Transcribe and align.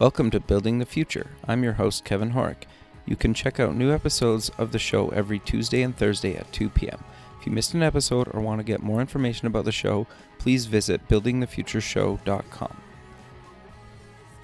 Welcome 0.00 0.30
to 0.30 0.38
Building 0.38 0.78
the 0.78 0.86
Future. 0.86 1.26
I'm 1.48 1.64
your 1.64 1.72
host, 1.72 2.04
Kevin 2.04 2.30
Horek. 2.30 2.68
You 3.04 3.16
can 3.16 3.34
check 3.34 3.58
out 3.58 3.74
new 3.74 3.90
episodes 3.90 4.48
of 4.56 4.70
the 4.70 4.78
show 4.78 5.08
every 5.08 5.40
Tuesday 5.40 5.82
and 5.82 5.96
Thursday 5.96 6.36
at 6.36 6.52
2 6.52 6.68
p.m. 6.68 7.02
If 7.40 7.46
you 7.46 7.50
missed 7.50 7.74
an 7.74 7.82
episode 7.82 8.28
or 8.32 8.40
want 8.40 8.60
to 8.60 8.64
get 8.64 8.80
more 8.80 9.00
information 9.00 9.48
about 9.48 9.64
the 9.64 9.72
show, 9.72 10.06
please 10.38 10.66
visit 10.66 11.08
buildingthefutureshow.com. 11.08 12.76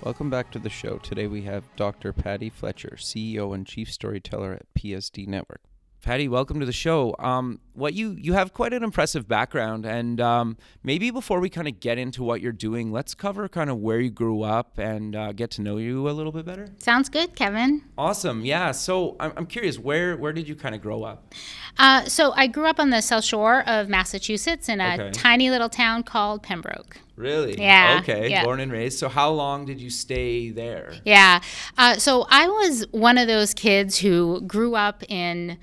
Welcome 0.02 0.28
back 0.28 0.50
to 0.50 0.58
the 0.58 0.68
show. 0.68 0.98
Today 0.98 1.28
we 1.28 1.42
have 1.42 1.62
Dr. 1.76 2.12
Patti 2.12 2.50
Fletcher, 2.50 2.96
CEO 2.98 3.54
and 3.54 3.64
Chief 3.64 3.92
Storyteller 3.92 4.54
at 4.54 4.74
PSD 4.74 5.28
Network. 5.28 5.60
Patti, 6.04 6.28
welcome 6.28 6.60
to 6.60 6.66
the 6.66 6.72
show. 6.72 7.16
Um, 7.18 7.60
what 7.72 7.94
you 7.94 8.10
you 8.12 8.34
have 8.34 8.52
quite 8.52 8.74
an 8.74 8.84
impressive 8.84 9.26
background, 9.26 9.86
and 9.86 10.20
um, 10.20 10.58
maybe 10.82 11.10
before 11.10 11.40
we 11.40 11.48
kind 11.48 11.66
of 11.66 11.80
get 11.80 11.96
into 11.96 12.22
what 12.22 12.42
you're 12.42 12.52
doing, 12.52 12.92
let's 12.92 13.14
cover 13.14 13.48
kind 13.48 13.70
of 13.70 13.78
where 13.78 13.98
you 14.00 14.10
grew 14.10 14.42
up 14.42 14.78
and 14.78 15.16
uh, 15.16 15.32
get 15.32 15.50
to 15.52 15.62
know 15.62 15.78
you 15.78 16.06
a 16.06 16.12
little 16.12 16.30
bit 16.30 16.44
better. 16.44 16.68
Sounds 16.76 17.08
good, 17.08 17.34
Kevin. 17.34 17.82
Awesome. 17.96 18.44
Yeah. 18.44 18.72
So 18.72 19.16
I'm, 19.18 19.32
I'm 19.34 19.46
curious, 19.46 19.78
where 19.78 20.14
where 20.18 20.34
did 20.34 20.46
you 20.46 20.54
kind 20.54 20.74
of 20.74 20.82
grow 20.82 21.04
up? 21.04 21.32
Uh, 21.78 22.04
so 22.04 22.32
I 22.36 22.48
grew 22.48 22.66
up 22.66 22.78
on 22.78 22.90
the 22.90 23.00
South 23.00 23.24
Shore 23.24 23.62
of 23.66 23.88
Massachusetts 23.88 24.68
in 24.68 24.82
a 24.82 24.94
Okay. 24.94 25.10
tiny 25.10 25.48
little 25.48 25.70
town 25.70 26.02
called 26.02 26.42
Pembroke. 26.42 26.98
Really? 27.16 27.58
Yeah, 27.58 28.00
Okay. 28.02 28.28
yeah. 28.28 28.44
Born 28.44 28.60
and 28.60 28.70
raised. 28.70 28.98
So 28.98 29.08
how 29.08 29.30
long 29.30 29.64
did 29.64 29.80
you 29.80 29.88
stay 29.88 30.50
there? 30.50 30.92
Yeah. 31.06 31.40
Uh, 31.78 31.94
so 31.96 32.26
I 32.28 32.46
was 32.46 32.84
one 32.90 33.16
of 33.16 33.26
those 33.26 33.54
kids 33.54 33.98
who 33.98 34.42
grew 34.42 34.74
up 34.74 35.02
in 35.08 35.56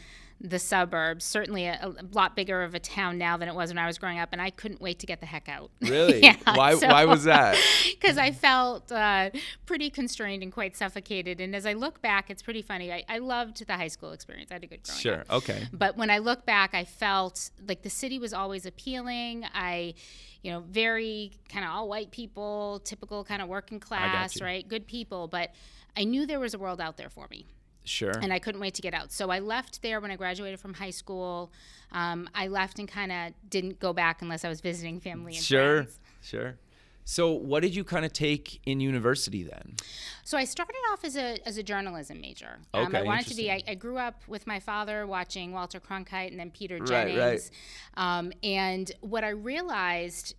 the 0.44 0.58
suburbs, 0.58 1.24
certainly 1.24 1.68
a, 1.68 1.80
a 1.86 2.06
lot 2.14 2.36
bigger 2.36 2.64
of 2.64 2.74
a 2.74 2.80
town 2.80 3.18
now 3.20 3.38
than 3.38 3.48
it 3.48 3.54
was 3.54 3.70
when 3.70 3.78
I 3.78 3.86
was 3.86 4.00
growing 4.00 4.18
up, 4.18 4.30
and 4.32 4.42
I 4.42 4.50
couldn't 4.50 4.82
wait 4.82 4.98
to 5.00 5.06
get 5.06 5.20
the 5.20 5.26
heck 5.28 5.48
out. 5.48 5.70
Really? 5.92 6.22
yeah, 6.24 6.38
why 6.46 6.76
why 6.76 7.06
was 7.06 7.26
that? 7.26 7.58
Because 8.02 8.18
I 8.18 8.32
felt 8.32 8.92
uh, 8.92 9.30
pretty 9.66 9.90
constrained 9.90 10.42
and 10.42 10.52
quite 10.52 10.76
suffocated. 10.76 11.40
And 11.40 11.56
as 11.56 11.66
I 11.66 11.74
look 11.74 12.02
back, 12.02 12.30
it's 12.32 12.42
pretty 12.42 12.62
funny. 12.62 12.92
I, 12.92 13.04
I 13.08 13.18
loved 13.20 13.66
the 13.68 13.74
high 13.74 13.90
school 13.90 14.12
experience. 14.12 14.50
I 14.52 14.56
had 14.56 14.64
a 14.64 14.68
good 14.68 14.84
growing 14.84 15.00
Sure. 15.00 15.20
up. 15.22 15.32
Okay. 15.32 15.68
But 15.72 15.98
when 15.98 16.10
I 16.10 16.18
look 16.18 16.46
back, 16.46 16.74
I 16.74 16.86
felt 16.86 17.52
like 17.68 17.84
the 17.84 17.90
city 17.90 18.18
was 18.18 18.34
always 18.34 18.66
appealing. 18.66 19.46
I, 19.54 19.94
you 20.42 20.52
know, 20.52 20.62
very 20.62 21.34
kind 21.50 21.64
of 21.66 21.72
all 21.72 21.88
white 21.90 22.10
people, 22.10 22.82
typical 22.84 23.24
kind 23.24 23.42
of 23.42 23.48
working 23.50 23.80
class, 23.80 24.42
right? 24.42 24.68
Good 24.68 24.88
people. 24.88 25.28
But 25.28 25.52
I 25.96 26.06
knew 26.06 26.26
there 26.26 26.40
was 26.40 26.54
a 26.56 26.60
world 26.60 26.82
out 26.82 26.98
there 26.98 27.10
for 27.10 27.28
me 27.30 27.46
Sure. 27.84 28.12
and 28.22 28.32
I 28.32 28.40
couldn't 28.40 28.62
wait 28.62 28.74
to 28.76 28.82
get 28.82 28.94
out. 28.94 29.12
So 29.12 29.30
I 29.30 29.40
left 29.40 29.82
there 29.82 30.00
when 30.00 30.12
I 30.12 30.16
graduated 30.16 30.60
from 30.60 30.74
high 30.76 30.92
school. 30.92 31.52
Um, 31.92 32.30
I 32.36 32.48
left 32.48 32.80
and 32.80 32.88
kind 32.88 33.12
of 33.12 33.34
didn't 33.50 33.80
go 33.80 33.92
back 33.94 34.22
unless 34.22 34.46
I 34.46 34.50
was 34.50 34.62
visiting 34.62 35.00
family 35.00 35.34
and 35.36 35.44
Sure. 35.44 35.84
friends. 35.84 36.00
Sure. 36.22 36.56
So 37.04 37.32
what 37.32 37.62
did 37.62 37.76
you 37.76 37.84
kind 37.84 38.06
of 38.06 38.14
take 38.14 38.62
in 38.66 38.80
university 38.80 39.44
then? 39.44 39.76
So 40.24 40.38
I 40.38 40.46
started 40.46 40.76
off 40.92 41.04
as 41.04 41.18
a 41.18 41.40
as 41.48 41.58
a 41.58 41.64
journalism 41.64 42.22
major. 42.22 42.60
Um, 42.74 42.96
I 42.96 43.02
wanted 43.02 43.28
to 43.28 43.36
be. 43.36 43.52
I, 43.52 43.64
I 43.68 43.74
grew 43.74 43.98
up 43.98 44.22
with 44.28 44.46
my 44.46 44.60
father 44.60 45.08
watching 45.08 45.52
Walter 45.52 45.80
Cronkite 45.80 46.30
and 46.30 46.40
then 46.40 46.52
Peter 46.52 46.80
Jennings. 46.80 47.18
Right, 47.18 47.52
right. 47.98 48.18
Um, 48.20 48.32
and 48.44 48.92
what 49.02 49.24
I 49.24 49.30
realized 49.30 50.36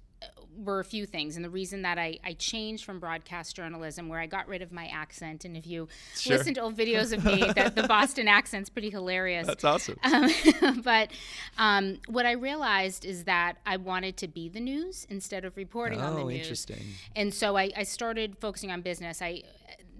were 0.56 0.80
a 0.80 0.84
few 0.84 1.06
things, 1.06 1.36
and 1.36 1.44
the 1.44 1.50
reason 1.50 1.82
that 1.82 1.98
I, 1.98 2.18
I 2.24 2.34
changed 2.34 2.84
from 2.84 2.98
broadcast 2.98 3.56
journalism, 3.56 4.08
where 4.08 4.20
I 4.20 4.26
got 4.26 4.48
rid 4.48 4.62
of 4.62 4.72
my 4.72 4.86
accent, 4.86 5.44
and 5.44 5.56
if 5.56 5.66
you 5.66 5.88
Sure. 6.16 6.36
listen 6.36 6.54
to 6.54 6.60
old 6.60 6.76
videos 6.76 7.12
of 7.12 7.24
me, 7.24 7.44
that 7.54 7.74
the 7.74 7.84
Boston 7.88 8.28
accent's 8.28 8.68
pretty 8.70 8.90
hilarious. 8.90 9.46
That's 9.46 9.64
awesome. 9.64 9.98
Um, 10.04 10.30
but 10.84 11.10
um, 11.58 11.98
what 12.08 12.26
I 12.26 12.32
realized 12.32 13.04
is 13.04 13.24
that 13.24 13.54
I 13.66 13.76
wanted 13.76 14.16
to 14.18 14.28
be 14.28 14.48
the 14.48 14.60
news 14.60 15.06
instead 15.10 15.44
of 15.44 15.56
reporting 15.56 16.00
on 16.00 16.14
the 16.14 16.20
Oh, 16.22 16.28
news. 16.28 16.40
interesting. 16.40 16.82
And 17.16 17.32
so 17.32 17.56
I, 17.56 17.70
I 17.76 17.82
started 17.84 18.36
focusing 18.40 18.70
on 18.70 18.82
business. 18.82 19.20
I 19.22 19.42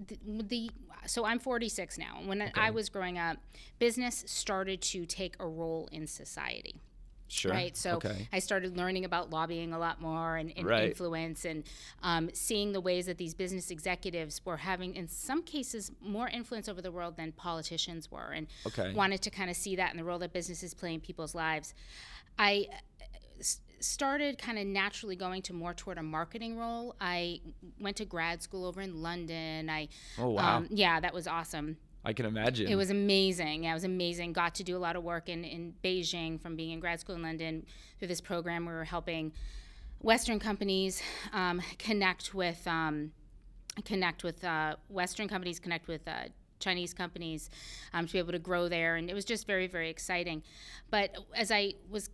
the, 0.07 0.17
the 0.43 0.71
so 1.05 1.25
I'm 1.25 1.39
46 1.39 1.97
now. 1.97 2.19
When 2.25 2.49
I 2.55 2.71
was 2.71 2.87
growing 2.89 3.17
up, 3.17 3.37
business 3.79 4.23
started 4.27 4.81
to 4.83 5.05
take 5.05 5.35
a 5.39 5.45
role 5.45 5.89
in 5.91 6.07
society. 6.07 6.75
Sure. 7.27 7.51
Right. 7.51 7.75
So 7.75 7.95
okay. 7.95 8.27
I 8.31 8.39
started 8.39 8.77
learning 8.77 9.05
about 9.05 9.31
lobbying 9.31 9.73
a 9.73 9.79
lot 9.79 9.99
more 9.99 10.37
and, 10.37 10.53
and 10.55 10.67
Right. 10.67 10.89
influence 10.89 11.45
and 11.45 11.63
um, 12.03 12.29
seeing 12.33 12.73
the 12.73 12.81
ways 12.81 13.07
that 13.07 13.17
these 13.17 13.33
business 13.33 13.71
executives 13.71 14.41
were 14.45 14.57
having, 14.57 14.95
in 14.95 15.07
some 15.07 15.41
cases, 15.41 15.91
more 15.99 16.27
influence 16.27 16.69
over 16.69 16.81
the 16.81 16.91
world 16.91 17.17
than 17.17 17.31
politicians 17.31 18.11
were. 18.11 18.31
And 18.31 18.47
Okay. 18.67 18.93
wanted 18.93 19.21
to 19.23 19.29
kind 19.29 19.49
of 19.49 19.55
see 19.55 19.75
that 19.77 19.91
in 19.91 19.97
the 19.97 20.03
role 20.03 20.19
that 20.19 20.31
businesses 20.31 20.73
play 20.73 20.93
in 20.93 20.99
people's 20.99 21.33
lives. 21.33 21.73
I 22.37 22.67
uh, 22.71 22.75
started 23.79 24.37
kind 24.37 24.57
of 24.59 24.65
naturally 24.67 25.15
going 25.15 25.41
to 25.43 25.53
more 25.53 25.73
toward 25.73 25.97
a 25.97 26.03
marketing 26.03 26.57
role. 26.57 26.95
I 27.01 27.41
went 27.79 27.97
to 27.97 28.05
grad 28.05 28.41
school 28.41 28.65
over 28.65 28.79
in 28.81 29.01
London. 29.01 29.69
I, 29.69 29.89
Oh, 30.17 30.29
wow. 30.29 30.57
um, 30.57 30.67
yeah, 30.69 30.99
that 30.99 31.13
was 31.13 31.27
awesome. 31.27 31.77
I 32.05 32.13
can 32.13 32.25
imagine. 32.25 32.67
It 32.67 32.75
was 32.75 32.89
amazing. 32.89 33.63
Yeah, 33.63 33.71
it 33.71 33.75
was 33.75 33.83
amazing. 33.85 34.33
Got 34.33 34.55
to 34.55 34.63
do 34.63 34.75
a 34.75 34.79
lot 34.79 34.95
of 34.95 35.03
work 35.03 35.29
in, 35.29 35.45
in 35.45 35.73
Beijing 35.83 36.39
from 36.41 36.55
being 36.55 36.71
in 36.71 36.79
grad 36.79 36.99
school 36.99 37.15
in 37.15 37.21
London 37.21 37.65
through 37.97 38.09
this 38.09 38.21
program. 38.21 38.65
We 38.65 38.73
were 38.73 38.83
helping 38.83 39.31
Western 39.99 40.39
companies 40.39 41.01
um, 41.31 41.61
connect 41.79 42.33
with 42.33 42.67
um, 42.67 43.11
connect 43.85 44.23
with 44.23 44.43
uh, 44.43 44.75
Western 44.89 45.27
companies, 45.29 45.59
connect 45.59 45.87
with 45.87 46.05
uh, 46.07 46.25
Chinese 46.59 46.93
companies 46.93 47.49
um, 47.93 48.05
to 48.05 48.13
be 48.13 48.19
able 48.19 48.33
to 48.33 48.39
grow 48.39 48.67
there, 48.67 48.97
and 48.97 49.09
it 49.09 49.13
was 49.13 49.23
just 49.23 49.47
very 49.47 49.67
very 49.67 49.89
exciting. 49.89 50.43
But 50.89 51.15
as 51.35 51.51
I 51.51 51.75
was 51.89 52.09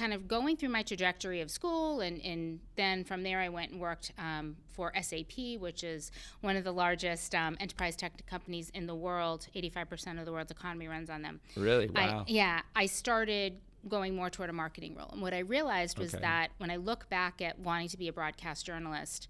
kind 0.00 0.14
of 0.14 0.26
going 0.26 0.56
through 0.56 0.70
my 0.70 0.82
trajectory 0.82 1.42
of 1.42 1.50
school, 1.50 2.00
and, 2.00 2.24
and 2.24 2.58
then 2.76 3.04
from 3.04 3.22
there 3.22 3.38
I 3.38 3.50
went 3.50 3.70
and 3.72 3.80
worked 3.80 4.12
um, 4.18 4.56
for 4.72 4.90
SAP, 5.00 5.58
which 5.58 5.84
is 5.84 6.10
one 6.40 6.56
of 6.56 6.64
the 6.64 6.72
largest 6.72 7.34
um, 7.34 7.54
enterprise 7.60 7.96
tech 7.96 8.24
companies 8.26 8.70
in 8.70 8.86
the 8.86 8.94
world. 8.94 9.46
85% 9.54 10.18
of 10.18 10.24
the 10.24 10.32
world's 10.32 10.50
economy 10.50 10.88
runs 10.88 11.10
on 11.10 11.20
them. 11.20 11.40
really 11.54 11.88
wow. 11.88 12.24
I, 12.26 12.30
yeah, 12.30 12.62
I 12.74 12.86
started 12.86 13.58
going 13.88 14.16
more 14.16 14.30
toward 14.30 14.48
a 14.48 14.54
marketing 14.54 14.94
role. 14.96 15.10
And 15.12 15.20
what 15.20 15.34
I 15.34 15.40
realized 15.40 15.98
was 15.98 16.14
Okay. 16.14 16.22
that 16.22 16.48
when 16.56 16.70
I 16.70 16.76
look 16.76 17.08
back 17.10 17.42
at 17.42 17.58
wanting 17.58 17.88
to 17.88 17.98
be 17.98 18.08
a 18.08 18.12
broadcast 18.12 18.64
journalist 18.64 19.28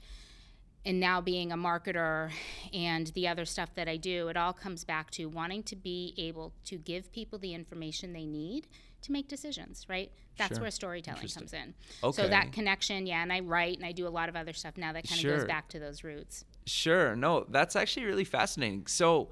and 0.85 0.99
now 0.99 1.21
being 1.21 1.53
a 1.53 1.57
marketer 1.57 2.31
and 2.73 3.09
the 3.09 3.29
other 3.29 3.45
stuff 3.45 3.75
that 3.75 3.89
I 3.89 3.97
do, 3.97 4.29
it 4.29 4.37
all 4.37 4.53
comes 4.53 4.85
back 4.85 5.11
to 5.13 5.27
wanting 5.27 5.63
to 5.65 5.77
be 5.77 6.15
able 6.17 6.53
to 6.65 6.77
give 6.79 7.13
people 7.13 7.39
the 7.39 7.53
information 7.55 8.13
they 8.13 8.25
need 8.25 8.67
to 9.03 9.13
make 9.13 9.29
decisions, 9.29 9.87
right? 9.89 10.11
That's 10.37 10.55
Sure. 10.55 10.63
where 10.63 10.71
storytelling 10.71 11.29
comes 11.29 11.53
in. 11.53 11.75
Okay. 12.03 12.23
So 12.23 12.29
that 12.29 12.53
connection, 12.53 13.07
yeah, 13.07 13.23
and 13.23 13.33
I 13.33 13.41
write 13.41 13.77
and 13.77 13.85
I 13.87 13.93
do 13.93 14.07
a 14.07 14.11
lot 14.11 14.29
of 14.29 14.37
other 14.37 14.53
stuff 14.53 14.77
now 14.77 14.93
that 14.93 15.05
kind 15.07 15.19
of 15.19 15.21
Sure. 15.21 15.37
goes 15.39 15.47
back 15.47 15.69
to 15.71 15.79
those 15.79 16.03
roots. 16.05 16.45
Sure. 16.67 17.15
No, 17.17 17.45
that's 17.49 17.77
actually 17.77 18.07
really 18.07 18.25
fascinating. 18.25 18.87
So, 18.87 19.31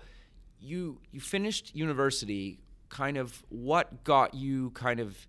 you 0.60 1.00
you 1.12 1.20
finished 1.20 1.74
university. 1.74 2.60
Kind 2.88 3.16
of 3.18 3.44
what 3.50 4.02
got 4.04 4.34
you 4.34 4.70
kind 4.70 4.98
of 5.00 5.26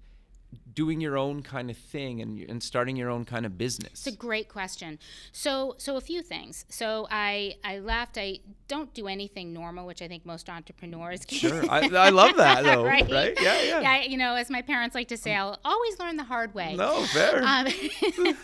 doing 0.73 1.01
your 1.01 1.17
own 1.17 1.41
kind 1.43 1.69
of 1.69 1.77
thing 1.77 2.21
and 2.21 2.39
and 2.49 2.63
starting 2.63 2.95
your 2.95 3.09
own 3.09 3.25
kind 3.25 3.45
of 3.45 3.57
business? 3.57 3.91
It's 3.91 4.07
a 4.07 4.11
great 4.11 4.49
question. 4.49 4.99
So, 5.31 5.75
so 5.77 5.95
a 5.97 6.01
few 6.01 6.21
things. 6.21 6.65
So, 6.69 7.07
I 7.11 7.55
I 7.63 7.79
left. 7.79 8.17
I 8.17 8.39
don't 8.67 8.93
do 8.93 9.07
anything 9.07 9.51
normal, 9.53 9.85
which 9.85 10.01
I 10.01 10.07
think 10.07 10.25
most 10.25 10.49
entrepreneurs. 10.49 11.25
Sure. 11.27 11.63
I, 11.69 11.89
I 11.93 12.09
love 12.09 12.35
that 12.37 12.63
though. 12.69 12.83
right? 12.85 13.09
right? 13.09 13.37
Yeah, 13.41 13.61
yeah. 13.61 13.81
Yeah. 13.81 14.01
You 14.03 14.17
know, 14.17 14.35
as 14.35 14.49
my 14.49 14.61
parents 14.61 14.95
like 14.95 15.07
to 15.09 15.17
say, 15.17 15.35
I'll 15.35 15.59
always 15.65 15.99
learn 15.99 16.17
the 16.17 16.23
hard 16.23 16.53
way. 16.53 16.75
No, 16.75 17.03
fair. 17.05 17.43
Um, 17.43 17.67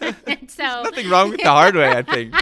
so 0.47 0.83
Nothing 0.83 1.09
wrong 1.09 1.29
with 1.29 1.41
the 1.41 1.49
hard 1.49 1.75
way, 1.75 1.89
I 1.89 2.01
think. 2.01 2.33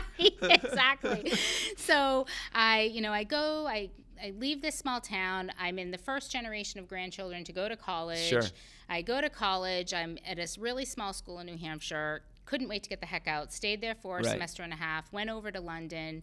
exactly. 0.42 1.34
So 1.78 2.26
I, 2.54 2.84
you 2.84 3.02
know, 3.02 3.12
I 3.12 3.24
go, 3.24 3.68
I, 3.68 3.90
I 4.24 4.32
leave 4.38 4.62
this 4.62 4.76
small 4.76 5.02
town. 5.02 5.52
I'm 5.60 5.78
in 5.78 5.92
the 5.92 5.98
first 5.98 6.32
generation 6.32 6.80
of 6.80 6.88
grandchildren 6.88 7.44
to 7.44 7.52
go 7.52 7.68
to 7.68 7.76
college. 7.76 8.20
Sure. 8.20 8.44
I 8.94 9.02
go 9.02 9.22
to 9.22 9.30
college. 9.30 9.92
I'm 9.92 10.20
at 10.26 10.38
a 10.38 10.48
really 10.60 10.86
small 10.86 11.14
school 11.14 11.40
in 11.40 11.48
New 11.48 11.58
Hampshire. 11.58 12.22
Couldn't 12.46 12.68
wait 12.70 12.84
to 12.84 12.90
get 12.90 13.00
the 13.00 13.08
heck 13.08 13.28
out. 13.28 13.52
Stayed 13.52 13.82
there 13.82 13.96
for 13.96 14.20
a 14.20 14.22
Right. 14.22 14.32
semester 14.32 14.62
and 14.62 14.72
a 14.72 14.76
half. 14.76 15.12
Went 15.12 15.32
over 15.32 15.52
to 15.52 15.60
London. 15.60 16.22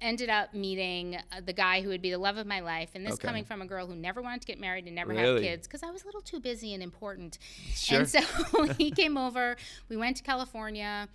Ended 0.00 0.28
up 0.30 0.54
meeting 0.54 1.16
uh, 1.16 1.40
the 1.44 1.52
guy 1.52 1.80
who 1.82 1.88
would 1.88 2.02
be 2.02 2.10
the 2.10 2.18
love 2.18 2.36
of 2.36 2.46
my 2.46 2.60
life, 2.60 2.90
and 2.94 3.04
this 3.04 3.14
Okay. 3.14 3.26
coming 3.26 3.44
from 3.44 3.60
a 3.60 3.66
girl 3.66 3.86
who 3.88 3.96
never 3.96 4.22
wanted 4.22 4.42
to 4.42 4.46
get 4.46 4.60
married 4.60 4.86
and 4.86 4.94
never 4.94 5.12
have 5.14 5.22
Really? 5.22 5.42
kids 5.42 5.66
because 5.66 5.82
I 5.82 5.90
was 5.90 6.02
a 6.02 6.06
little 6.06 6.20
too 6.20 6.38
busy 6.38 6.74
and 6.74 6.82
important. 6.82 7.38
Sure. 7.74 8.00
And 8.00 8.08
so 8.08 8.20
he 8.78 8.90
came 9.02 9.16
over. 9.16 9.56
We 9.88 9.96
went 9.96 10.16
to 10.18 10.22
California. 10.22 11.08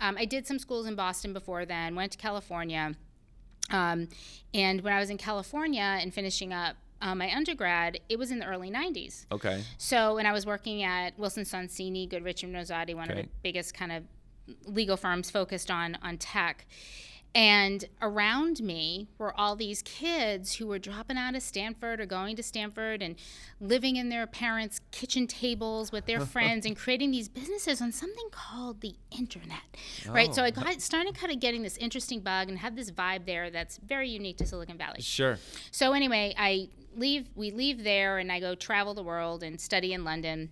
Um, 0.00 0.16
I 0.18 0.24
did 0.24 0.46
some 0.48 0.58
schools 0.58 0.86
in 0.86 0.96
Boston 0.96 1.32
before 1.32 1.64
then. 1.66 1.94
Went 1.94 2.10
to 2.12 2.18
California, 2.18 2.96
um, 3.70 4.08
and 4.52 4.80
when 4.80 4.92
I 4.92 4.98
was 4.98 5.10
in 5.10 5.18
California 5.18 5.98
and 6.00 6.12
finishing 6.12 6.52
up 6.52 6.76
uh, 7.02 7.14
my 7.14 7.30
undergrad, 7.34 8.00
it 8.08 8.18
was 8.18 8.30
in 8.30 8.38
the 8.38 8.46
early 8.46 8.70
'90s. 8.70 9.26
Okay. 9.30 9.62
So, 9.76 10.18
and 10.18 10.26
I 10.26 10.32
was 10.32 10.46
working 10.46 10.82
at 10.82 11.18
Wilson 11.18 11.44
Sonsini, 11.44 12.08
Goodrich 12.08 12.42
and 12.42 12.54
Rosati, 12.54 12.94
one 12.94 13.10
of 13.10 13.16
the 13.16 13.28
biggest 13.42 13.74
kind 13.74 13.92
of 13.92 14.04
legal 14.64 14.96
firms 14.96 15.30
focused 15.30 15.70
on 15.70 15.98
on 16.02 16.16
tech. 16.16 16.66
And 17.34 17.86
around 18.02 18.60
me 18.60 19.08
were 19.16 19.38
all 19.38 19.56
these 19.56 19.80
kids 19.82 20.56
who 20.56 20.66
were 20.66 20.78
dropping 20.78 21.16
out 21.16 21.34
of 21.34 21.42
Stanford 21.42 21.98
or 21.98 22.04
going 22.04 22.36
to 22.36 22.42
Stanford 22.42 23.00
and 23.00 23.16
living 23.58 23.96
in 23.96 24.10
their 24.10 24.26
parents' 24.26 24.80
kitchen 24.90 25.26
tables 25.26 25.90
with 25.90 26.04
their 26.04 26.20
friends 26.26 26.66
and 26.66 26.76
creating 26.76 27.10
these 27.10 27.28
businesses 27.28 27.80
on 27.80 27.90
something 27.90 28.28
called 28.30 28.82
the 28.82 28.96
internet. 29.10 29.62
Right? 30.06 30.34
So 30.34 30.42
oh, 30.42 30.46
I 30.46 30.50
got 30.50 30.80
started 30.82 31.14
kind 31.14 31.32
of 31.32 31.40
getting 31.40 31.62
this 31.62 31.78
interesting 31.78 32.20
bug 32.20 32.50
and 32.50 32.58
had 32.58 32.76
this 32.76 32.90
vibe 32.90 33.24
there 33.24 33.50
that's 33.50 33.78
very 33.78 34.10
unique 34.10 34.36
to 34.38 34.46
Silicon 34.46 34.76
Valley. 34.76 35.00
Sure. 35.00 35.38
So 35.70 35.94
anyway, 35.94 36.34
I 36.36 36.68
leave 36.94 37.30
we 37.34 37.50
leave 37.50 37.82
there 37.82 38.18
and 38.18 38.30
I 38.30 38.40
go 38.40 38.54
travel 38.54 38.92
the 38.92 39.02
world 39.02 39.42
and 39.42 39.58
study 39.58 39.94
in 39.94 40.04
London. 40.04 40.50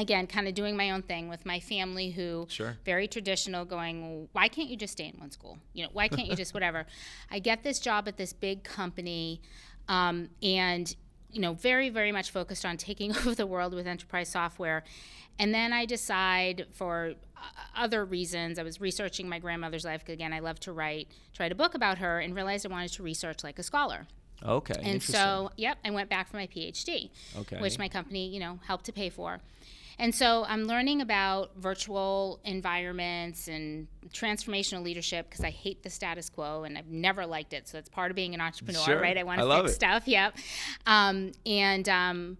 Again, 0.00 0.26
kind 0.26 0.48
of 0.48 0.54
doing 0.54 0.78
my 0.78 0.92
own 0.92 1.02
thing 1.02 1.28
with 1.28 1.44
my 1.44 1.60
family 1.60 2.10
who 2.10 2.46
Sure. 2.48 2.78
very 2.86 3.06
traditional 3.06 3.66
going, 3.66 4.28
why 4.32 4.48
can't 4.48 4.70
you 4.70 4.76
just 4.76 4.94
stay 4.94 5.08
in 5.12 5.20
one 5.20 5.30
school? 5.30 5.58
You 5.74 5.84
know, 5.84 5.90
why 5.92 6.08
can't 6.08 6.26
you 6.26 6.34
just 6.34 6.54
whatever? 6.58 6.86
I 7.30 7.38
get 7.38 7.62
this 7.62 7.78
job 7.78 8.08
at 8.08 8.16
this 8.16 8.32
big 8.32 8.64
company 8.64 9.42
um, 9.88 10.30
and 10.42 10.94
you 11.32 11.40
know, 11.40 11.52
very, 11.52 11.90
very 11.90 12.12
much 12.12 12.30
focused 12.30 12.64
on 12.64 12.76
taking 12.76 13.14
over 13.16 13.34
the 13.34 13.46
world 13.46 13.74
with 13.74 13.86
enterprise 13.86 14.28
software. 14.30 14.82
And 15.38 15.54
then 15.54 15.72
I 15.72 15.84
decide 15.84 16.66
for 16.72 17.14
uh, 17.36 17.40
other 17.76 18.04
reasons, 18.04 18.58
I 18.58 18.62
was 18.62 18.80
researching 18.80 19.28
my 19.28 19.38
grandmother's 19.38 19.84
life. 19.84 20.08
Again, 20.08 20.32
I 20.32 20.40
love 20.40 20.58
to 20.60 20.72
write, 20.72 21.08
to 21.34 21.42
write 21.42 21.52
a 21.52 21.54
book 21.54 21.74
about 21.74 21.98
her, 21.98 22.20
and 22.20 22.34
realized 22.34 22.66
I 22.66 22.70
wanted 22.70 22.92
to 22.92 23.02
research 23.02 23.44
like 23.44 23.58
a 23.58 23.62
scholar. 23.62 24.06
Okay. 24.44 24.80
And 24.82 25.02
so, 25.02 25.50
yep, 25.56 25.78
I 25.84 25.90
went 25.90 26.08
back 26.08 26.28
for 26.28 26.36
my 26.36 26.46
PhD, 26.46 27.10
Okay. 27.36 27.60
which 27.60 27.78
my 27.78 27.88
company, 27.88 28.28
you 28.28 28.40
know, 28.40 28.58
helped 28.66 28.86
to 28.86 28.92
pay 28.92 29.10
for. 29.10 29.40
And 30.00 30.14
so 30.14 30.44
I'm 30.48 30.64
learning 30.64 31.02
about 31.02 31.50
virtual 31.56 32.40
environments 32.44 33.48
and 33.48 33.86
transformational 34.08 34.82
leadership 34.82 35.28
because 35.28 35.44
I 35.44 35.50
hate 35.50 35.82
the 35.82 35.90
status 35.90 36.30
quo 36.30 36.64
and 36.64 36.78
I've 36.78 36.88
never 36.88 37.26
liked 37.26 37.52
it. 37.52 37.68
So 37.68 37.76
that's 37.76 37.90
part 37.90 38.10
of 38.10 38.14
being 38.16 38.32
an 38.34 38.40
entrepreneur, 38.40 38.82
Sure. 38.82 39.00
right? 39.00 39.16
I 39.18 39.22
want 39.24 39.40
to 39.42 39.46
fix 39.58 39.72
it. 39.72 39.74
stuff. 39.74 40.08
Yep. 40.08 40.38
Um, 40.86 41.32
and 41.44 41.86
um, 41.88 42.38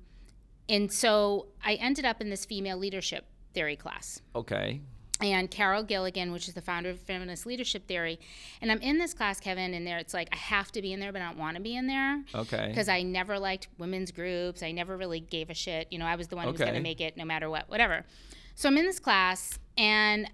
and 0.71 0.91
so 0.91 1.49
I 1.63 1.75
ended 1.75 2.07
up 2.07 2.23
in 2.23 2.31
this 2.31 2.47
female 2.47 2.79
leadership 2.79 3.27
theory 3.53 3.77
class 3.77 4.23
okay. 4.35 4.81
And 5.21 5.51
Carol 5.51 5.83
Gilligan, 5.83 6.33
which 6.33 6.49
is 6.49 6.55
the 6.55 6.61
founder 6.63 6.91
of 6.91 7.01
feminist 7.01 7.45
leadership 7.47 7.87
theory. 7.87 8.19
And 8.63 8.71
I'm 8.73 8.81
in 8.81 8.99
this 8.99 9.13
class, 9.15 9.39
Kevin, 9.41 9.75
and 9.75 9.87
there 9.87 9.99
it's 9.99 10.15
like 10.15 10.29
I 10.33 10.37
have 10.37 10.73
to 10.73 10.83
be 10.83 10.93
in 10.93 11.01
there, 11.01 11.13
but 11.13 11.21
I 11.23 11.27
don't 11.27 11.39
want 11.39 11.57
to 11.57 11.63
be 11.63 11.77
in 11.77 11.87
there 11.87 12.23
Okay. 12.35 12.69
because 12.69 12.89
I 12.89 13.03
never 13.03 13.39
liked 13.39 13.69
women's 13.79 14.11
groups. 14.13 14.63
I 14.63 14.73
never 14.73 14.97
really 14.97 15.21
gave 15.21 15.51
a 15.51 15.55
shit. 15.55 15.89
You 15.91 15.99
know, 15.99 16.07
I 16.07 16.17
was 16.17 16.29
the 16.29 16.37
one 16.37 16.47
who 16.47 16.53
was 16.53 16.61
going 16.61 16.75
to 16.75 16.81
make 16.81 17.01
it 17.01 17.17
no 17.17 17.25
matter 17.25 17.51
what, 17.51 17.69
whatever. 17.69 18.05
So 18.55 18.69
I'm 18.69 18.77
in 18.79 18.85
this 18.87 18.99
class, 18.99 19.59
and 19.79 20.29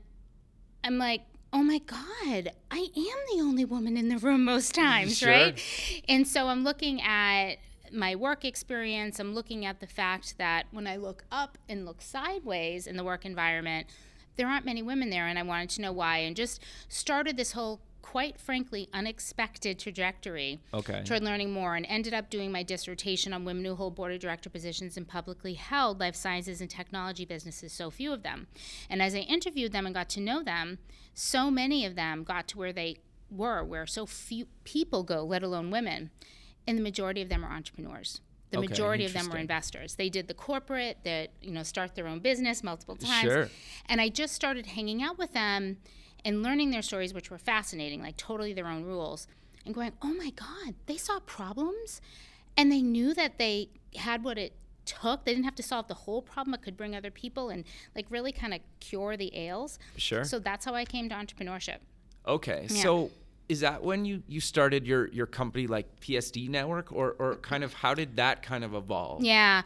I'm 0.85 0.99
like, 0.99 1.23
oh 1.53 1.63
my 1.63 1.79
God, 1.79 2.51
I 2.71 2.79
am 2.79 3.37
the 3.37 3.41
only 3.43 3.65
woman 3.65 3.97
in 3.97 4.09
the 4.09 4.19
room 4.19 4.45
most 4.45 4.75
times, 4.75 5.19
Sure. 5.19 5.31
right? 5.31 6.03
And 6.09 6.27
so 6.27 6.49
I'm 6.49 6.65
looking 6.65 7.01
at 7.01 7.57
my 7.93 8.15
work 8.17 8.45
experience. 8.45 9.21
I'm 9.21 9.33
looking 9.35 9.65
at 9.65 9.79
the 9.81 9.87
fact 9.87 10.39
that 10.39 10.67
when 10.73 10.87
I 10.89 10.97
look 10.97 11.25
up 11.31 11.57
and 11.69 11.87
look 11.87 12.03
sideways 12.03 12.87
in 12.87 12.97
the 12.97 13.05
work 13.05 13.25
environment, 13.25 13.87
there 14.37 14.47
aren't 14.49 14.65
many 14.65 14.83
women 14.83 15.11
there, 15.11 15.27
and 15.27 15.39
I 15.39 15.43
wanted 15.43 15.71
to 15.71 15.83
know 15.83 15.93
why, 15.93 16.19
and 16.19 16.37
just 16.37 16.63
started 16.89 17.37
this 17.37 17.53
whole, 17.53 17.81
quite 18.03 18.39
frankly, 18.39 18.89
unexpected 18.93 19.79
trajectory 19.79 20.61
Okay. 20.73 21.03
toward 21.05 21.23
learning 21.23 21.53
more 21.53 21.75
and 21.75 21.85
ended 21.87 22.15
up 22.15 22.31
doing 22.31 22.53
my 22.53 22.63
dissertation 22.63 23.33
on 23.33 23.45
women 23.45 23.65
who 23.65 23.75
hold 23.75 23.95
board 23.97 24.13
of 24.13 24.21
director 24.21 24.49
positions 24.49 24.97
in 24.97 25.05
publicly 25.05 25.55
held 25.55 25.99
life 26.01 26.15
sciences 26.15 26.61
and 26.61 26.71
technology 26.71 27.25
businesses, 27.25 27.73
so 27.73 27.91
few 27.91 28.13
of 28.13 28.23
them. 28.23 28.47
And 28.89 29.03
as 29.03 29.15
I 29.15 29.19
interviewed 29.19 29.73
them 29.73 29.87
and 29.87 29.95
got 29.95 30.09
to 30.11 30.21
know 30.21 30.43
them, 30.43 30.79
so 31.15 31.51
many 31.51 31.85
of 31.85 31.97
them 31.97 32.23
got 32.25 32.47
to 32.49 32.59
where 32.59 32.73
they 32.73 32.99
were, 33.31 33.65
where 33.65 33.87
so 33.87 34.07
few 34.07 34.47
people 34.65 35.03
go, 35.03 35.25
let 35.25 35.43
alone 35.43 35.71
women. 35.71 36.11
And 36.69 36.77
the 36.79 36.83
majority 36.83 37.23
of 37.23 37.29
them 37.29 37.45
are 37.45 37.53
entrepreneurs. 37.53 38.21
The 38.51 38.59
Okay, 38.59 38.69
majority 38.69 39.05
of 39.05 39.13
them 39.13 39.29
were 39.29 39.39
investors. 39.39 39.97
They 39.97 40.09
did 40.09 40.29
the 40.29 40.35
corporate, 40.35 40.99
that 41.05 41.31
you 41.43 41.51
know, 41.51 41.63
start 41.65 41.95
their 41.95 42.07
own 42.07 42.21
business 42.21 42.63
multiple 42.63 42.97
times. 42.97 43.23
Sure. 43.23 43.49
And 43.87 44.01
I 44.01 44.09
just 44.09 44.35
started 44.35 44.67
hanging 44.67 45.03
out 45.03 45.19
with 45.19 45.33
them 45.33 45.79
and 46.25 46.43
learning 46.43 46.71
their 46.71 46.83
stories, 46.83 47.13
which 47.13 47.31
were 47.31 47.39
fascinating, 47.39 48.03
like 48.03 48.17
totally 48.17 48.53
their 48.53 48.69
own 48.69 48.85
rules, 48.85 49.27
and 49.65 49.75
going, 49.75 49.93
oh 50.03 50.15
my 50.15 50.31
God, 50.31 50.75
they 50.87 50.97
saw 50.97 51.19
problems 51.21 52.01
and 52.57 52.71
they 52.71 52.83
knew 52.83 53.15
that 53.15 53.39
they 53.39 53.69
had 53.97 54.25
what 54.25 54.39
it 54.39 54.55
took. 54.85 55.25
They 55.25 55.33
didn't 55.33 55.45
have 55.45 55.57
to 55.57 55.63
solve 55.63 55.89
the 55.89 55.95
whole 55.95 56.23
problem, 56.23 56.55
it 56.55 56.63
could 56.63 56.77
bring 56.77 56.95
other 56.95 57.11
people 57.11 57.51
and 57.51 57.65
like 57.95 58.07
really 58.11 58.33
kind 58.33 58.55
of 58.55 58.61
cure 58.81 59.17
the 59.17 59.37
ails. 59.37 59.79
Sure. 59.97 60.25
So 60.25 60.39
that's 60.39 60.65
how 60.65 60.75
I 60.75 60.85
came 60.85 61.09
to 61.09 61.15
entrepreneurship. 61.15 61.79
Okay. 62.27 62.67
Yeah. 62.71 62.83
So 62.83 63.11
is 63.49 63.61
that 63.61 63.83
when 63.83 64.05
you 64.05 64.23
you 64.27 64.41
started 64.41 64.87
your 64.87 65.09
your 65.09 65.27
company 65.27 65.67
like 65.67 66.01
PSD 66.01 66.49
network 66.49 66.93
or 66.93 67.15
or 67.19 67.37
kind 67.37 67.63
of 67.63 67.73
how 67.75 67.95
did 67.95 68.17
that 68.17 68.43
kind 68.43 68.65
of 68.65 68.75
evolve? 68.75 69.23
Yeah, 69.23 69.63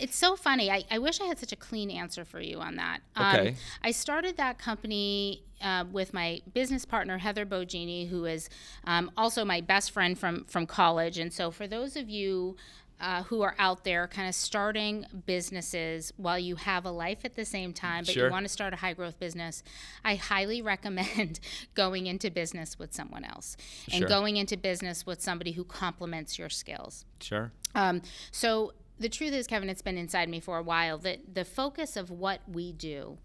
it's 0.00 0.16
so 0.16 0.36
funny. 0.36 0.70
I, 0.70 0.84
I 0.90 0.98
wish 0.98 1.20
I 1.20 1.24
had 1.24 1.38
such 1.38 1.52
a 1.52 1.56
clean 1.56 1.90
answer 1.90 2.24
for 2.24 2.40
you 2.40 2.58
on 2.58 2.76
that. 2.76 3.00
Okay. 3.16 3.48
Um, 3.50 3.54
I 3.82 3.90
started 3.92 4.36
that 4.38 4.58
company 4.58 5.42
uh, 5.60 5.84
with 5.90 6.12
my 6.12 6.40
business 6.52 6.84
partner 6.84 7.18
Heather 7.18 7.46
Bogini, 7.46 8.08
who 8.08 8.24
is 8.24 8.48
um, 8.84 9.10
also 9.16 9.44
my 9.44 9.60
best 9.60 9.92
friend 9.92 10.18
from 10.18 10.44
from 10.44 10.66
college. 10.66 11.18
And 11.18 11.32
so, 11.32 11.50
for 11.50 11.66
those 11.66 11.96
of 11.96 12.10
you 12.10 12.56
uh, 13.02 13.24
who 13.24 13.42
are 13.42 13.56
out 13.58 13.82
there, 13.82 14.06
kind 14.06 14.28
of 14.28 14.34
starting 14.34 15.04
businesses 15.26 16.12
while 16.16 16.38
you 16.38 16.54
have 16.54 16.84
a 16.86 16.90
life 16.90 17.24
at 17.24 17.34
the 17.34 17.44
same 17.44 17.72
time, 17.72 18.04
but 18.04 18.14
Sure. 18.14 18.26
you 18.26 18.30
want 18.30 18.44
to 18.44 18.48
start 18.48 18.72
a 18.72 18.76
high 18.76 18.92
growth 18.94 19.18
business, 19.18 19.64
I 20.04 20.14
highly 20.14 20.62
recommend 20.62 21.40
going 21.74 22.06
into 22.06 22.30
business 22.30 22.78
with 22.78 22.94
someone 22.94 23.24
else 23.24 23.56
and 23.90 23.98
Sure. 24.00 24.08
going 24.08 24.36
into 24.36 24.56
business 24.56 25.04
with 25.04 25.20
somebody 25.20 25.52
who 25.52 25.64
complements 25.64 26.38
your 26.38 26.48
skills. 26.48 27.04
Sure. 27.20 27.50
Um, 27.74 28.02
so 28.30 28.72
the 29.00 29.08
truth 29.08 29.32
is, 29.32 29.48
Kevin, 29.48 29.68
it's 29.68 29.82
been 29.82 29.98
inside 29.98 30.28
me 30.28 30.38
for 30.38 30.58
a 30.58 30.62
while 30.62 30.96
that 30.98 31.34
the 31.34 31.44
focus 31.44 31.96
of 31.96 32.08
what 32.08 32.40
we 32.48 32.72
do 32.72 33.18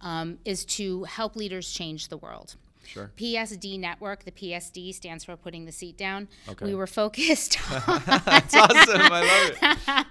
um, 0.00 0.38
is 0.44 0.64
to 0.64 1.04
help 1.04 1.34
leaders 1.34 1.72
change 1.72 2.06
the 2.08 2.16
world. 2.16 2.54
Sure. 2.86 3.10
PSD 3.16 3.78
network, 3.78 4.24
the 4.24 4.30
PSD 4.30 4.94
stands 4.94 5.24
for 5.24 5.36
putting 5.36 5.64
the 5.64 5.72
seat 5.72 5.96
down. 5.96 6.28
Okay. 6.48 6.66
We 6.66 6.74
were 6.74 6.86
focused 6.86 7.58
on 7.88 8.02
That's 8.06 8.54
awesome. 8.54 9.00
I 9.00 9.54
love 9.62 10.04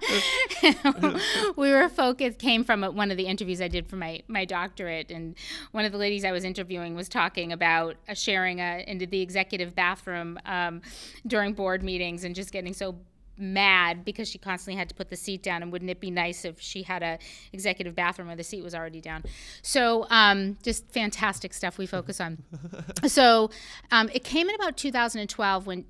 it. 0.62 1.56
we 1.56 1.70
were 1.70 1.88
focused 1.88 2.38
came 2.38 2.64
from 2.64 2.82
one 2.82 3.10
of 3.10 3.16
the 3.16 3.26
interviews 3.26 3.60
I 3.60 3.68
did 3.68 3.86
for 3.86 3.96
my 3.96 4.22
my 4.28 4.44
doctorate, 4.44 5.10
and 5.10 5.34
one 5.72 5.84
of 5.84 5.92
the 5.92 5.98
ladies 5.98 6.24
I 6.24 6.32
was 6.32 6.44
interviewing 6.44 6.94
was 6.94 7.08
talking 7.08 7.52
about 7.52 7.96
sharing 8.14 8.60
a, 8.60 8.84
into 8.86 9.06
the 9.06 9.20
executive 9.20 9.74
bathroom 9.74 10.38
um, 10.46 10.82
during 11.26 11.54
board 11.54 11.82
meetings 11.82 12.24
and 12.24 12.34
just 12.34 12.52
getting 12.52 12.72
so 12.72 12.96
mad 13.36 14.04
because 14.04 14.28
she 14.28 14.38
constantly 14.38 14.78
had 14.78 14.88
to 14.88 14.94
put 14.94 15.10
the 15.10 15.16
seat 15.16 15.42
down 15.42 15.62
and 15.62 15.72
wouldn't 15.72 15.90
it 15.90 15.98
be 16.00 16.10
nice 16.10 16.44
if 16.44 16.60
she 16.60 16.82
had 16.84 17.02
a 17.02 17.18
executive 17.52 17.94
bathroom 17.94 18.28
where 18.28 18.36
the 18.36 18.44
seat 18.44 18.62
was 18.62 18.74
already 18.74 19.00
down 19.00 19.22
so 19.62 20.06
um, 20.10 20.56
just 20.62 20.88
fantastic 20.92 21.52
stuff 21.52 21.76
we 21.76 21.86
focus 21.86 22.20
on 22.20 22.38
so 23.06 23.50
um, 23.90 24.08
it 24.14 24.22
came 24.22 24.48
in 24.48 24.54
about 24.54 24.76
2012 24.76 25.66
when 25.66 25.84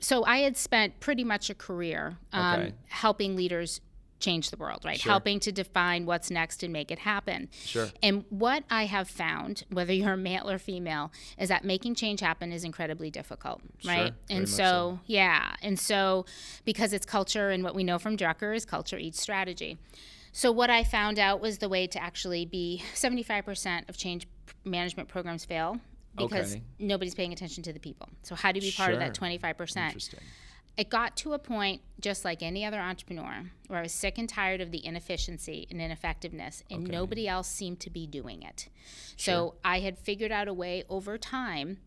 so 0.00 0.24
I 0.24 0.38
had 0.38 0.56
spent 0.56 1.00
pretty 1.00 1.24
much 1.24 1.50
a 1.50 1.54
career 1.54 2.18
um, 2.32 2.60
Okay. 2.60 2.72
helping 2.88 3.34
leaders 3.36 3.80
change 4.20 4.50
the 4.50 4.56
world, 4.56 4.84
right? 4.84 5.00
Sure. 5.00 5.10
Helping 5.12 5.38
to 5.40 5.52
define 5.52 6.06
what's 6.06 6.30
next 6.30 6.62
and 6.62 6.72
make 6.72 6.90
it 6.90 7.00
happen. 7.00 7.48
Sure. 7.64 7.88
And 8.02 8.24
what 8.30 8.64
I 8.70 8.86
have 8.86 9.08
found, 9.08 9.64
whether 9.70 9.92
you're 9.92 10.16
male 10.16 10.50
or 10.50 10.58
female, 10.58 11.12
is 11.38 11.48
that 11.48 11.64
making 11.64 11.94
change 11.94 12.20
happen 12.20 12.52
is 12.52 12.64
incredibly 12.64 13.10
difficult, 13.10 13.60
right? 13.84 14.12
very 14.28 14.38
And 14.40 14.48
so, 14.48 14.56
so. 14.56 15.00
yeah, 15.06 15.54
and 15.62 15.78
so 15.78 16.26
because 16.64 16.92
it's 16.92 17.06
culture, 17.06 17.50
and 17.50 17.62
what 17.62 17.74
we 17.74 17.84
know 17.84 17.98
from 17.98 18.16
Drucker 18.16 18.54
is 18.54 18.64
culture 18.64 18.98
eats 18.98 19.20
strategy. 19.20 19.78
So 20.32 20.52
what 20.52 20.70
I 20.70 20.84
found 20.84 21.18
out 21.18 21.40
was 21.40 21.58
the 21.58 21.68
way 21.68 21.86
to 21.86 22.02
actually 22.02 22.44
be 22.44 22.82
75% 22.94 23.88
of 23.88 23.96
change 23.96 24.26
management 24.64 25.08
programs 25.08 25.44
fail 25.44 25.78
because 26.16 26.52
Okay. 26.52 26.62
nobody's 26.78 27.14
paying 27.14 27.32
attention 27.32 27.62
to 27.64 27.72
the 27.72 27.80
people. 27.80 28.08
So 28.22 28.34
how 28.34 28.52
do 28.52 28.58
you 28.58 28.62
be 28.70 28.72
part 28.76 28.92
of 28.92 28.98
that 28.98 29.14
25%? 29.14 29.86
Interesting. 29.86 30.20
It 30.78 30.88
got 30.88 31.16
to 31.16 31.32
a 31.34 31.38
point 31.38 31.82
just 32.00 32.24
like 32.24 32.42
any 32.42 32.64
other 32.64 32.78
entrepreneur 32.80 33.50
where 33.66 33.80
i 33.80 33.82
was 33.82 33.92
sick 33.92 34.16
and 34.16 34.28
tired 34.28 34.60
of 34.62 34.70
the 34.70 34.84
inefficiency 34.86 35.66
and 35.70 35.82
ineffectiveness 35.82 36.62
and 36.70 36.84
Okay. 36.84 36.92
nobody 36.92 37.28
else 37.28 37.48
seemed 37.48 37.80
to 37.80 37.90
be 37.90 38.06
doing 38.06 38.42
it 38.42 38.68
so 39.16 39.54
i 39.64 39.80
had 39.80 39.98
figured 39.98 40.32
out 40.32 40.48
a 40.48 40.54
way 40.54 40.84
over 40.88 41.18
time 41.18 41.78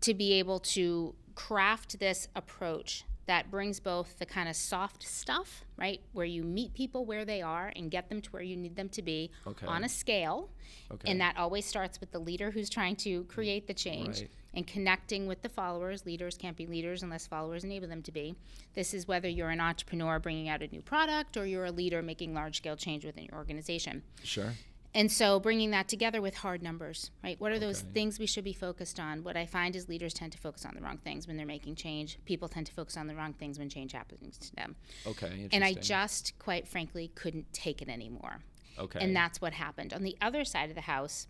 to 0.00 0.14
be 0.14 0.32
able 0.32 0.58
to 0.58 1.14
craft 1.34 1.98
this 2.00 2.26
approach 2.34 3.04
that 3.30 3.48
brings 3.50 3.78
both 3.78 4.18
the 4.18 4.26
kind 4.26 4.48
of 4.48 4.56
soft 4.56 5.02
stuff 5.04 5.64
right 5.76 6.00
where 6.12 6.26
you 6.26 6.42
meet 6.42 6.74
people 6.74 7.04
where 7.04 7.24
they 7.24 7.40
are 7.40 7.72
and 7.76 7.88
get 7.90 8.08
them 8.08 8.20
to 8.20 8.28
where 8.30 8.42
you 8.42 8.56
need 8.56 8.74
them 8.74 8.88
to 8.88 9.02
be 9.02 9.30
Okay. 9.46 9.66
on 9.66 9.84
a 9.84 9.88
scale 9.88 10.50
Okay. 10.90 11.08
and 11.10 11.20
that 11.20 11.36
always 11.36 11.64
starts 11.64 12.00
with 12.00 12.10
the 12.10 12.18
leader 12.18 12.50
who's 12.50 12.68
trying 12.68 12.96
to 12.96 13.22
create 13.24 13.68
the 13.68 13.74
change 13.74 14.20
Right. 14.22 14.30
and 14.54 14.66
connecting 14.66 15.28
with 15.28 15.42
the 15.42 15.48
followers. 15.48 16.04
Leaders 16.04 16.36
can't 16.36 16.56
be 16.56 16.66
leaders 16.66 17.04
unless 17.04 17.24
followers 17.28 17.62
enable 17.62 17.86
them 17.86 18.02
to 18.02 18.10
be. 18.12 18.34
This 18.74 18.92
is 18.94 19.06
whether 19.06 19.28
you're 19.28 19.50
an 19.50 19.60
entrepreneur 19.60 20.18
bringing 20.18 20.48
out 20.48 20.60
a 20.62 20.66
new 20.66 20.82
product 20.82 21.36
or 21.36 21.46
you're 21.46 21.66
a 21.66 21.72
leader 21.72 22.02
making 22.02 22.34
large 22.34 22.56
scale 22.56 22.76
change 22.76 23.04
within 23.04 23.24
your 23.26 23.36
organization. 23.36 24.02
Sure. 24.24 24.52
And 24.94 25.10
so 25.10 25.38
bringing 25.38 25.70
that 25.70 25.86
together 25.86 26.20
with 26.20 26.34
hard 26.34 26.62
numbers, 26.62 27.10
right? 27.22 27.40
What 27.40 27.52
are 27.52 27.60
those 27.60 27.82
things 27.82 28.18
we 28.18 28.26
should 28.26 28.42
be 28.42 28.52
focused 28.52 28.98
on? 28.98 29.22
What 29.22 29.36
I 29.36 29.46
find 29.46 29.76
is 29.76 29.88
leaders 29.88 30.12
tend 30.12 30.32
to 30.32 30.38
focus 30.38 30.64
on 30.64 30.74
the 30.74 30.80
wrong 30.80 30.98
things 30.98 31.28
when 31.28 31.36
they're 31.36 31.46
making 31.46 31.76
change. 31.76 32.18
People 32.24 32.48
tend 32.48 32.66
to 32.66 32.72
focus 32.72 32.96
on 32.96 33.06
the 33.06 33.14
wrong 33.14 33.32
things 33.32 33.58
when 33.58 33.68
change 33.68 33.92
happens 33.92 34.36
to 34.38 34.56
them. 34.56 34.74
Okay. 35.06 35.26
Interesting. 35.26 35.50
And 35.52 35.64
I 35.64 35.74
just, 35.74 36.36
quite 36.40 36.66
frankly, 36.66 37.12
couldn't 37.14 37.52
take 37.52 37.82
it 37.82 37.88
anymore. 37.88 38.40
Okay. 38.78 38.98
And 39.00 39.14
that's 39.14 39.40
what 39.40 39.52
happened. 39.52 39.92
On 39.92 40.02
the 40.02 40.16
other 40.20 40.44
side 40.44 40.70
of 40.70 40.74
the 40.74 40.82
house, 40.82 41.28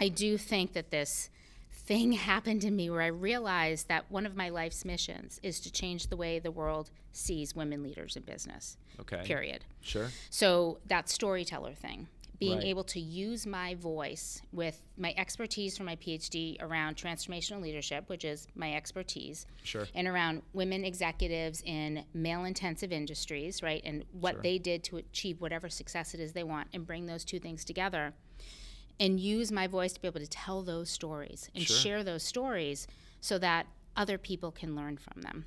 I 0.00 0.08
do 0.08 0.36
think 0.36 0.72
that 0.72 0.90
this 0.90 1.30
thing 1.72 2.12
happened 2.12 2.62
to 2.62 2.70
me 2.70 2.90
where 2.90 3.02
I 3.02 3.06
realized 3.06 3.88
that 3.88 4.10
one 4.10 4.26
of 4.26 4.34
my 4.34 4.48
life's 4.48 4.84
missions 4.84 5.38
is 5.42 5.60
to 5.60 5.70
change 5.70 6.08
the 6.08 6.16
way 6.16 6.38
the 6.38 6.50
world 6.50 6.90
sees 7.12 7.54
women 7.54 7.82
leaders 7.82 8.16
in 8.16 8.22
business. 8.22 8.76
Okay. 9.00 9.22
Period. 9.24 9.64
Sure. 9.80 10.08
So 10.30 10.78
that 10.86 11.08
storyteller 11.08 11.74
thing, 11.74 12.08
being 12.40 12.56
Right. 12.58 12.64
able 12.66 12.84
to 12.84 12.98
use 12.98 13.46
my 13.46 13.74
voice 13.74 14.40
with 14.50 14.86
my 14.96 15.12
expertise 15.18 15.76
from 15.76 15.84
my 15.86 15.96
PhD 15.96 16.56
around 16.60 16.96
transformational 16.96 17.60
leadership, 17.60 18.08
which 18.08 18.24
is 18.24 18.48
my 18.54 18.74
expertise, 18.74 19.46
Sure. 19.62 19.86
and 19.94 20.08
around 20.08 20.42
women 20.54 20.82
executives 20.82 21.62
in 21.66 22.06
male 22.14 22.44
intensive 22.46 22.92
industries, 22.92 23.62
right? 23.62 23.82
And 23.84 24.04
what 24.12 24.36
Sure. 24.36 24.42
they 24.42 24.58
did 24.58 24.82
to 24.84 24.96
achieve 24.96 25.40
whatever 25.42 25.68
success 25.68 26.14
it 26.14 26.20
is 26.20 26.32
they 26.32 26.42
want 26.42 26.68
and 26.72 26.86
bring 26.86 27.04
those 27.04 27.24
two 27.26 27.38
things 27.38 27.62
together 27.62 28.14
and 28.98 29.20
use 29.20 29.52
my 29.52 29.66
voice 29.66 29.92
to 29.92 30.00
be 30.00 30.08
able 30.08 30.20
to 30.20 30.26
tell 30.26 30.62
those 30.62 30.88
stories 30.90 31.50
and 31.54 31.62
Sure. 31.64 31.76
share 31.76 32.02
those 32.02 32.22
stories 32.22 32.86
so 33.20 33.38
that 33.38 33.66
other 33.96 34.16
people 34.16 34.50
can 34.50 34.74
learn 34.74 34.96
from 34.96 35.20
them. 35.20 35.44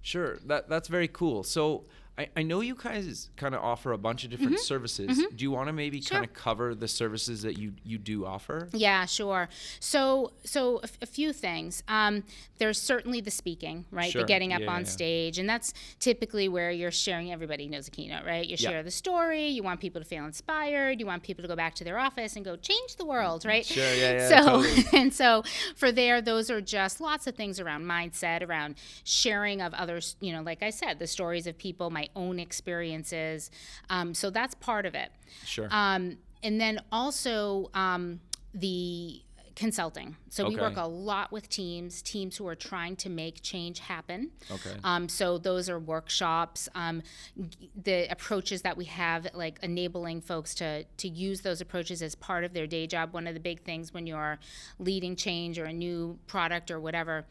Sure, 0.00 0.38
that 0.46 0.68
that's 0.68 0.88
very 0.88 1.06
cool. 1.06 1.44
So 1.44 1.84
I, 2.22 2.40
I 2.40 2.42
know 2.42 2.60
you 2.60 2.74
guys 2.74 3.30
kind 3.36 3.54
of 3.54 3.62
offer 3.62 3.92
a 3.92 3.98
bunch 3.98 4.24
of 4.24 4.30
different 4.30 4.58
services. 4.60 5.18
Do 5.34 5.42
you 5.44 5.50
want 5.50 5.68
to 5.68 5.72
maybe 5.72 5.98
Mm-hmm. 5.98 6.02
Sure. 6.06 6.18
kind 6.18 6.24
of 6.24 6.32
cover 6.34 6.74
the 6.74 6.88
services 6.88 7.42
that 7.42 7.58
you 7.58 7.72
you 7.84 7.98
do 7.98 8.24
offer? 8.26 8.68
Yeah, 8.72 9.04
sure. 9.06 9.48
So, 9.80 10.32
so 10.44 10.78
a, 10.78 10.84
f- 10.84 10.98
a 11.02 11.06
few 11.06 11.32
things. 11.32 11.82
Um, 11.88 12.24
there's 12.58 12.80
certainly 12.80 13.20
the 13.20 13.30
speaking, 13.30 13.84
right? 13.90 14.10
Sure. 14.10 14.22
The 14.22 14.26
getting 14.26 14.52
up 14.52 14.60
Yeah, 14.60 14.70
on 14.70 14.80
yeah, 14.82 14.86
yeah. 14.86 14.92
stage, 14.92 15.38
and 15.38 15.48
that's 15.48 15.74
typically 15.98 16.48
where 16.48 16.70
you're 16.70 16.90
sharing. 16.90 17.32
Everybody 17.32 17.68
knows 17.68 17.88
a 17.88 17.90
keynote, 17.90 18.24
right? 18.24 18.44
You 18.46 18.56
Yeah. 18.58 18.70
share 18.70 18.82
the 18.82 18.90
story. 18.90 19.48
You 19.48 19.62
want 19.62 19.80
people 19.80 20.00
to 20.00 20.06
feel 20.06 20.24
inspired. 20.24 20.98
You 21.00 21.06
want 21.06 21.22
people 21.22 21.42
to 21.42 21.48
go 21.48 21.56
back 21.56 21.74
to 21.76 21.84
their 21.84 21.98
office 21.98 22.36
and 22.36 22.44
go 22.44 22.56
change 22.56 22.96
the 22.96 23.04
world, 23.04 23.44
right? 23.44 23.64
Sure, 23.66 23.82
yeah, 23.94 24.12
yeah, 24.12 24.28
So, 24.28 24.36
totally. 24.62 24.84
and 25.00 25.12
so 25.12 25.42
for 25.76 25.90
there, 25.92 26.20
those 26.22 26.50
are 26.50 26.60
just 26.60 27.00
lots 27.00 27.26
of 27.26 27.34
things 27.34 27.58
around 27.60 27.84
mindset, 27.84 28.46
around 28.48 28.76
sharing 29.04 29.60
of 29.60 29.74
others. 29.74 30.16
You 30.20 30.32
know, 30.32 30.42
like 30.42 30.62
I 30.62 30.70
said, 30.70 30.98
the 30.98 31.06
stories 31.06 31.46
of 31.46 31.58
people, 31.58 31.90
my 31.90 32.08
own 32.14 32.38
experiences. 32.38 33.50
Um, 33.90 34.14
so 34.14 34.30
that's 34.30 34.54
part 34.54 34.86
of 34.86 34.94
it. 34.94 35.10
Sure. 35.44 35.68
Um, 35.70 36.18
and 36.42 36.60
then 36.60 36.80
also 36.90 37.70
um, 37.74 38.20
the 38.54 39.22
consulting. 39.54 40.16
So 40.30 40.48
we 40.48 40.56
work 40.56 40.76
a 40.76 40.86
lot 40.86 41.30
with 41.30 41.48
teams, 41.48 42.02
teams 42.02 42.36
who 42.36 42.46
are 42.48 42.54
trying 42.54 42.96
to 42.96 43.10
make 43.10 43.42
change 43.42 43.80
happen. 43.80 44.30
Okay. 44.50 44.76
Um, 44.82 45.08
so 45.08 45.38
those 45.38 45.68
are 45.68 45.78
workshops, 45.78 46.68
um, 46.74 47.02
the 47.82 48.10
approaches 48.10 48.62
that 48.62 48.76
we 48.76 48.86
have, 48.86 49.26
like 49.34 49.58
enabling 49.62 50.22
folks 50.22 50.54
to 50.56 50.84
to 50.84 51.08
use 51.08 51.42
those 51.42 51.60
approaches 51.60 52.02
as 52.02 52.14
part 52.14 52.44
of 52.44 52.54
their 52.54 52.66
day 52.66 52.86
job. 52.86 53.12
One 53.12 53.26
of 53.26 53.34
the 53.34 53.40
big 53.40 53.62
things 53.62 53.92
when 53.92 54.06
you're 54.06 54.38
leading 54.78 55.16
change 55.16 55.58
or 55.58 55.66
a 55.66 55.72
new 55.72 56.18
product 56.26 56.70
or 56.70 56.80
whatever 56.80 57.26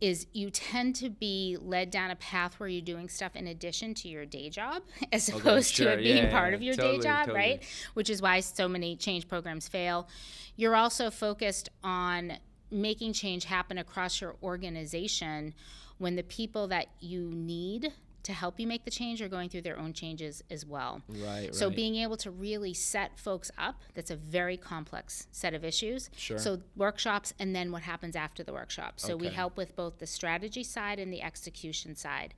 is 0.00 0.26
you 0.32 0.50
tend 0.50 0.94
to 0.96 1.08
be 1.08 1.56
led 1.60 1.90
down 1.90 2.10
a 2.10 2.16
path 2.16 2.60
where 2.60 2.68
you're 2.68 2.82
doing 2.82 3.08
stuff 3.08 3.34
in 3.34 3.46
addition 3.46 3.94
to 3.94 4.08
your 4.08 4.26
day 4.26 4.50
job 4.50 4.82
as 5.12 5.28
opposed 5.28 5.74
sure. 5.74 5.86
to 5.86 5.92
it 5.94 6.02
being 6.02 6.24
Yeah, 6.24 6.30
part 6.30 6.50
yeah, 6.50 6.56
of 6.56 6.62
your 6.62 6.74
totally, 6.74 6.98
day 6.98 7.02
job, 7.04 7.26
totally. 7.26 7.38
right? 7.38 7.62
Which 7.94 8.10
is 8.10 8.20
why 8.20 8.40
so 8.40 8.68
many 8.68 8.96
change 8.96 9.26
programs 9.28 9.68
fail. 9.68 10.08
You're 10.56 10.76
also 10.76 11.10
focused 11.10 11.70
on 11.82 12.34
making 12.70 13.12
change 13.14 13.44
happen 13.44 13.78
across 13.78 14.20
your 14.20 14.36
organization 14.42 15.54
when 15.98 16.16
the 16.16 16.22
people 16.22 16.68
that 16.68 16.88
you 17.00 17.30
need 17.32 17.92
to 18.26 18.32
help 18.32 18.58
you 18.60 18.66
make 18.66 18.84
the 18.84 18.90
change 18.90 19.22
are 19.22 19.28
going 19.28 19.48
through 19.48 19.62
their 19.62 19.78
own 19.78 19.92
changes 19.92 20.42
as 20.50 20.66
well. 20.66 21.00
right. 21.08 21.54
So 21.54 21.68
right. 21.68 21.76
being 21.76 21.94
able 21.96 22.16
to 22.18 22.30
really 22.30 22.74
set 22.74 23.18
folks 23.18 23.50
up, 23.56 23.82
that's 23.94 24.10
a 24.10 24.16
very 24.16 24.56
complex 24.56 25.28
set 25.30 25.54
of 25.54 25.64
issues. 25.64 26.10
Sure. 26.16 26.36
So 26.38 26.60
workshops 26.74 27.32
and 27.38 27.54
then 27.54 27.70
what 27.70 27.82
happens 27.82 28.16
after 28.16 28.42
the 28.42 28.52
workshop. 28.52 28.94
So 28.96 29.16
we 29.16 29.28
help 29.28 29.56
with 29.56 29.76
both 29.76 29.98
the 29.98 30.06
strategy 30.08 30.64
side 30.64 30.98
and 30.98 31.12
the 31.12 31.22
execution 31.22 31.94
side. 31.94 32.34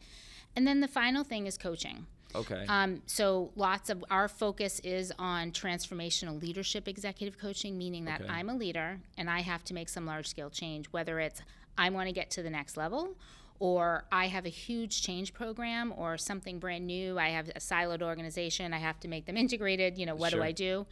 And 0.54 0.66
then 0.66 0.80
the 0.80 0.88
final 0.88 1.25
thing 1.25 1.47
is 1.47 1.57
coaching. 1.57 2.04
okay. 2.35 2.66
Um, 2.68 3.00
so 3.07 3.50
lots 3.57 3.88
of 3.88 4.04
our 4.11 4.28
focus 4.28 4.80
is 4.80 5.11
on 5.18 5.52
transformational 5.52 6.38
leadership 6.42 6.87
executive 6.87 7.38
coaching, 7.38 7.78
meaning 7.78 8.04
that 8.04 8.21
Okay. 8.21 8.30
I'm 8.30 8.50
a 8.50 8.54
leader 8.54 9.00
and 9.16 9.30
I 9.30 9.40
have 9.40 9.64
to 9.64 9.75
make 9.75 9.88
some 9.88 10.04
large 10.04 10.26
scale 10.28 10.50
change, 10.50 10.87
whether 10.90 11.18
it's 11.21 11.40
I 11.78 11.88
want 11.88 12.09
to 12.09 12.12
get 12.12 12.30
to 12.33 12.42
the 12.42 12.50
next 12.50 12.76
level 12.76 13.16
or 13.61 14.05
I 14.12 14.27
have 14.29 14.47
a 14.47 14.50
huge 14.50 15.03
change 15.03 15.33
program 15.35 15.93
or 15.97 16.17
something 16.17 16.59
brand 16.59 16.87
new. 16.87 17.19
I 17.19 17.31
have 17.31 17.49
a 17.49 17.59
siloed 17.61 18.03
organization. 18.03 18.73
I 18.73 18.79
have 18.79 19.00
to 19.00 19.09
make 19.09 19.27
them 19.27 19.37
integrated. 19.37 19.99
You 19.99 20.07
know, 20.07 20.15
what 20.15 20.31
Sure. 20.31 20.41
do 20.41 20.45
I 20.45 20.53
do? 20.53 20.87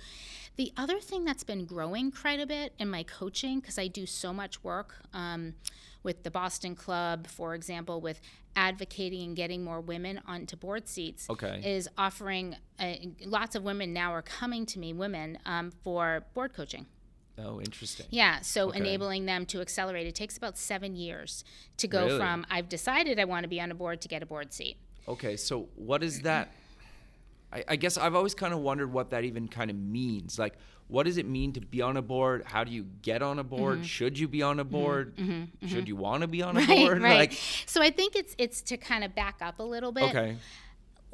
The 0.57 0.73
other 0.77 0.99
thing 1.01 1.25
that's 1.25 1.45
been 1.45 1.65
growing 1.67 2.11
quite 2.11 2.41
a 2.41 2.47
bit 2.47 2.73
in 2.79 2.89
my 2.89 3.03
coaching, 3.03 3.61
because 3.61 3.79
I 3.79 3.89
do 3.89 4.07
so 4.07 4.33
much 4.33 4.65
work 4.65 4.95
um, 5.13 5.55
with 6.03 6.23
the 6.23 6.31
Boston 6.31 6.75
Club, 6.75 7.27
for 7.27 7.55
example, 7.55 8.01
with 8.01 8.21
advocating 8.57 9.23
and 9.23 9.37
getting 9.37 9.63
more 9.63 9.81
women 9.83 10.19
onto 10.27 10.57
board 10.57 10.89
seats, 10.89 11.29
Okay. 11.29 11.61
is 11.63 11.89
offering 11.99 12.57
uh, 12.79 12.95
lots 13.27 13.55
of 13.55 13.63
women 13.65 13.93
now 13.93 14.13
are 14.13 14.23
coming 14.23 14.65
to 14.67 14.79
me, 14.79 14.95
women, 14.95 15.39
um, 15.45 15.71
for 15.85 16.25
board 16.33 16.55
coaching. 16.55 16.87
Oh, 17.39 17.61
interesting. 17.61 18.07
Yeah, 18.11 18.41
so 18.41 18.69
Okay. 18.69 18.79
enabling 18.79 19.27
them 19.27 19.47
to 19.47 19.61
accelerate. 19.61 20.07
It 20.07 20.15
takes 20.15 20.37
about 20.37 20.57
seven 20.57 20.97
years 20.97 21.45
to 21.79 21.87
go 21.89 22.07
Really? 22.07 22.19
from 22.19 22.47
I've 22.51 22.69
decided 22.69 23.19
I 23.19 23.25
want 23.25 23.45
to 23.45 23.49
be 23.49 23.61
on 23.61 23.71
a 23.71 23.75
board 23.75 24.01
to 24.03 24.09
get 24.09 24.23
a 24.23 24.27
board 24.27 24.53
seat. 24.53 24.77
Okay, 25.09 25.37
so 25.37 25.69
what 25.77 26.03
is 26.03 26.23
that? 26.23 26.51
I, 27.53 27.65
I 27.69 27.77
guess 27.77 27.97
I've 27.97 28.15
always 28.15 28.35
kind 28.35 28.53
of 28.53 28.61
wondered 28.61 28.93
what 28.93 29.11
that 29.11 29.25
even 29.25 29.47
kind 29.49 29.71
of 29.71 29.77
means. 29.77 30.39
Like, 30.39 30.55
what 30.89 31.05
does 31.05 31.17
it 31.17 31.27
mean 31.27 31.53
to 31.55 31.61
be 31.61 31.81
on 31.83 31.97
a 31.97 32.03
board? 32.03 32.43
How 32.45 32.65
do 32.65 32.71
you 32.71 32.87
get 33.03 33.23
on 33.23 33.39
a 33.39 33.45
board? 33.45 33.79
Mm-hmm. 33.79 33.85
Should 33.87 34.19
you 34.19 34.29
be 34.29 34.43
on 34.43 34.59
a 34.61 34.65
mm-hmm. 34.65 34.73
board? 34.73 35.17
Mm-hmm. 35.17 35.67
Should 35.67 35.89
you 35.89 35.97
want 35.97 36.23
to 36.23 36.29
be 36.29 36.43
on 36.43 36.57
a 36.57 36.61
Mm-hmm. 36.61 36.71
Right, 36.73 36.87
board? 36.87 37.03
right. 37.03 37.19
Like, 37.19 37.33
so 37.67 37.83
I 37.83 37.91
think 37.91 38.17
it's 38.17 38.35
it's 38.39 38.63
to 38.63 38.77
kind 38.77 39.05
of 39.05 39.15
back 39.15 39.37
up 39.41 39.59
a 39.61 39.63
little 39.65 39.93
bit. 39.93 40.05
okay, 40.11 40.37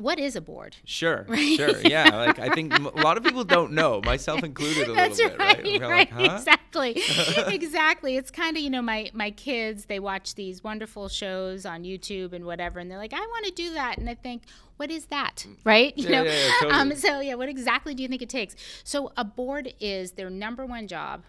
What 0.02 0.18
is 0.18 0.34
a 0.36 0.40
board? 0.40 0.76
sure, 0.84 1.26
sure, 1.56 1.80
yeah. 1.82 2.08
Like, 2.26 2.38
I 2.38 2.48
think 2.50 2.76
a 2.76 2.80
lot 3.00 3.16
of 3.16 3.22
people 3.24 3.44
don't 3.44 3.72
know, 3.72 4.00
myself 4.04 4.42
included, 4.50 4.88
a 4.88 4.92
That's 4.92 5.18
little 5.18 5.36
bit, 5.36 5.38
right, 5.38 5.64
right? 5.64 5.80
Right, 5.80 5.90
like, 5.90 6.10
huh? 6.10 6.34
exactly, 6.36 6.90
exactly. 7.48 8.16
It's 8.16 8.30
kind 8.30 8.56
of 8.56 8.62
you 8.62 8.70
know 8.70 8.82
my 8.82 9.10
my 9.14 9.30
kids 9.30 9.86
they 9.86 10.00
watch 10.00 10.34
these 10.34 10.62
wonderful 10.64 11.08
shows 11.08 11.64
on 11.64 11.84
YouTube 11.84 12.32
and 12.32 12.44
whatever, 12.44 12.78
and 12.80 12.90
they're 12.90 12.98
like, 12.98 13.12
I 13.14 13.20
want 13.20 13.46
to 13.46 13.52
do 13.52 13.74
that, 13.74 13.98
and 13.98 14.08
I 14.10 14.14
think, 14.14 14.42
what 14.76 14.90
is 14.90 15.06
that, 15.06 15.46
right? 15.64 15.96
You 15.96 16.06
Mm. 16.06 16.10
Yeah, 16.10 16.16
know, 16.18 16.24
yeah, 16.24 16.32
yeah, 16.32 16.68
um, 16.80 16.88
totally. 16.90 16.96
so 16.96 17.20
yeah, 17.20 17.34
what 17.34 17.48
exactly 17.48 17.94
do 17.94 18.02
you 18.02 18.08
think 18.08 18.22
it 18.22 18.28
takes? 18.28 18.56
So 18.84 19.12
a 19.16 19.24
board 19.24 19.72
is 19.80 20.12
their 20.12 20.30
number 20.30 20.66
one 20.66 20.88
job. 20.88 21.22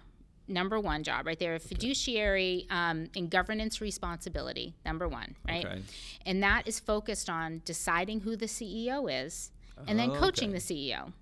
Number 0.47 0.79
one 0.79 1.03
job, 1.03 1.25
right 1.25 1.39
there, 1.39 1.55
a 1.55 1.59
fiduciary 1.59 2.67
um, 2.69 3.07
and 3.15 3.29
governance 3.29 3.79
responsibility. 3.79 4.73
Number 4.85 5.07
one, 5.07 5.35
right? 5.47 5.65
Okay. 5.65 5.81
And 6.25 6.43
that 6.43 6.67
is 6.67 6.79
focused 6.79 7.29
on 7.29 7.61
deciding 7.65 8.21
who 8.21 8.35
the 8.35 8.47
CEO 8.47 9.25
is, 9.25 9.51
and 9.87 9.97
then 9.97 10.11
Oh, 10.11 10.15
coaching 10.15 10.49
okay. 10.49 10.59
the 10.59 10.91
CEO 10.91 11.13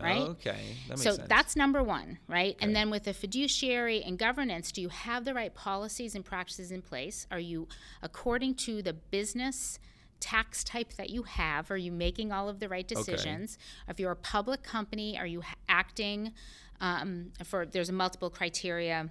right? 0.00 0.20
Okay, 0.20 0.76
that 0.88 0.90
makes 0.90 1.02
so 1.02 1.12
sense. 1.12 1.28
that's 1.28 1.56
number 1.56 1.82
one, 1.82 2.18
right? 2.28 2.54
Okay. 2.54 2.64
And 2.64 2.76
then 2.76 2.90
with 2.90 3.04
the 3.04 3.14
fiduciary 3.14 4.02
and 4.02 4.18
governance, 4.18 4.72
do 4.72 4.80
you 4.82 4.88
have 4.88 5.24
the 5.24 5.34
right 5.34 5.54
policies 5.54 6.14
and 6.14 6.24
practices 6.24 6.70
in 6.70 6.82
place? 6.82 7.26
Are 7.30 7.38
you, 7.38 7.68
according 8.02 8.54
to 8.56 8.82
the 8.82 8.92
business 8.92 9.78
tax 10.20 10.64
type 10.64 10.94
that 10.94 11.10
you 11.10 11.22
have, 11.24 11.70
are 11.70 11.76
you 11.76 11.92
making 11.92 12.32
all 12.32 12.48
of 12.48 12.58
the 12.60 12.68
right 12.68 12.86
decisions? 12.86 13.58
If 13.88 14.00
you're 14.00 14.12
a 14.12 14.16
public 14.16 14.62
company, 14.62 15.18
are 15.18 15.26
you 15.26 15.42
acting 15.68 16.32
um, 16.80 17.32
for, 17.44 17.66
there's 17.66 17.90
multiple 17.90 18.30
criteria 18.30 19.10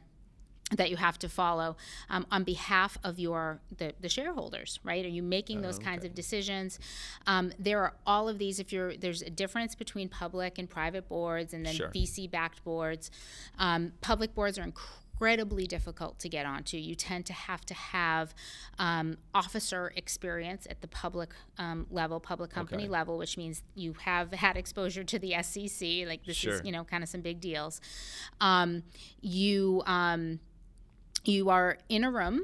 that 0.71 0.89
you 0.89 0.95
have 0.97 1.19
to 1.19 1.29
follow 1.29 1.77
um, 2.09 2.25
on 2.31 2.43
behalf 2.43 2.97
of 3.03 3.19
your 3.19 3.59
the, 3.77 3.93
the 4.01 4.09
shareholders 4.09 4.79
right? 4.83 5.05
Are 5.05 5.09
you 5.09 5.21
making 5.21 5.61
those 5.61 5.77
kinds 5.77 6.03
of 6.03 6.15
decisions? 6.15 6.79
Um, 7.27 7.51
there 7.59 7.79
are 7.81 7.93
all 8.07 8.27
of 8.27 8.39
these 8.39 8.59
if 8.59 8.73
you're 8.73 8.97
there's 8.97 9.21
a 9.21 9.29
difference 9.29 9.75
between 9.75 10.09
public 10.09 10.57
and 10.57 10.67
private 10.67 11.07
boards 11.07 11.53
and 11.53 11.63
then 11.65 11.75
Sure. 11.75 11.89
vc 11.89 12.31
backed 12.31 12.63
boards. 12.63 13.11
Um, 13.59 13.93
public 14.01 14.33
boards 14.33 14.57
are 14.57 14.63
incredibly 15.15 15.65
difficult 15.65 16.19
to 16.19 16.27
get 16.29 16.45
onto 16.45 16.75
you 16.77 16.93
tend 16.93 17.25
to 17.25 17.31
have 17.33 17.65
to 17.65 17.73
have 17.73 18.33
um, 18.79 19.17
officer 19.33 19.93
experience 19.95 20.67
at 20.69 20.81
the 20.81 20.87
public 20.87 21.29
um, 21.57 21.85
level 21.89 22.19
public 22.19 22.51
company 22.51 22.83
Okay. 22.83 22.89
level 22.91 23.17
which 23.17 23.37
means 23.37 23.63
you 23.75 23.93
have 24.03 24.33
had 24.33 24.57
exposure 24.57 25.03
to 25.05 25.17
the 25.17 25.33
sec 25.41 25.81
like 26.07 26.25
this 26.25 26.35
Sure. 26.35 26.53
is 26.55 26.61
you 26.65 26.71
know 26.71 26.83
kind 26.83 27.01
of 27.01 27.07
some 27.09 27.21
big 27.21 27.39
deals 27.39 27.79
um, 28.41 28.83
you 29.21 29.81
um, 29.85 30.39
you 31.23 31.49
are 31.49 31.77
in 31.87 32.03
a 32.03 32.11
room 32.11 32.41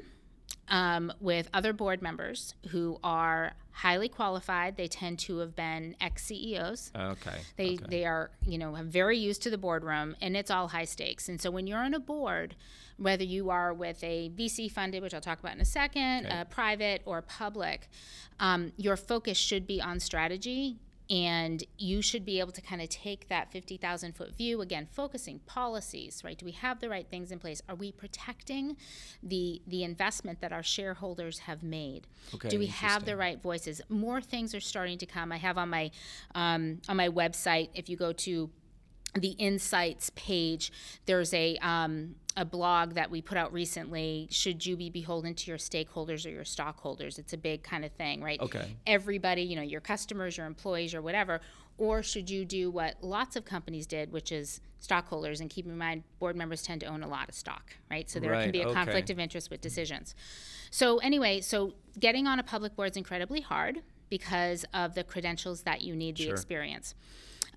um, 0.67 1.11
with 1.19 1.49
other 1.53 1.73
board 1.73 2.01
members 2.01 2.55
who 2.69 2.99
are 3.03 3.53
highly 3.71 4.09
qualified. 4.09 4.77
They 4.77 4.87
tend 4.87 5.19
to 5.19 5.37
have 5.39 5.55
been 5.55 5.95
ex 5.99 6.25
CEOs. 6.25 6.91
Okay. 6.95 7.39
They 7.57 7.73
okay. 7.75 7.85
they 7.89 8.05
are 8.05 8.31
you 8.45 8.57
know 8.57 8.75
very 8.83 9.17
used 9.17 9.41
to 9.43 9.49
the 9.49 9.57
boardroom, 9.57 10.15
and 10.21 10.35
it's 10.35 10.51
all 10.51 10.69
high 10.69 10.85
stakes. 10.85 11.29
And 11.29 11.41
so 11.41 11.51
when 11.51 11.67
you're 11.67 11.79
on 11.79 11.93
a 11.93 11.99
board, 11.99 12.55
whether 12.97 13.23
you 13.23 13.49
are 13.49 13.73
with 13.73 14.03
a 14.03 14.29
VC 14.29 14.71
funded, 14.71 15.01
which 15.01 15.13
I'll 15.13 15.21
talk 15.21 15.39
about 15.39 15.55
in 15.55 15.61
a 15.61 15.65
second, 15.65 16.25
Okay. 16.25 16.39
uh, 16.39 16.43
private 16.45 17.01
or 17.05 17.21
public, 17.21 17.89
um, 18.39 18.73
your 18.77 18.97
focus 18.97 19.37
should 19.37 19.65
be 19.65 19.81
on 19.81 19.99
strategy. 19.99 20.77
And 21.11 21.61
you 21.77 22.01
should 22.01 22.23
be 22.23 22.39
able 22.39 22.53
to 22.53 22.61
kind 22.61 22.81
of 22.81 22.87
take 22.87 23.27
that 23.27 23.51
50,000 23.51 24.15
foot 24.15 24.33
view 24.33 24.61
again, 24.61 24.87
focusing 24.89 25.39
policies, 25.39 26.21
right? 26.23 26.37
Do 26.37 26.45
we 26.45 26.53
have 26.53 26.79
the 26.79 26.87
right 26.87 27.05
things 27.09 27.33
in 27.33 27.39
place? 27.39 27.61
Are 27.67 27.75
we 27.75 27.91
protecting 27.91 28.77
the 29.21 29.61
the 29.67 29.83
investment 29.83 30.39
that 30.39 30.53
our 30.53 30.63
shareholders 30.63 31.39
have 31.39 31.63
made? 31.63 32.07
Okay, 32.33 32.47
Do 32.47 32.59
we 32.59 32.67
have 32.67 33.03
the 33.03 33.17
right 33.17 33.41
voices? 33.41 33.81
More 33.89 34.21
things 34.21 34.55
are 34.55 34.61
starting 34.61 34.97
to 34.99 35.05
come. 35.05 35.33
I 35.33 35.37
have 35.37 35.57
on 35.57 35.69
my 35.69 35.91
um, 36.33 36.81
on 36.87 36.95
my 36.95 37.09
website. 37.09 37.69
If 37.75 37.89
you 37.89 37.97
go 37.97 38.13
to 38.13 38.49
the 39.13 39.31
insights 39.31 40.09
page 40.15 40.71
there's 41.05 41.33
a 41.33 41.57
um, 41.57 42.15
a 42.37 42.45
blog 42.45 42.93
that 42.93 43.11
we 43.11 43.21
put 43.21 43.37
out 43.37 43.51
recently 43.51 44.27
should 44.31 44.65
you 44.65 44.77
be 44.77 44.89
beholden 44.89 45.33
to 45.35 45.49
your 45.51 45.57
stakeholders 45.57 46.25
or 46.25 46.29
your 46.29 46.45
stockholders 46.45 47.19
it's 47.19 47.33
a 47.33 47.37
big 47.37 47.61
kind 47.63 47.83
of 47.83 47.91
thing 47.93 48.21
right 48.23 48.39
Okay. 48.39 48.75
everybody 48.87 49.41
you 49.41 49.55
know 49.55 49.61
your 49.61 49.81
customers 49.81 50.37
your 50.37 50.45
employees 50.47 50.95
or 50.95 51.01
whatever 51.01 51.41
or 51.77 52.01
should 52.03 52.29
you 52.29 52.45
do 52.45 52.69
what 52.71 52.95
lots 53.01 53.35
of 53.35 53.43
companies 53.43 53.85
did 53.85 54.11
which 54.13 54.31
is 54.31 54.61
stockholders 54.79 55.41
and 55.41 55.49
keep 55.49 55.65
in 55.65 55.77
mind 55.77 56.03
board 56.19 56.35
members 56.35 56.63
tend 56.63 56.79
to 56.81 56.87
own 56.87 57.03
a 57.03 57.07
lot 57.07 57.27
of 57.27 57.35
stock 57.35 57.73
right 57.89 58.09
so 58.09 58.19
there 58.19 58.31
Right, 58.31 58.43
can 58.43 58.51
be 58.51 58.61
a 58.61 58.65
okay. 58.67 58.73
conflict 58.75 59.09
of 59.09 59.19
interest 59.19 59.49
with 59.49 59.59
decisions 59.59 60.15
so 60.69 60.99
anyway 60.99 61.41
so 61.41 61.73
getting 61.99 62.27
on 62.27 62.39
a 62.39 62.43
public 62.43 62.75
board 62.77 62.91
is 62.91 62.97
incredibly 62.97 63.41
hard 63.41 63.79
because 64.09 64.63
of 64.73 64.95
the 64.95 65.03
credentials 65.03 65.63
that 65.63 65.81
you 65.81 65.95
need 65.95 66.15
the 66.15 66.23
Sure. 66.23 66.33
experience 66.33 66.95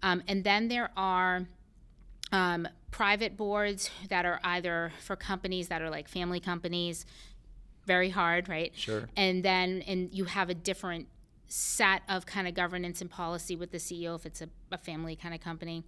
um, 0.02 0.22
and 0.26 0.42
then 0.44 0.68
there 0.68 0.90
are 0.96 1.46
um, 2.34 2.66
private 2.90 3.36
boards 3.36 3.90
that 4.08 4.24
are 4.26 4.40
either 4.42 4.92
for 5.00 5.14
companies 5.16 5.68
that 5.68 5.80
are 5.80 5.90
like 5.90 6.08
family 6.08 6.40
companies, 6.40 7.06
very 7.86 8.10
hard, 8.10 8.48
right? 8.48 8.72
Sure. 8.74 9.08
And 9.16 9.44
then 9.44 9.82
and 9.86 10.12
you 10.12 10.24
have 10.24 10.50
a 10.50 10.54
different 10.54 11.06
set 11.46 12.02
of 12.08 12.26
kind 12.26 12.48
of 12.48 12.54
governance 12.54 13.00
and 13.00 13.08
policy 13.10 13.54
with 13.54 13.70
the 13.70 13.78
CEO 13.78 14.16
if 14.16 14.26
it's 14.26 14.42
a, 14.42 14.48
a 14.72 14.78
family 14.78 15.14
kind 15.14 15.34
of 15.34 15.40
company. 15.40 15.84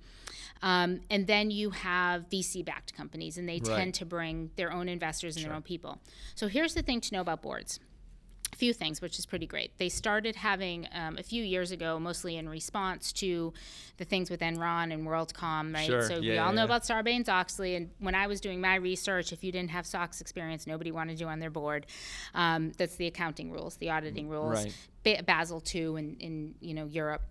Um, 0.62 1.00
and 1.10 1.26
then 1.26 1.50
you 1.50 1.70
have 1.70 2.28
VC 2.30 2.64
backed 2.64 2.94
companies, 2.94 3.38
and 3.38 3.48
they 3.48 3.54
Right. 3.64 3.76
tend 3.78 3.94
to 3.94 4.04
bring 4.06 4.50
their 4.56 4.70
own 4.72 4.88
investors 4.88 5.34
and 5.36 5.44
their 5.44 5.52
own 5.54 5.62
people. 5.62 5.98
So 6.36 6.46
here's 6.46 6.74
the 6.74 6.82
thing 6.82 7.00
to 7.00 7.14
know 7.14 7.20
about 7.22 7.42
boards 7.42 7.80
few 8.54 8.72
things, 8.72 9.00
which 9.02 9.18
is 9.18 9.26
pretty 9.26 9.46
great. 9.46 9.76
They 9.78 9.88
started 9.88 10.36
having 10.36 10.88
um, 10.92 11.18
a 11.18 11.22
few 11.22 11.42
years 11.42 11.72
ago, 11.72 11.98
mostly 11.98 12.36
in 12.36 12.48
response 12.48 13.12
to 13.14 13.52
the 13.98 14.04
things 14.04 14.30
with 14.30 14.40
Enron 14.40 14.92
and 14.94 15.06
WorldCom, 15.06 15.74
right? 15.74 15.86
Sure. 15.86 16.02
So 16.02 16.20
we 16.20 16.34
Yeah, 16.34 16.46
all 16.46 16.52
know 16.52 16.64
about 16.64 16.82
Sarbanes 16.84 17.28
Oxley, 17.28 17.74
and 17.74 17.90
when 17.98 18.14
I 18.14 18.26
was 18.26 18.40
doing 18.40 18.60
my 18.60 18.76
research, 18.76 19.32
if 19.32 19.44
you 19.44 19.52
didn't 19.52 19.70
have 19.70 19.86
SOX 19.86 20.20
experience, 20.20 20.66
nobody 20.66 20.90
wanted 20.90 21.20
you 21.20 21.26
on 21.28 21.38
their 21.38 21.50
board. 21.50 21.86
Um, 22.34 22.72
that's 22.78 22.96
the 22.96 23.06
accounting 23.06 23.50
rules, 23.50 23.76
the 23.76 23.90
auditing 23.90 24.28
rules, 24.28 24.64
Right. 24.64 24.74
ba- 25.02 25.22
Basel 25.26 25.62
II 25.74 25.96
in, 25.96 26.16
in 26.20 26.54
you 26.60 26.72
know 26.74 26.86
Europe 26.86 27.22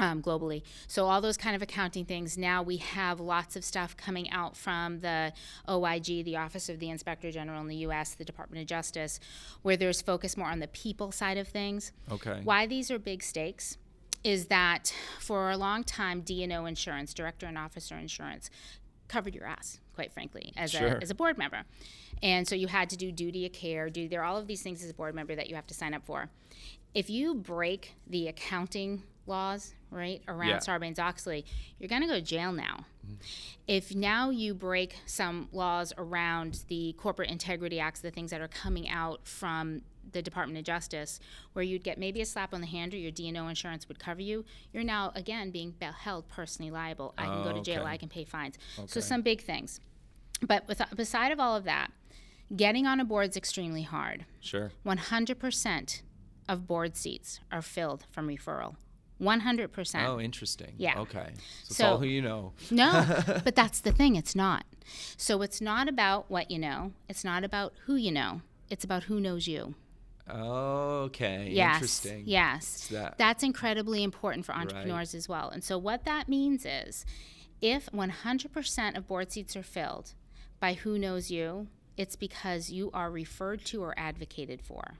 um, 0.00 0.22
globally. 0.22 0.62
So 0.88 1.06
all 1.06 1.20
those 1.20 1.36
kind 1.36 1.54
of 1.54 1.62
accounting 1.62 2.06
things. 2.06 2.36
Now 2.36 2.62
we 2.62 2.78
have 2.78 3.20
lots 3.20 3.54
of 3.54 3.64
stuff 3.64 3.96
coming 3.96 4.30
out 4.30 4.56
from 4.56 5.00
the 5.00 5.32
OIG, 5.68 6.24
the 6.24 6.36
Office 6.36 6.68
of 6.68 6.80
the 6.80 6.88
Inspector 6.88 7.30
General 7.30 7.60
in 7.60 7.68
the 7.68 7.76
U.S., 7.76 8.14
the 8.14 8.24
Department 8.24 8.62
of 8.62 8.66
Justice, 8.66 9.20
where 9.62 9.76
there's 9.76 10.00
focus 10.02 10.36
more 10.36 10.48
on 10.48 10.58
the 10.58 10.68
people 10.68 11.12
side 11.12 11.36
of 11.36 11.46
things. 11.46 11.92
Okay. 12.10 12.40
Why 12.42 12.66
these 12.66 12.90
are 12.90 12.98
big 12.98 13.22
stakes 13.22 13.76
is 14.24 14.46
that 14.46 14.94
for 15.18 15.50
a 15.50 15.56
long 15.56 15.84
time, 15.84 16.22
D&O 16.22 16.64
insurance, 16.64 17.14
director 17.14 17.46
and 17.46 17.56
officer 17.56 17.96
insurance, 17.96 18.50
covered 19.08 19.34
your 19.34 19.46
ass, 19.46 19.80
quite 19.94 20.12
frankly, 20.12 20.52
as, 20.56 20.70
Sure. 20.70 20.96
a, 20.96 21.02
as 21.02 21.10
a 21.10 21.14
board 21.14 21.36
member. 21.36 21.62
And 22.22 22.46
so 22.46 22.54
you 22.54 22.68
had 22.68 22.90
to 22.90 22.96
do 22.96 23.12
duty 23.12 23.46
of 23.46 23.52
care, 23.52 23.88
do 23.90 24.08
there 24.08 24.20
are 24.22 24.24
all 24.24 24.36
of 24.36 24.46
these 24.46 24.62
things 24.62 24.82
as 24.82 24.90
a 24.90 24.94
board 24.94 25.14
member 25.14 25.34
that 25.34 25.48
you 25.48 25.56
have 25.56 25.66
to 25.68 25.74
sign 25.74 25.94
up 25.94 26.04
for. 26.04 26.30
If 26.94 27.08
you 27.08 27.34
break 27.34 27.94
the 28.06 28.28
accounting 28.28 29.04
laws, 29.26 29.74
right, 29.90 30.22
around 30.28 30.48
Yeah. 30.48 30.58
Sarbanes 30.58 30.98
Oxley, 30.98 31.44
you're 31.78 31.88
going 31.88 32.02
to 32.02 32.08
go 32.08 32.14
to 32.14 32.22
jail 32.22 32.52
now. 32.52 32.86
Mm-hmm. 33.06 33.14
If 33.66 33.94
now 33.94 34.30
you 34.30 34.54
break 34.54 34.96
some 35.06 35.48
laws 35.52 35.92
around 35.96 36.64
the 36.68 36.94
Corporate 36.98 37.30
Integrity 37.30 37.78
Acts, 37.80 38.00
the 38.00 38.10
things 38.10 38.30
that 38.30 38.40
are 38.40 38.48
coming 38.48 38.88
out 38.88 39.26
from 39.26 39.82
the 40.12 40.22
Department 40.22 40.58
of 40.58 40.64
Justice, 40.64 41.20
where 41.52 41.62
you'd 41.64 41.84
get 41.84 41.96
maybe 41.98 42.20
a 42.20 42.26
slap 42.26 42.52
on 42.52 42.60
the 42.60 42.66
hand 42.66 42.92
or 42.94 42.96
your 42.96 43.12
D&O 43.12 43.46
insurance 43.48 43.86
would 43.86 43.98
cover 43.98 44.20
you, 44.20 44.44
you're 44.72 44.82
now 44.82 45.12
again 45.14 45.50
being 45.50 45.72
be- 45.78 45.86
held 45.86 46.28
personally 46.28 46.70
liable. 46.70 47.14
I 47.16 47.26
can 47.26 47.44
go 47.44 47.52
to 47.52 47.60
jail. 47.62 47.82
okay. 47.82 47.90
I 47.90 47.96
can 47.96 48.08
pay 48.08 48.24
fines. 48.24 48.56
Okay. 48.78 48.88
So 48.88 49.00
some 49.00 49.22
big 49.22 49.42
things. 49.42 49.80
But 50.42 50.66
with, 50.66 50.82
beside 50.96 51.30
of 51.32 51.38
all 51.38 51.54
of 51.54 51.64
that, 51.64 51.92
getting 52.56 52.86
on 52.86 52.98
a 52.98 53.04
board 53.04 53.30
is 53.30 53.36
extremely 53.36 53.82
hard. 53.82 54.24
Sure. 54.40 54.72
100% 54.84 56.02
of 56.48 56.66
board 56.66 56.96
seats 56.96 57.40
are 57.52 57.62
filled 57.62 58.04
from 58.10 58.26
referral. 58.26 58.74
100%. 59.20 60.06
Oh, 60.06 60.18
interesting. 60.20 60.74
Yeah. 60.78 60.98
Okay. 61.00 61.28
So, 61.34 61.40
it's 61.66 61.76
So- 61.76 61.86
all 61.86 61.98
who 61.98 62.06
you 62.06 62.22
know. 62.22 62.52
No, 62.70 63.04
but 63.44 63.54
that's 63.54 63.80
the 63.80 63.92
thing. 63.92 64.16
It's 64.16 64.34
not. 64.34 64.64
So 65.16 65.42
it's 65.42 65.60
not 65.60 65.88
about 65.88 66.30
what 66.30 66.50
you 66.50 66.58
know. 66.58 66.92
It's 67.08 67.24
not 67.24 67.44
about 67.44 67.72
who 67.86 67.94
you 67.96 68.10
know. 68.10 68.40
It's 68.70 68.84
about 68.84 69.04
who 69.04 69.20
knows 69.20 69.46
you. 69.46 69.74
Okay. 70.28 71.48
Yes. 71.52 71.74
Interesting. 71.76 72.22
Yes. 72.26 72.88
That. 72.88 73.18
That's 73.18 73.42
incredibly 73.42 74.02
important 74.02 74.46
for 74.46 74.54
entrepreneurs 74.54 75.14
as 75.14 75.28
well. 75.28 75.48
And 75.50 75.62
so 75.62 75.76
what 75.78 76.04
that 76.04 76.28
means 76.28 76.64
is 76.64 77.04
if 77.60 77.90
100% 77.90 78.96
of 78.96 79.06
board 79.08 79.32
seats 79.32 79.56
are 79.56 79.62
filled 79.62 80.14
by 80.60 80.74
who 80.74 80.98
knows 80.98 81.30
you, 81.30 81.68
it's 81.96 82.16
because 82.16 82.70
you 82.70 82.90
are 82.94 83.10
referred 83.10 83.64
to 83.66 83.82
or 83.82 83.94
advocated 83.98 84.62
for. 84.62 84.94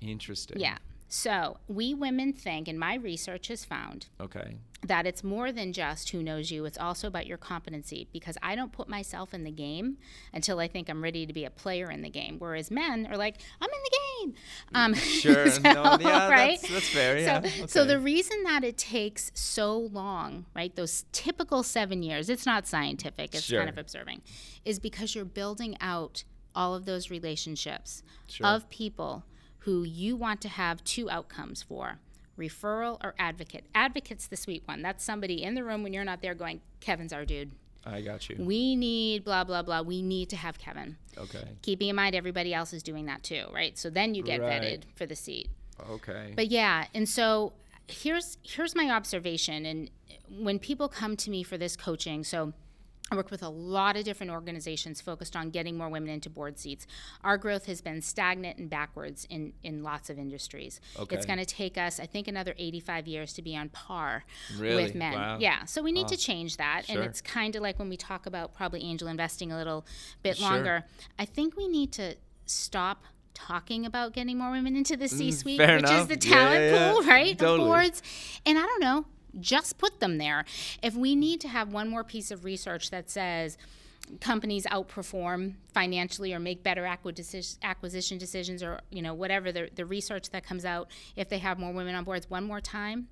Interesting. 0.00 0.60
Yeah. 0.60 0.78
So 1.08 1.56
we 1.68 1.94
women 1.94 2.32
think, 2.34 2.68
and 2.68 2.78
my 2.78 2.94
research 2.94 3.48
has 3.48 3.64
found, 3.64 4.06
Okay. 4.20 4.56
that 4.82 5.06
it's 5.06 5.24
more 5.24 5.50
than 5.52 5.72
just 5.72 6.10
who 6.10 6.22
knows 6.22 6.50
you. 6.50 6.66
It's 6.66 6.76
also 6.78 7.08
about 7.08 7.26
your 7.26 7.38
competency 7.38 8.08
because 8.12 8.36
I 8.42 8.54
don't 8.54 8.72
put 8.72 8.88
myself 8.90 9.32
in 9.32 9.42
the 9.44 9.50
game 9.50 9.96
until 10.34 10.60
I 10.60 10.68
think 10.68 10.88
I'm 10.90 11.02
ready 11.02 11.24
to 11.26 11.32
be 11.32 11.44
a 11.46 11.50
player 11.50 11.90
in 11.90 12.02
the 12.02 12.10
game. 12.10 12.36
Whereas 12.38 12.70
men 12.70 13.06
are 13.10 13.16
like, 13.16 13.36
I'm 13.60 13.70
in 13.70 13.80
the 13.84 13.98
game. 13.98 14.34
Um, 14.74 14.94
Sure. 14.94 15.50
so, 15.50 15.62
no, 15.62 15.96
yeah, 15.98 16.28
right? 16.30 16.60
that's, 16.60 16.72
that's 16.72 16.88
fair. 16.90 17.18
Yeah. 17.18 17.40
So, 17.42 17.66
so 17.66 17.84
the 17.86 17.98
reason 17.98 18.42
that 18.44 18.62
it 18.62 18.76
takes 18.76 19.30
so 19.34 19.78
long, 19.78 20.44
right, 20.54 20.76
those 20.76 21.06
typical 21.12 21.62
seven 21.62 22.02
years, 22.02 22.28
it's 22.28 22.44
not 22.44 22.66
scientific, 22.66 23.34
it's 23.34 23.44
Sure. 23.44 23.60
kind 23.60 23.70
of 23.70 23.78
observing, 23.78 24.20
is 24.66 24.78
because 24.78 25.14
you're 25.14 25.24
building 25.24 25.74
out 25.80 26.24
all 26.54 26.74
of 26.74 26.84
those 26.84 27.10
relationships 27.10 28.02
Sure. 28.28 28.46
of 28.46 28.68
people 28.68 29.24
who 29.68 29.82
you 29.82 30.16
want 30.16 30.40
to 30.40 30.48
have 30.48 30.82
two 30.82 31.10
outcomes 31.10 31.62
for 31.62 31.98
referral 32.38 32.96
or 33.04 33.14
advocate. 33.18 33.66
Advocate's 33.74 34.26
the 34.26 34.36
sweet 34.36 34.62
one. 34.64 34.80
That's 34.80 35.04
somebody 35.04 35.42
in 35.42 35.54
the 35.54 35.62
room 35.62 35.82
when 35.82 35.92
you're 35.92 36.06
not 36.06 36.22
there 36.22 36.34
going, 36.34 36.62
Kevin's 36.80 37.12
our 37.12 37.26
dude. 37.26 37.50
I 37.84 38.00
got 38.00 38.30
you. 38.30 38.36
We 38.38 38.76
need 38.76 39.24
blah, 39.26 39.44
blah, 39.44 39.60
blah. 39.60 39.82
We 39.82 40.00
need 40.00 40.30
to 40.30 40.36
have 40.36 40.58
Kevin. 40.58 40.96
Okay. 41.18 41.44
Keeping 41.60 41.88
in 41.90 41.96
mind 41.96 42.14
everybody 42.14 42.54
else 42.54 42.72
is 42.72 42.82
doing 42.82 43.04
that 43.06 43.22
too, 43.22 43.44
right? 43.52 43.76
So 43.76 43.90
then 43.90 44.14
you 44.14 44.22
get 44.22 44.40
Right. 44.40 44.62
vetted 44.62 44.82
for 44.96 45.04
the 45.04 45.16
seat. 45.16 45.50
Okay. 45.90 46.32
But 46.34 46.48
yeah, 46.48 46.86
and 46.94 47.06
so 47.06 47.52
here's 47.88 48.38
here's 48.42 48.74
my 48.74 48.88
observation 48.90 49.66
and 49.66 49.90
when 50.30 50.58
people 50.58 50.88
come 50.88 51.14
to 51.18 51.30
me 51.30 51.42
for 51.42 51.58
this 51.58 51.76
coaching, 51.76 52.24
so 52.24 52.54
I 53.10 53.16
work 53.16 53.30
with 53.30 53.42
a 53.42 53.48
lot 53.48 53.96
of 53.96 54.04
different 54.04 54.30
organizations 54.32 55.00
focused 55.00 55.34
on 55.34 55.50
getting 55.50 55.78
more 55.78 55.88
women 55.88 56.10
into 56.10 56.28
board 56.28 56.58
seats. 56.58 56.86
Our 57.24 57.38
growth 57.38 57.64
has 57.66 57.80
been 57.80 58.02
stagnant 58.02 58.58
and 58.58 58.68
backwards 58.68 59.26
in, 59.30 59.54
in 59.62 59.82
lots 59.82 60.10
of 60.10 60.18
industries. 60.18 60.80
Okay. 60.98 61.16
It's 61.16 61.24
going 61.24 61.38
to 61.38 61.46
take 61.46 61.78
us, 61.78 61.98
I 62.00 62.06
think, 62.06 62.28
another 62.28 62.54
85 62.58 63.06
years 63.08 63.32
to 63.34 63.42
be 63.42 63.56
on 63.56 63.70
par 63.70 64.24
Really? 64.58 64.84
with 64.84 64.94
men. 64.94 65.14
Wow. 65.14 65.38
Yeah, 65.40 65.64
so 65.64 65.82
we 65.82 65.90
need 65.92 66.08
to 66.08 66.16
change 66.18 66.58
that. 66.58 66.82
Sure. 66.86 66.96
And 66.96 67.04
it's 67.04 67.20
kind 67.22 67.56
of 67.56 67.62
like 67.62 67.78
when 67.78 67.88
we 67.88 67.96
talk 67.96 68.26
about 68.26 68.52
probably 68.54 68.82
angel 68.82 69.08
investing 69.08 69.52
a 69.52 69.56
little 69.56 69.86
bit 70.22 70.36
Sure. 70.36 70.50
longer. 70.50 70.84
I 71.18 71.24
think 71.24 71.56
we 71.56 71.66
need 71.66 71.92
to 71.92 72.16
stop 72.44 73.04
talking 73.32 73.86
about 73.86 74.12
getting 74.12 74.36
more 74.36 74.50
women 74.50 74.76
into 74.76 74.96
the 74.96 75.06
C 75.08 75.30
suite, 75.32 75.60
Mm, 75.60 75.76
which 75.76 75.84
is 75.84 75.90
enough. 75.90 76.08
the 76.08 76.14
Yeah, 76.28 76.34
talent 76.34 76.60
yeah, 76.60 76.72
yeah. 76.72 76.92
pool, 76.92 77.02
right? 77.04 77.38
Totally. 77.38 77.60
Of 77.60 77.66
boards. 77.66 78.02
And 78.44 78.58
I 78.58 78.62
don't 78.62 78.80
know, 78.80 79.06
just 79.40 79.78
put 79.78 80.00
them 80.00 80.18
there. 80.18 80.44
If 80.82 80.94
we 80.94 81.14
need 81.14 81.40
to 81.42 81.48
have 81.48 81.72
one 81.72 81.88
more 81.88 82.04
piece 82.04 82.30
of 82.30 82.44
research 82.44 82.90
that 82.90 83.10
says 83.10 83.56
companies 84.20 84.64
outperform 84.66 85.54
financially 85.72 86.32
or 86.32 86.38
make 86.38 86.62
better 86.62 86.86
acquisition 86.86 88.18
decisions 88.18 88.62
or 88.62 88.80
you 88.90 89.02
know 89.02 89.12
whatever 89.12 89.52
the, 89.52 89.68
the 89.74 89.84
research 89.84 90.30
that 90.30 90.44
comes 90.44 90.64
out 90.64 90.88
if 91.14 91.28
they 91.28 91.38
have 91.38 91.58
more 91.58 91.72
women 91.72 91.94
on 91.94 92.04
boards 92.04 92.30
one 92.30 92.42
more 92.42 92.60
time 92.60 93.08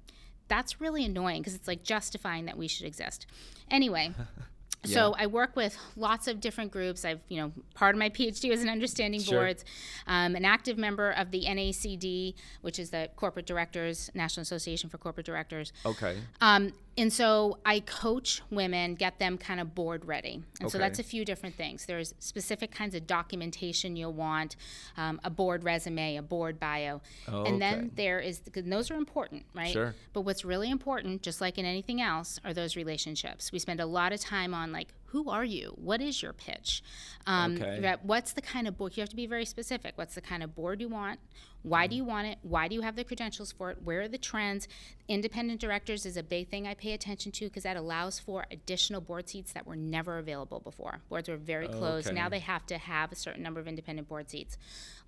that's 0.49 0.81
really 0.81 1.05
annoying 1.05 1.43
because 1.43 1.55
it's 1.55 1.69
like 1.69 1.83
justifying 1.83 2.47
that 2.47 2.57
we 2.57 2.67
should 2.67 2.87
exist 2.87 3.27
anyway 3.71 4.11
So 4.85 5.15
I 5.19 5.27
work 5.27 5.57
with 5.57 5.77
lots 5.97 6.29
of 6.29 6.41
different 6.41 6.71
groups. 6.71 7.05
I've, 7.05 7.21
you 7.29 7.41
know, 7.41 7.53
part 7.75 7.95
of 7.95 7.99
my 7.99 8.09
PhD 8.09 8.49
was 8.51 8.63
in 8.63 8.69
understanding 8.69 9.21
Sure. 9.21 9.41
boards. 9.41 9.65
Um, 10.07 10.37
an 10.37 10.45
active 10.45 10.79
member 10.79 11.11
of 11.11 11.31
the 11.33 11.45
NACD, 11.45 12.35
which 12.61 12.79
is 12.79 12.91
the 12.91 13.11
Corporate 13.17 13.47
Directors 13.47 14.11
National 14.15 14.43
Association 14.43 14.89
for 14.89 14.99
Corporate 14.99 15.27
Directors. 15.27 15.73
Okay. 15.85 16.19
Um, 16.41 16.73
and 16.99 17.13
so 17.13 17.59
I 17.65 17.81
coach 17.81 18.43
women, 18.51 18.95
get 18.95 19.19
them 19.19 19.37
kind 19.37 19.61
of 19.61 19.75
board 19.75 20.05
ready. 20.05 20.43
And 20.61 20.71
so 20.71 20.79
that's 20.79 20.99
a 20.99 21.03
few 21.03 21.25
different 21.25 21.55
things. 21.55 21.87
There's 21.87 22.15
specific 22.19 22.71
kinds 22.71 22.95
of 22.95 23.07
documentation 23.07 23.97
you'll 23.97 24.13
want, 24.13 24.57
um, 24.97 25.21
a 25.23 25.31
board 25.31 25.65
resume, 25.65 26.17
a 26.17 26.23
board 26.23 26.59
bio. 26.59 27.03
And 27.27 27.61
then 27.61 27.91
there 27.95 28.21
is, 28.21 28.41
and 28.55 28.73
those 28.73 28.91
are 28.91 28.97
important, 28.97 29.45
right? 29.55 29.73
Sure. 29.73 29.95
But 30.13 30.23
what's 30.23 30.45
really 30.45 30.71
important, 30.71 31.23
just 31.23 31.41
like 31.41 31.59
in 31.59 31.67
anything 31.67 32.01
else, 32.01 32.41
are 32.45 32.55
those 32.55 32.77
relationships. 32.77 33.53
We 33.53 33.59
spend 33.59 33.81
a 33.81 33.87
lot 33.87 34.13
of 34.13 34.21
time 34.21 34.55
on 34.55 34.73
like, 34.73 34.89
who 35.07 35.31
are 35.31 35.45
you? 35.45 35.73
What 35.77 36.01
is 36.01 36.23
your 36.23 36.33
pitch? 36.33 36.83
Um, 37.27 37.57
Okay. 37.57 37.97
What's 38.03 38.33
the 38.33 38.43
kind 38.43 38.69
of 38.69 38.77
board? 38.77 38.97
You 38.97 39.01
have 39.03 39.09
to 39.11 39.17
be 39.17 39.27
very 39.27 39.45
specific. 39.45 39.93
What's 39.97 40.15
the 40.15 40.21
kind 40.21 40.43
of 40.43 40.55
board 40.55 40.81
you 40.81 40.89
want? 40.89 41.21
Why 41.63 41.89
do 41.89 41.97
you 41.97 42.05
want 42.05 42.29
it? 42.29 42.39
Why 42.43 42.69
do 42.69 42.75
you 42.77 42.83
have 42.83 42.95
the 42.95 43.03
credentials 43.03 43.51
for 43.51 43.71
it? 43.71 43.79
Where 43.83 44.03
are 44.03 44.09
the 44.09 44.19
trends? 44.19 44.69
Independent 45.09 45.61
directors 45.61 46.07
is 46.07 46.17
a 46.17 46.23
big 46.23 46.49
thing 46.49 46.67
I 46.67 46.75
pay 46.75 46.93
attention 46.93 47.33
to 47.33 47.47
because 47.47 47.65
that 47.65 47.77
allows 47.77 48.21
for 48.21 48.47
additional 48.53 49.01
board 49.01 49.29
seats 49.29 49.53
that 49.53 49.67
were 49.67 49.75
never 49.75 50.19
available 50.19 50.61
before. 50.61 51.01
Boards 51.09 51.29
were 51.29 51.37
very 51.37 51.67
closed. 51.67 52.07
Okay. 52.07 52.15
Now 52.15 52.29
they 52.29 52.39
have 52.39 52.67
to 52.67 52.79
have 52.79 53.11
a 53.11 53.17
certain 53.17 53.43
number 53.43 53.59
of 53.59 53.67
independent 53.67 54.09
board 54.09 54.31
seats. 54.31 54.57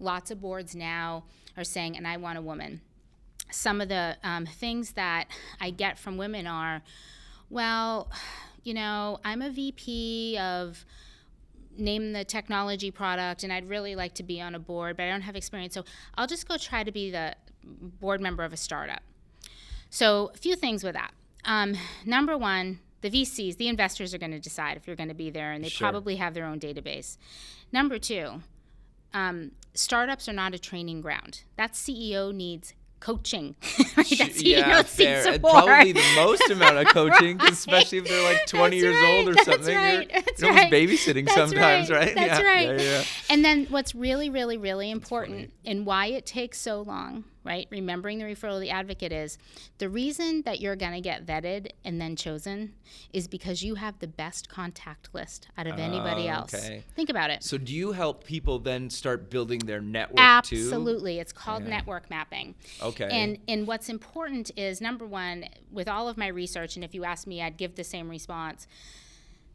Lots 0.00 0.32
of 0.32 0.40
boards 0.40 0.74
now 0.74 1.24
are 1.56 1.64
saying, 1.64 1.96
and 1.96 2.08
I 2.08 2.16
want 2.16 2.38
a 2.38 2.42
woman 2.42 2.80
some 3.50 3.80
of 3.80 3.88
the 3.88 4.16
um, 4.22 4.46
things 4.46 4.92
that 4.92 5.26
I 5.61 5.70
get 5.70 5.98
from 5.98 6.16
women 6.16 6.46
are, 6.46 6.82
well, 7.48 8.11
you 8.68 8.74
know, 8.74 9.18
I'm 9.24 9.40
a 9.40 9.48
VP 9.48 10.37
of 10.37 10.85
name 11.78 12.12
the 12.12 12.22
technology 12.22 12.90
product 12.90 13.42
and 13.42 13.50
I'd 13.50 13.66
really 13.66 13.94
like 13.96 14.12
to 14.16 14.22
be 14.22 14.42
on 14.42 14.54
a 14.54 14.59
board, 14.59 14.98
but 14.98 15.04
I 15.04 15.11
don't 15.11 15.22
have 15.22 15.37
experience. 15.37 15.72
So 15.72 15.85
I'll 16.16 16.26
just 16.26 16.46
go 16.46 16.59
try 16.59 16.85
to 16.85 16.92
be 16.92 17.11
the 17.11 17.35
board 17.64 18.20
member 18.20 18.44
of 18.44 18.52
a 18.52 18.59
startup. 18.59 19.00
So, 19.88 20.33
a 20.35 20.37
few 20.37 20.54
things 20.54 20.85
with 20.85 20.92
that. 20.92 21.12
Um, 21.46 21.74
number 22.04 22.37
one, 22.37 22.81
the 23.00 23.09
VCs, 23.09 23.57
the 23.57 23.68
investors 23.68 24.12
are 24.12 24.18
going 24.18 24.33
to 24.33 24.38
decide 24.38 24.76
if 24.76 24.87
you're 24.87 24.96
going 24.96 25.09
to 25.09 25.14
be 25.14 25.31
there, 25.31 25.52
and 25.52 25.64
they 25.64 25.70
Sure. 25.70 25.87
probably 25.88 26.16
have 26.16 26.35
their 26.35 26.44
own 26.44 26.61
database. 26.61 27.16
Number 27.72 27.98
two, 27.98 28.42
um, 29.14 29.52
startups 29.72 30.28
are 30.28 30.35
not 30.35 30.52
a 30.52 30.59
training 30.59 31.00
ground. 31.00 31.44
That 31.57 31.72
CEO 31.72 32.35
needs 32.35 32.74
coaching. 33.00 33.54
right? 33.96 34.08
That 34.08 34.30
CEO 34.30 34.42
yeah, 34.44 34.76
needs 34.76 34.94
fair. 34.94 35.26
And 35.26 35.34
support. 35.34 35.64
probably 35.64 35.92
the 35.92 36.12
most 36.16 36.48
amount 36.50 36.78
of 36.78 36.87
coaching, 36.88 37.40
especially 37.48 37.98
if 37.98 38.08
they're 38.08 38.24
like 38.24 38.46
20 38.46 38.80
That's 38.80 38.82
years 38.82 38.96
right, 38.96 39.18
old 39.18 39.28
or 39.28 39.34
that's 39.34 39.46
something. 39.46 39.76
right, 39.76 40.11
You're, 40.11 40.22
that's 40.22 40.42
you're 40.42 40.52
right. 40.52 40.72
babysitting 40.72 41.26
That's 41.26 41.37
sometimes, 41.37 41.90
right? 41.90 42.14
That's 42.14 42.40
yeah. 42.40 42.46
right. 42.46 42.80
Yeah. 42.80 43.04
And 43.30 43.44
then 43.44 43.66
what's 43.66 43.94
really, 43.94 44.30
really, 44.30 44.56
really 44.56 44.90
important 44.90 45.52
and 45.64 45.87
why 45.87 46.06
it 46.06 46.26
takes 46.26 46.61
so 46.61 46.82
long, 46.82 47.24
right? 47.44 47.66
Remembering 47.70 48.18
the 48.18 48.24
referral 48.24 48.55
of 48.57 48.61
the 48.61 48.70
advocate 48.70 49.12
is 49.12 49.38
the 49.79 49.88
reason 49.88 50.42
that 50.42 50.61
you're 50.61 50.77
going 50.77 50.92
to 50.92 51.01
get 51.01 51.24
vetted 51.24 51.70
and 51.85 52.01
then 52.01 52.16
chosen 52.16 52.74
is 53.12 53.27
because 53.29 53.62
you 53.62 53.77
have 53.77 53.98
the 54.01 54.07
best 54.07 54.48
contact 54.48 55.09
list 55.14 55.48
out 55.57 55.66
of 55.66 55.79
anybody 55.79 56.29
Oh, 56.29 56.35
else. 56.35 56.55
okay. 56.55 56.85
Think 56.94 57.09
about 57.11 57.31
it. 57.31 57.42
So 57.42 57.57
do 57.59 57.72
you 57.74 57.92
help 57.92 58.24
people 58.24 58.59
then 58.59 58.90
start 58.90 59.31
building 59.31 59.61
their 59.61 59.81
network 59.81 60.16
too? 60.44 60.57
Absolutely. 60.57 61.18
It's 61.18 61.33
called 61.33 61.62
Yeah. 61.64 61.70
network 61.70 62.11
mapping. 62.11 62.55
Okay. 62.83 63.09
And 63.11 63.38
and 63.48 63.66
what's 63.66 63.88
important 63.88 64.51
is 64.57 64.81
number 64.81 65.07
one, 65.07 65.46
with 65.70 65.88
all 65.88 66.09
of 66.09 66.16
my 66.16 66.27
research, 66.29 66.77
and 66.77 66.85
if 66.85 66.94
you 66.94 67.05
ask 67.05 67.27
me, 67.27 67.42
I'd 67.42 67.57
give 67.57 67.77
the 67.77 67.85
same 67.85 68.09
response. 68.09 68.66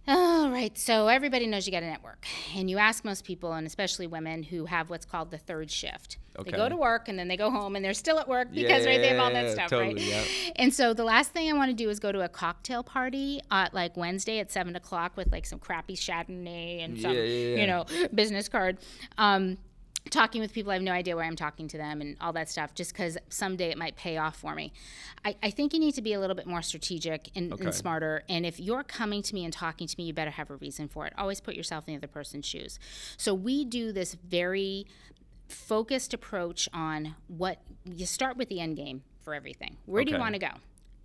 All 0.06 0.50
right, 0.50 0.78
so 0.78 1.08
everybody 1.08 1.48
knows 1.48 1.66
you 1.66 1.72
got 1.72 1.80
to 1.80 1.86
network. 1.86 2.26
And 2.56 2.70
you 2.70 2.78
ask 2.78 3.06
most 3.06 3.24
people, 3.24 3.54
and 3.54 3.66
especially 3.66 4.06
women 4.06 4.44
who 4.44 4.66
have 4.66 4.90
what's 4.90 5.06
called 5.06 5.32
the 5.32 5.38
third 5.38 5.72
shift. 5.72 6.18
They 6.44 6.52
go 6.52 6.68
to 6.68 6.76
work 6.76 7.08
and 7.08 7.18
then 7.18 7.28
they 7.28 7.38
go 7.38 7.52
home 7.52 7.76
and 7.76 7.86
they're 7.86 7.94
still 7.94 8.20
at 8.20 8.28
work 8.28 8.52
because 8.52 8.86
right, 8.88 9.00
they 9.00 9.10
have 9.10 9.20
all 9.20 9.32
that 9.32 9.52
stuff, 9.52 9.70
totally, 9.70 9.94
right? 9.94 10.04
yeah. 10.04 10.24
And 10.56 10.74
so 10.74 10.94
the 10.94 11.04
last 11.04 11.32
thing 11.32 11.48
I 11.48 11.54
want 11.54 11.70
to 11.70 11.76
do 11.76 11.90
is 11.90 12.00
go 12.00 12.12
to 12.12 12.22
a 12.22 12.28
cocktail 12.28 12.84
party 12.84 13.40
at 13.52 13.74
like 13.74 13.96
Wednesday 13.96 14.40
at 14.40 14.52
seven 14.52 14.76
o'clock 14.76 15.16
with 15.16 15.32
like 15.32 15.46
some 15.46 15.60
crappy 15.60 15.96
Chardonnay 15.96 16.84
and 16.84 17.00
some, 17.00 17.14
Yeah, 17.14 17.22
yeah, 17.22 17.56
yeah. 17.56 17.62
you 17.62 17.68
know, 17.68 17.86
business 18.14 18.50
card. 18.50 18.80
Um, 19.20 19.58
talking 20.10 20.42
with 20.42 20.54
people, 20.54 20.72
I 20.72 20.76
have 20.76 20.84
no 20.84 20.92
idea 20.92 21.16
where 21.16 21.26
I'm 21.26 21.36
talking 21.36 21.68
to 21.70 21.78
them 21.78 22.02
and 22.02 22.18
all 22.20 22.34
that 22.34 22.50
stuff, 22.50 22.74
just 22.76 22.92
because 22.94 23.18
someday 23.30 23.70
it 23.70 23.78
might 23.78 23.96
pay 23.96 24.18
off 24.18 24.36
for 24.36 24.54
me. 24.54 24.74
I, 25.24 25.36
I 25.42 25.50
think 25.50 25.74
you 25.74 25.80
need 25.80 25.96
to 25.96 26.02
be 26.02 26.14
a 26.14 26.20
little 26.20 26.36
bit 26.36 26.46
more 26.46 26.62
strategic 26.62 27.30
and, 27.36 27.54
Okay. 27.54 27.66
and 27.66 27.74
smarter. 27.74 28.24
And 28.28 28.46
if 28.46 28.60
you're 28.60 28.84
coming 28.84 29.22
to 29.24 29.34
me 29.34 29.44
and 29.46 29.54
talking 29.54 29.88
to 29.88 29.96
me, 29.98 30.04
you 30.06 30.14
better 30.14 30.32
have 30.32 30.50
a 30.50 30.56
reason 30.56 30.88
for 30.88 31.06
it. 31.08 31.14
Always 31.18 31.40
put 31.40 31.56
yourself 31.56 31.86
in 31.88 31.94
the 31.94 31.98
other 31.98 32.08
person's 32.08 32.46
shoes. 32.46 32.80
So 33.18 33.34
we 33.34 33.64
do 33.66 33.92
this 33.92 34.16
very 34.16 34.86
focused 35.48 36.14
approach 36.14 36.68
on 36.74 37.16
what 37.28 37.62
you 37.86 38.06
start 38.06 38.38
with 38.38 38.50
the 38.50 38.60
end 38.60 38.76
game 38.76 39.04
for 39.22 39.34
everything. 39.34 39.78
Where 39.86 40.04
do 40.04 40.12
you 40.12 40.20
want 40.20 40.34
to 40.36 40.40
go? 40.40 40.50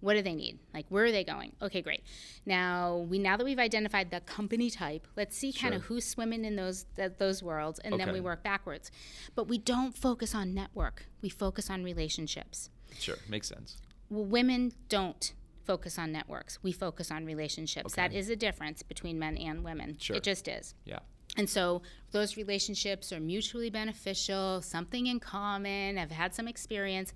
What 0.01 0.15
do 0.15 0.23
they 0.23 0.35
need? 0.35 0.59
Like 0.73 0.87
where 0.91 1.05
are 1.07 1.11
they 1.13 1.25
going? 1.25 1.53
Okay, 1.61 1.83
great. 1.83 2.03
Now 2.47 2.99
we 3.11 3.19
now 3.19 3.37
that 3.37 3.45
we've 3.45 3.59
identified 3.59 4.11
the 4.11 4.21
company 4.21 4.71
type, 4.71 5.07
let's 5.17 5.37
see 5.37 5.53
kind 5.53 5.75
of 5.75 5.83
Sure. 5.83 5.89
who's 5.89 6.05
swimming 6.05 6.45
in 6.45 6.57
those 6.57 6.87
th- 6.97 7.13
those 7.19 7.43
worlds, 7.43 7.79
and 7.81 7.99
then 7.99 8.13
we 8.13 8.21
work 8.21 8.43
backwards. 8.43 8.91
But 9.35 9.45
we 9.49 9.59
don't 9.59 9.97
focus 9.97 10.35
on 10.35 10.55
network. 10.55 11.07
We 11.21 11.29
focus 11.29 11.69
on 11.69 11.83
relationships. 11.85 12.71
Sure, 12.99 13.17
makes 13.29 13.49
sense. 13.49 13.79
Well, 14.09 14.25
women 14.25 14.73
don't 14.89 15.33
focus 15.65 15.99
on 15.99 16.13
networks. 16.13 16.63
We 16.63 16.73
focus 16.73 17.11
on 17.11 17.27
relationships. 17.27 17.95
That 17.95 18.11
Okay. 18.11 18.19
is 18.19 18.31
a 18.31 18.37
difference 18.37 18.83
between 18.83 19.19
men 19.19 19.37
and 19.37 19.63
women. 19.65 19.99
Sure. 19.99 20.17
It 20.17 20.23
just 20.23 20.49
is. 20.49 20.75
Yeah. 20.87 21.01
And 21.37 21.51
so 21.51 21.83
those 22.13 22.39
relationships 22.39 23.13
are 23.13 23.21
mutually 23.21 23.69
beneficial, 23.69 24.63
something 24.63 25.07
in 25.07 25.21
common, 25.21 25.99
have 25.99 26.11
had 26.11 26.35
some 26.35 26.49
experience, 26.49 27.13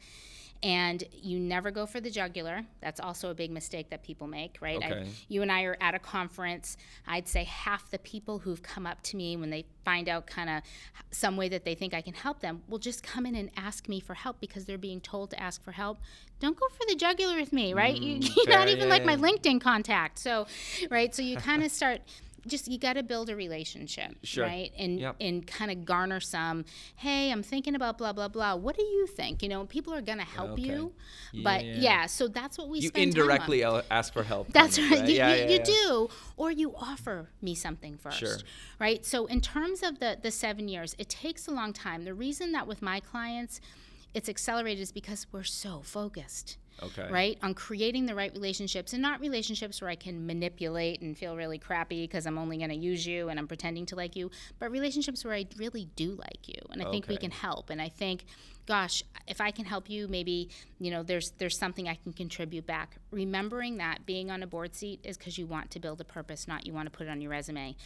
and 0.62 1.02
you 1.12 1.40
never 1.40 1.70
go 1.70 1.86
for 1.86 2.00
the 2.00 2.10
jugular. 2.10 2.62
That's 2.80 3.00
also 3.00 3.30
a 3.30 3.34
big 3.34 3.50
mistake 3.50 3.90
that 3.90 4.02
people 4.04 4.26
make, 4.28 4.58
right? 4.60 4.82
I- 4.82 5.06
you 5.28 5.42
and 5.42 5.50
I 5.50 5.62
are 5.62 5.76
at 5.80 5.94
a 5.94 5.98
conference. 5.98 6.76
I'd 7.06 7.26
say 7.26 7.44
half 7.44 7.90
the 7.90 7.98
people 7.98 8.38
who've 8.38 8.62
come 8.62 8.86
up 8.86 9.02
to 9.04 9.16
me 9.16 9.36
when 9.36 9.50
they 9.50 9.64
find 9.84 10.08
out 10.08 10.26
kind 10.26 10.48
of 10.48 10.62
some 11.10 11.36
way 11.36 11.48
that 11.48 11.64
they 11.64 11.74
think 11.74 11.94
I 11.94 12.00
can 12.00 12.14
help 12.14 12.40
them 12.40 12.62
will 12.68 12.78
just 12.78 13.02
come 13.02 13.26
in 13.26 13.34
and 13.34 13.50
ask 13.56 13.88
me 13.88 13.98
for 13.98 14.14
help 14.14 14.40
because 14.40 14.64
they're 14.64 14.78
being 14.78 15.00
told 15.00 15.30
to 15.30 15.40
ask 15.40 15.62
for 15.62 15.72
help. 15.72 15.98
Don't 16.38 16.58
go 16.58 16.68
for 16.68 16.84
the 16.88 16.94
jugular 16.94 17.36
with 17.36 17.52
me, 17.52 17.74
right? 17.74 17.96
you, 18.00 18.20
mm, 18.20 18.36
you're 18.36 18.56
not 18.56 18.68
even 18.68 18.84
yeah, 18.88 18.94
like 18.94 19.04
my. 19.04 19.16
LinkedIn 19.16 19.60
contact. 19.60 20.18
So, 20.18 20.46
right? 20.90 21.14
So 21.14 21.22
you 21.22 21.36
kind 21.36 21.62
of 21.62 21.70
start 21.70 22.00
just 22.46 22.68
you 22.68 22.78
got 22.78 22.94
to 22.94 23.02
build 23.02 23.30
a 23.30 23.36
relationship, 23.36 24.16
Sure. 24.22 24.44
right? 24.44 24.72
And 24.78 25.00
Yep. 25.00 25.16
and 25.20 25.46
kind 25.46 25.70
of 25.70 25.84
garner 25.84 26.20
some, 26.20 26.64
"Hey, 26.96 27.30
I'm 27.30 27.42
thinking 27.42 27.74
about 27.74 27.98
blah 27.98 28.12
blah 28.12 28.28
blah. 28.28 28.54
What 28.56 28.76
do 28.76 28.82
you 28.82 29.06
think?" 29.06 29.42
You 29.42 29.48
know, 29.48 29.64
people 29.66 29.94
are 29.94 30.02
going 30.02 30.18
to 30.18 30.24
help 30.24 30.52
Okay. 30.52 30.62
you. 30.62 30.92
But 31.34 31.64
Yeah. 31.64 32.06
so 32.06 32.28
that's 32.28 32.58
what 32.58 32.68
we 32.68 32.80
You 32.80 32.88
spend 32.88 33.14
time 33.14 33.22
on. 33.22 33.28
indirectly 33.28 33.64
ask 33.90 34.12
for 34.12 34.22
help. 34.24 34.52
That's 34.52 34.76
kind 34.78 34.90
right. 34.92 35.08
You, 35.08 35.14
Yeah, 35.16 35.34
you, 35.34 35.44
yeah, 35.44 35.50
you 35.52 35.58
do, 35.64 36.08
or 36.36 36.50
you 36.50 36.74
offer 36.76 37.30
me 37.40 37.54
something 37.54 37.96
first, 37.98 38.18
Sure. 38.18 38.36
right? 38.78 39.04
So 39.04 39.26
in 39.26 39.40
terms 39.40 39.82
of 39.82 39.98
the 40.00 40.18
the 40.20 40.30
seven 40.30 40.68
years, 40.68 40.94
it 40.98 41.08
takes 41.08 41.46
a 41.48 41.50
long 41.50 41.72
time. 41.72 42.04
The 42.04 42.14
reason 42.14 42.52
that 42.52 42.66
with 42.66 42.82
my 42.82 43.00
clients, 43.00 43.60
it's 44.14 44.28
accelerated 44.28 44.82
is 44.82 44.92
because 44.92 45.26
we're 45.32 45.44
so 45.44 45.82
focused 45.82 46.58
Okay. 46.82 47.08
right? 47.10 47.38
On 47.42 47.54
creating 47.54 48.06
the 48.06 48.14
right 48.14 48.32
relationships 48.32 48.92
and 48.92 49.02
not 49.02 49.20
relationships 49.20 49.80
where 49.80 49.90
i 49.90 49.94
can 49.94 50.26
manipulate 50.26 51.00
and 51.00 51.16
feel 51.16 51.36
really 51.36 51.58
crappy 51.58 52.04
because 52.04 52.26
i'm 52.26 52.38
only 52.38 52.56
going 52.56 52.70
to 52.70 52.76
use 52.76 53.06
you 53.06 53.28
and 53.28 53.38
i'm 53.38 53.46
pretending 53.46 53.86
to 53.86 53.96
like 53.96 54.16
you 54.16 54.30
but 54.58 54.70
relationships 54.70 55.24
where 55.24 55.34
i 55.34 55.46
really 55.56 55.88
do 55.96 56.14
like 56.16 56.48
you 56.48 56.60
and 56.70 56.82
i 56.82 56.90
think 56.90 57.08
we 57.08 57.16
can 57.16 57.30
help. 57.30 57.70
And 57.70 57.80
i 57.80 57.88
think 57.88 58.24
gosh 58.66 59.02
if 59.26 59.40
i 59.40 59.50
can 59.50 59.64
help 59.64 59.90
you 59.90 60.06
maybe 60.08 60.48
you 60.78 60.90
know 60.90 61.02
there's 61.02 61.32
there's 61.38 61.58
something 61.58 61.88
i 61.88 61.94
can 61.94 62.12
contribute 62.12 62.66
back. 62.66 62.96
Remembering 63.10 63.76
that 63.78 64.06
being 64.06 64.30
on 64.30 64.42
a 64.42 64.46
board 64.46 64.74
seat 64.74 65.00
is 65.04 65.18
because 65.18 65.38
you 65.38 65.46
want 65.46 65.70
to 65.72 65.80
build 65.80 66.00
a 66.00 66.04
purpose 66.04 66.48
not 66.48 66.66
you 66.66 66.72
want 66.72 66.86
to 66.86 66.90
put 66.90 67.06
it 67.06 67.10
on 67.10 67.20
your 67.20 67.30
resume. 67.30 67.76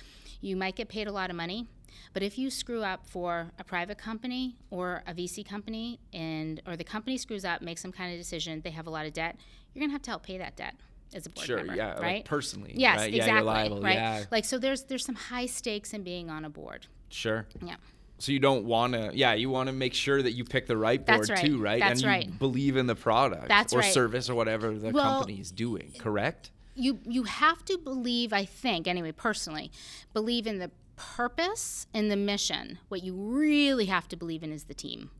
You 0.40 0.57
might 0.57 0.77
get 0.77 0.88
paid 0.88 1.07
a 1.07 1.12
lot 1.12 1.31
of 1.31 1.37
money 1.37 1.66
but 2.13 2.23
if 2.23 2.39
you 2.39 2.51
screw 2.51 2.83
up 2.83 3.07
for 3.07 3.51
a 3.59 3.65
private 3.65 3.99
company 3.99 4.57
or 4.71 5.03
a 5.07 5.15
VC 5.15 5.47
company 5.47 6.01
and 6.13 6.61
or 6.67 6.77
the 6.77 6.85
company 6.85 7.17
screws 7.19 7.45
up, 7.45 7.63
makes 7.63 7.81
some 7.83 7.93
kind 7.93 8.13
of 8.13 8.19
decision, 8.19 8.61
they 8.63 8.71
have 8.71 8.87
a 8.87 8.91
lot 8.91 9.07
of 9.07 9.13
debt, 9.13 9.37
you're 9.75 9.81
going 9.81 9.91
to 9.91 9.93
have 9.95 10.03
to 10.03 10.11
help 10.11 10.23
pay 10.23 10.39
that 10.39 10.57
debt 10.57 10.75
as 11.15 11.27
a 11.27 11.31
board 11.31 11.47
Sure. 11.47 11.57
member, 11.59 11.75
Yeah. 11.77 11.93
right? 11.95 12.17
Like 12.17 12.25
personally. 12.25 12.73
yes, 12.75 12.99
right? 12.99 13.11
Yeah, 13.13 13.17
exactly, 13.19 13.35
you're 13.35 13.43
liable. 13.45 13.83
right? 13.83 13.95
Yeah. 13.95 14.25
Like 14.31 14.45
so 14.45 14.59
there's 14.59 14.85
there's 14.85 15.05
some 15.05 15.15
high 15.15 15.47
stakes 15.47 15.93
in 15.93 16.03
being 16.03 16.31
on 16.31 16.45
a 16.45 16.51
board. 16.51 16.87
Sure. 17.11 17.47
Yeah. 17.63 17.77
So 18.19 18.33
you 18.33 18.39
don't 18.39 18.65
want 18.65 18.95
to, 18.95 19.11
yeah, 19.13 19.35
you 19.35 19.51
want 19.51 19.67
to 19.67 19.75
make 19.75 19.93
sure 19.93 20.23
that 20.23 20.33
you 20.33 20.43
pick 20.43 20.67
the 20.67 20.77
right 20.77 21.05
board 21.05 21.29
right. 21.29 21.45
too, 21.45 21.59
right? 21.59 21.81
That's 21.81 22.01
and 22.01 22.03
you 22.03 22.09
right. 22.09 22.39
believe 22.39 22.79
in 22.79 22.87
the 22.87 22.95
product 22.95 23.47
That's 23.49 23.75
or 23.75 23.81
right. 23.81 23.93
service 23.93 24.31
or 24.31 24.35
whatever 24.35 24.73
the 24.73 24.89
Well- 24.91 25.19
company 25.21 25.39
is 25.39 25.51
doing, 25.53 25.93
correct? 25.99 26.51
you 26.79 26.99
you 27.07 27.23
have 27.23 27.65
to 27.65 27.79
believe 27.79 28.35
i 28.35 28.45
think 28.45 28.87
anyway 28.87 29.11
personally 29.11 29.71
believe 30.13 30.47
in 30.47 30.59
the 30.59 30.71
purpose 30.97 31.87
and 31.95 32.11
the 32.11 32.17
mission 32.17 32.79
what 32.89 33.03
you 33.03 33.15
really 33.15 33.87
have 33.87 34.09
to 34.09 34.17
believe 34.17 34.43
in 34.43 34.53
is 34.53 34.65
the 34.65 34.75
team 34.75 35.11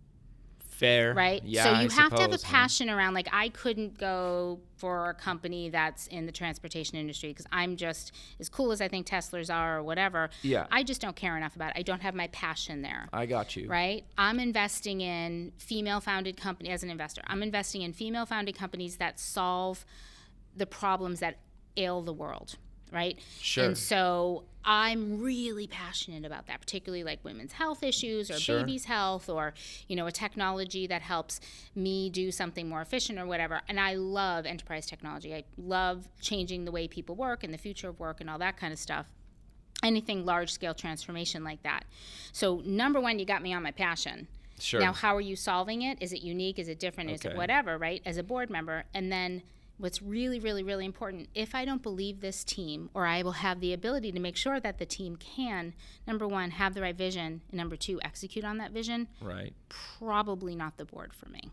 Fair. 0.77 1.15
right? 1.15 1.43
Yeah. 1.43 1.65
so 1.65 1.71
I 1.71 1.83
you 1.83 1.89
have 1.89 2.15
to 2.15 2.21
have 2.21 2.33
a 2.33 2.39
suppose, 2.39 2.45
passion 2.45 2.91
around 2.91 3.15
like 3.15 3.29
I 3.33 3.49
couldn't 3.49 3.99
go 3.99 4.61
for 4.77 5.09
a 5.09 5.15
company 5.15 5.71
that's 5.71 6.07
in 6.09 6.27
the 6.27 6.33
transportation 6.33 6.99
industry 6.99 7.31
because 7.31 7.47
I'm 7.51 7.77
just 7.77 8.13
as 8.39 8.51
cool 8.51 8.73
as 8.73 8.83
I 8.83 8.89
think 8.89 9.07
Teslas 9.07 9.53
are 9.53 9.79
or 9.79 9.83
whatever. 9.83 10.29
Yeah. 10.43 10.67
I 10.71 10.83
just 10.83 11.01
don't 11.01 11.17
care 11.17 11.37
enough 11.37 11.57
about 11.57 11.71
it. 11.71 11.79
I 11.79 11.83
don't 11.83 12.03
have 12.03 12.15
my 12.15 12.27
passion 12.29 12.83
there. 12.83 13.09
I 13.11 13.25
got 13.25 13.57
you. 13.57 13.69
Right? 13.69 14.05
I'm 14.19 14.39
investing 14.39 15.01
in 15.01 15.53
female 15.57 16.01
founded 16.01 16.37
company 16.37 16.69
as 16.69 16.83
an 16.83 16.91
investor. 16.91 17.23
I'm 17.27 17.43
investing 17.43 17.81
in 17.81 17.95
female 17.95 18.27
founded 18.27 18.55
companies 18.55 18.97
that 18.97 19.19
solve 19.19 19.87
the 20.55 20.67
problems 20.67 21.21
that 21.21 21.39
ail 21.79 22.03
the 22.03 22.13
world, 22.13 22.57
right? 22.93 23.19
Sure. 23.41 23.65
And 23.65 23.79
so 23.79 24.45
I'm 24.65 25.21
really 25.21 25.67
passionate 25.67 26.25
about 26.25 26.47
that, 26.47 26.61
particularly 26.61 27.05
like 27.05 27.25
women's 27.25 27.53
health 27.53 27.83
issues 27.83 28.31
or 28.31 28.39
Sure. 28.39 28.61
babies' 28.61 28.87
health 28.87 29.29
or, 29.29 29.55
you 29.89 29.97
know, 29.97 30.07
a 30.07 30.13
technology 30.13 30.87
that 30.87 31.03
helps 31.03 31.41
me 31.75 32.11
do 32.11 32.31
something 32.33 32.69
more 32.69 32.81
efficient 32.83 33.19
or 33.19 33.27
whatever. 33.27 33.63
And 33.69 33.79
I 33.79 33.95
love 33.95 34.47
enterprise 34.47 34.87
technology. 34.87 35.35
I 35.35 35.45
love 35.57 36.09
changing 36.21 36.65
the 36.65 36.73
way 36.73 36.89
people 36.89 37.15
work 37.15 37.45
and 37.45 37.55
the 37.55 37.59
future 37.59 37.89
of 37.89 38.01
work 38.01 38.21
and 38.21 38.29
all 38.29 38.39
that 38.39 38.57
kind 38.57 38.73
of 38.73 38.79
stuff 38.79 39.07
anything 39.83 40.25
large 40.25 40.51
scale 40.51 40.75
transformation 40.75 41.45
like 41.45 41.63
that. 41.63 41.85
So 42.33 42.63
number 42.65 43.01
one, 43.01 43.19
you 43.19 43.25
got 43.25 43.43
me 43.43 43.53
on 43.53 43.63
my 43.63 43.71
passion. 43.71 44.27
Sure. 44.59 44.81
Now, 44.81 44.93
how 44.93 45.15
are 45.15 45.21
you 45.21 45.37
solving 45.37 45.83
it? 45.83 45.99
Is 46.01 46.13
it 46.13 46.23
unique? 46.23 46.59
Is 46.59 46.69
it 46.69 46.79
different? 46.79 47.11
Is 47.11 47.25
it 47.25 47.37
whatever? 47.37 47.77
Right? 47.77 48.01
As 48.07 48.17
a 48.17 48.23
board 48.23 48.49
member, 48.49 48.85
and 48.95 49.13
then 49.13 49.43
what's 49.79 50.01
really, 50.01 50.39
really, 50.39 50.63
really 50.63 50.85
important. 50.85 51.29
If 51.35 51.55
I 51.55 51.65
don't 51.65 51.83
believe 51.83 52.21
this 52.21 52.45
team, 52.45 52.91
or 52.95 53.07
I 53.07 53.23
will 53.23 53.33
have 53.33 53.61
the 53.61 53.73
ability 53.73 54.13
to 54.13 54.21
make 54.21 54.37
sure 54.37 54.59
that 54.61 54.79
the 54.79 54.87
team 54.87 55.17
can, 55.17 55.75
number 56.07 56.27
one, 56.27 56.53
have 56.53 56.75
the 56.75 56.83
right 56.83 56.97
vision, 56.97 57.43
and 57.51 57.59
number 57.59 57.77
two, 57.77 58.01
execute 58.03 58.45
on 58.45 58.59
that 58.59 58.73
vision. 58.73 59.09
Right. 59.21 59.53
Probably 59.69 60.57
not 60.57 60.77
the 60.77 60.85
board 60.85 61.13
for 61.13 61.29
me. 61.29 61.51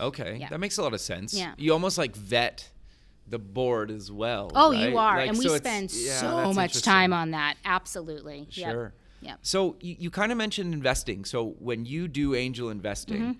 Okay. 0.00 0.38
Yeah. 0.40 0.48
That 0.48 0.60
makes 0.60 0.78
a 0.78 0.82
lot 0.82 0.94
of 0.94 1.00
sense. 1.00 1.34
Yeah. 1.34 1.54
You 1.56 1.72
almost 1.72 1.98
like 1.98 2.16
vet 2.16 2.70
the 3.26 3.38
board 3.38 3.90
as 3.90 4.10
well. 4.10 4.50
Oh, 4.54 4.72
right? 4.72 4.90
you 4.90 4.98
are, 4.98 5.16
Like, 5.18 5.28
and 5.28 5.38
we 5.38 5.46
so 5.46 5.56
spend 5.56 5.92
yeah, 5.92 6.20
so 6.20 6.52
much 6.52 6.82
time 6.82 7.12
on 7.12 7.30
that. 7.30 7.56
Absolutely. 7.64 8.48
Sure. 8.50 8.92
Yep. 9.20 9.38
So 9.42 9.76
you, 9.80 9.96
you 10.00 10.10
kind 10.10 10.32
of 10.32 10.38
mentioned 10.38 10.74
investing. 10.74 11.24
So 11.24 11.54
when 11.60 11.84
you 11.84 12.08
do 12.08 12.34
angel 12.34 12.70
investing, 12.70 13.20
mm-hmm. 13.20 13.38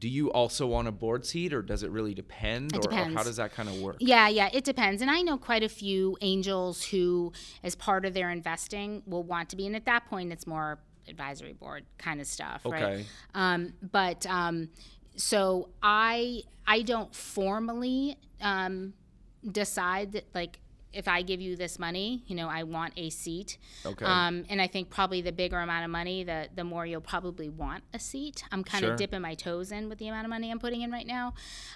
Do 0.00 0.08
you 0.08 0.32
also 0.32 0.66
want 0.66 0.88
a 0.88 0.92
board 0.92 1.26
seat 1.26 1.52
or 1.52 1.60
does 1.60 1.82
it 1.82 1.90
really 1.90 2.14
depend? 2.14 2.74
It 2.74 2.86
or, 2.86 2.90
or 2.90 3.04
how 3.04 3.22
does 3.22 3.36
that 3.36 3.52
kind 3.52 3.68
of 3.68 3.80
work? 3.80 3.96
Yeah, 4.00 4.28
yeah, 4.28 4.48
it 4.52 4.64
depends. 4.64 5.02
And 5.02 5.10
I 5.10 5.20
know 5.20 5.36
quite 5.36 5.62
a 5.62 5.68
few 5.68 6.16
angels 6.22 6.82
who, 6.84 7.32
as 7.62 7.74
part 7.74 8.06
of 8.06 8.14
their 8.14 8.30
investing, 8.30 9.02
will 9.06 9.22
want 9.22 9.50
to 9.50 9.56
be. 9.56 9.66
And 9.66 9.76
at 9.76 9.84
that 9.84 10.06
point, 10.06 10.32
it's 10.32 10.46
more 10.46 10.80
advisory 11.06 11.52
board 11.52 11.84
kind 11.98 12.20
of 12.20 12.26
stuff, 12.26 12.62
right? 12.64 12.82
Okay. 12.82 13.06
Um, 13.34 13.74
but 13.92 14.24
um, 14.26 14.70
so 15.16 15.68
I 15.82 16.44
I 16.66 16.80
don't 16.80 17.14
formally 17.14 18.16
um, 18.40 18.94
decide 19.46 20.12
that 20.12 20.34
like 20.34 20.59
if 20.92 21.06
I 21.08 21.22
give 21.22 21.40
you 21.40 21.56
this 21.56 21.78
money, 21.78 22.22
you 22.26 22.34
know, 22.34 22.48
I 22.48 22.62
want 22.64 22.92
a 22.96 23.10
seat. 23.10 23.58
Okay. 23.86 24.04
Um, 24.04 24.44
and 24.48 24.60
I 24.60 24.66
think 24.66 24.90
probably 24.90 25.20
the 25.20 25.32
bigger 25.32 25.58
amount 25.58 25.84
of 25.84 25.90
money, 25.90 26.24
the 26.24 26.48
the 26.54 26.64
more 26.64 26.84
you'll 26.86 27.00
probably 27.00 27.48
want 27.48 27.84
a 27.94 27.98
seat. 27.98 28.42
I'm 28.52 28.64
kind 28.64 28.82
Sure. 28.84 28.92
of 28.92 28.98
dipping 28.98 29.20
my 29.20 29.34
toes 29.34 29.72
in 29.72 29.88
with 29.88 29.98
the 29.98 30.08
amount 30.08 30.24
of 30.26 30.30
money 30.30 30.50
I'm 30.50 30.58
putting 30.58 30.82
in 30.82 30.90
right 30.90 31.06
now, 31.06 31.34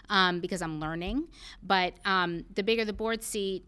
um, 0.08 0.40
because 0.40 0.62
I'm 0.62 0.80
learning. 0.80 1.28
But 1.62 1.94
um, 2.04 2.44
the 2.54 2.62
bigger 2.62 2.84
the 2.84 2.92
board 2.92 3.22
seat. 3.22 3.64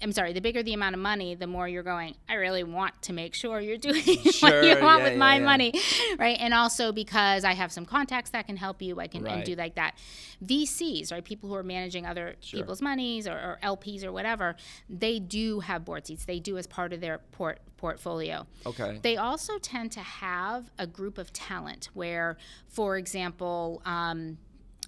I'm 0.00 0.12
sorry, 0.12 0.32
the 0.32 0.40
bigger 0.40 0.62
the 0.62 0.74
amount 0.74 0.94
of 0.94 1.00
money, 1.00 1.34
the 1.34 1.46
more 1.48 1.66
you're 1.66 1.82
going, 1.82 2.14
I 2.28 2.34
really 2.34 2.62
want 2.62 3.00
to 3.02 3.12
make 3.12 3.34
sure 3.34 3.60
you're 3.60 3.76
doing 3.88 4.02
Sure, 4.02 4.50
what 4.50 4.64
you 4.64 4.80
want 4.80 5.00
yeah, 5.00 5.04
with 5.04 5.12
yeah, 5.14 5.18
my 5.18 5.36
yeah. 5.38 5.44
money. 5.44 5.72
Right. 6.18 6.36
And 6.40 6.54
also 6.54 6.92
because 6.92 7.44
I 7.44 7.54
have 7.54 7.72
some 7.72 7.84
contacts 7.84 8.30
that 8.30 8.46
can 8.46 8.56
help 8.56 8.80
you, 8.80 9.00
I 9.00 9.08
can 9.08 9.26
and 9.26 9.36
Right. 9.38 9.44
do 9.44 9.54
like 9.56 9.74
that. 9.74 9.96
VCs, 10.44 11.10
right? 11.10 11.24
People 11.24 11.48
who 11.48 11.54
are 11.56 11.62
managing 11.64 12.06
other 12.06 12.36
people's 12.40 12.80
monies 12.80 13.26
or, 13.26 13.32
or 13.32 13.58
LPs 13.62 14.04
or 14.04 14.12
whatever, 14.12 14.54
they 14.88 15.18
do 15.18 15.60
have 15.60 15.84
board 15.84 16.06
seats. 16.06 16.24
They 16.24 16.38
do 16.38 16.58
as 16.58 16.66
part 16.66 16.92
of 16.92 17.00
their 17.00 17.18
port 17.32 17.58
portfolio. 17.76 18.46
Okay. 18.66 18.98
They 19.02 19.16
also 19.16 19.58
tend 19.58 19.92
to 19.92 20.00
have 20.00 20.70
a 20.78 20.86
group 20.86 21.16
of 21.18 21.32
talent 21.32 21.90
where, 21.94 22.36
for 22.68 22.96
example, 22.96 23.80
um, 23.84 24.38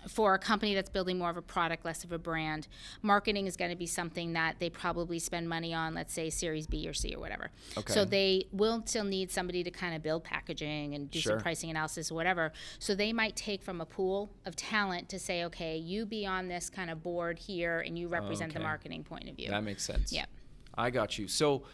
for 0.09 0.35
a 0.35 0.39
company 0.39 0.75
that's 0.75 0.91
building 0.91 1.19
more 1.19 1.31
of 1.31 1.37
a 1.37 1.43
product, 1.43 1.85
less 1.85 2.05
of 2.05 2.13
a 2.13 2.19
brand, 2.19 2.69
marketing 3.03 3.47
is 3.47 3.57
going 3.57 3.71
to 3.71 3.77
be 3.77 3.87
something 3.87 4.33
that 4.33 4.59
they 4.59 4.71
probably 4.71 5.19
spend 5.19 5.49
money 5.49 5.75
on, 5.75 5.95
let's 5.95 6.13
say 6.13 6.31
Series 6.31 6.67
B 6.67 6.89
or 6.89 6.95
C 6.95 7.15
or 7.15 7.21
whatever. 7.21 7.51
Okay. 7.77 7.93
So 7.93 8.05
they 8.05 8.47
will 8.53 8.83
still 8.87 9.05
need 9.05 9.31
somebody 9.31 9.63
to 9.63 9.71
kind 9.71 9.95
of 9.95 10.03
build 10.03 10.25
packaging 10.25 10.95
and 10.95 11.11
do 11.11 11.21
Sure. 11.21 11.33
some 11.33 11.43
pricing 11.43 11.71
analysis 11.71 12.11
or 12.11 12.15
whatever. 12.15 12.53
So 12.79 12.95
they 12.95 13.13
might 13.13 13.37
take 13.37 13.63
from 13.63 13.81
a 13.81 13.87
pool 13.87 14.31
of 14.47 14.57
talent 14.57 15.09
to 15.11 15.19
say, 15.19 15.45
okay, 15.45 15.77
you 15.77 16.07
be 16.07 16.27
on 16.27 16.49
this 16.49 16.71
kind 16.71 16.91
of 16.91 17.03
board 17.03 17.39
here 17.39 17.81
and 17.81 17.99
you 17.99 18.09
represent 18.09 18.55
the 18.55 18.61
marketing 18.61 19.05
point 19.05 19.29
of 19.29 19.37
view. 19.37 19.49
That 19.49 19.65
makes 19.65 19.85
sense. 19.85 20.13
Yep. 20.13 20.29
I 20.77 20.91
got 20.91 21.19
you. 21.19 21.29
So 21.29 21.65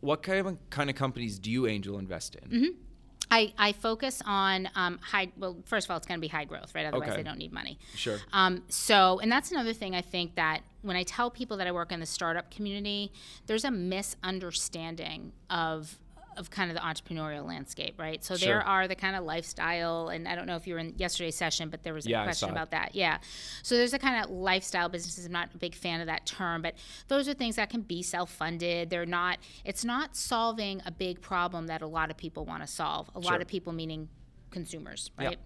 what 0.00 0.22
kind 0.22 0.46
of 0.46 0.70
kind 0.70 0.88
of 0.88 0.96
companies 0.96 1.38
do 1.38 1.50
you 1.50 1.66
angel 1.66 1.98
invest 1.98 2.36
in? 2.36 2.48
Mm-hmm. 2.48 2.80
I, 3.30 3.52
I 3.58 3.72
focus 3.72 4.22
on 4.24 4.68
um, 4.74 4.98
high. 5.02 5.30
Well, 5.36 5.58
first 5.66 5.86
of 5.86 5.90
all, 5.90 5.96
it's 5.98 6.06
going 6.06 6.18
to 6.18 6.20
be 6.20 6.28
high 6.28 6.44
growth, 6.44 6.74
right? 6.74 6.86
Otherwise, 6.86 7.08
Okay. 7.10 7.16
they 7.18 7.22
don't 7.22 7.38
need 7.38 7.52
money. 7.52 7.78
Sure. 7.94 8.18
Um, 8.32 8.62
so, 8.68 9.18
and 9.20 9.30
that's 9.30 9.50
another 9.50 9.72
thing 9.74 9.94
I 9.94 10.00
think 10.00 10.34
that 10.36 10.62
when 10.82 10.96
I 10.96 11.02
tell 11.02 11.30
people 11.30 11.56
that 11.58 11.66
I 11.66 11.72
work 11.72 11.92
in 11.92 12.00
the 12.00 12.06
startup 12.06 12.50
community, 12.50 13.12
there's 13.46 13.64
a 13.64 13.70
misunderstanding 13.70 15.32
of 15.50 15.98
of 16.38 16.50
kind 16.50 16.70
of 16.70 16.76
the 16.76 16.82
entrepreneurial 16.82 17.44
landscape, 17.46 17.98
right? 17.98 18.22
So 18.24 18.36
Sure. 18.36 18.48
there 18.48 18.62
are 18.66 18.86
the 18.88 18.94
kind 18.94 19.16
of 19.16 19.24
lifestyle, 19.24 20.08
and 20.08 20.28
I 20.28 20.34
don't 20.34 20.46
know 20.46 20.56
if 20.56 20.66
you 20.66 20.74
were 20.74 20.80
in 20.80 20.94
yesterday's 20.96 21.34
session, 21.36 21.68
but 21.68 21.82
there 21.82 21.92
was 21.94 22.06
a 22.06 22.10
Yeah, 22.10 22.24
question 22.24 22.50
about 22.50 22.70
that. 22.70 22.94
Yeah. 22.94 23.18
So 23.62 23.76
there's 23.76 23.92
a 23.92 23.98
kind 23.98 24.24
of 24.24 24.30
lifestyle 24.30 24.88
businesses. 24.88 25.26
I'm 25.26 25.32
not 25.32 25.50
a 25.54 25.58
big 25.58 25.74
fan 25.74 26.00
of 26.00 26.06
that 26.06 26.26
term, 26.26 26.62
but 26.62 26.74
those 27.08 27.28
are 27.28 27.34
things 27.34 27.56
that 27.56 27.70
can 27.70 27.82
be 27.82 28.02
self-funded. 28.02 28.90
They're 28.90 29.04
not. 29.06 29.38
It's 29.64 29.84
not 29.84 30.16
solving 30.16 30.80
a 30.86 30.90
big 30.90 31.20
problem 31.20 31.66
that 31.66 31.82
a 31.82 31.86
lot 31.86 32.10
of 32.10 32.16
people 32.16 32.44
want 32.44 32.62
to 32.62 32.66
solve. 32.68 33.08
A 33.14 33.20
Sure. 33.22 33.32
lot 33.32 33.42
of 33.42 33.48
people 33.48 33.72
meaning 33.72 34.08
consumers, 34.50 35.10
Yep. 35.18 35.26
right? 35.28 35.38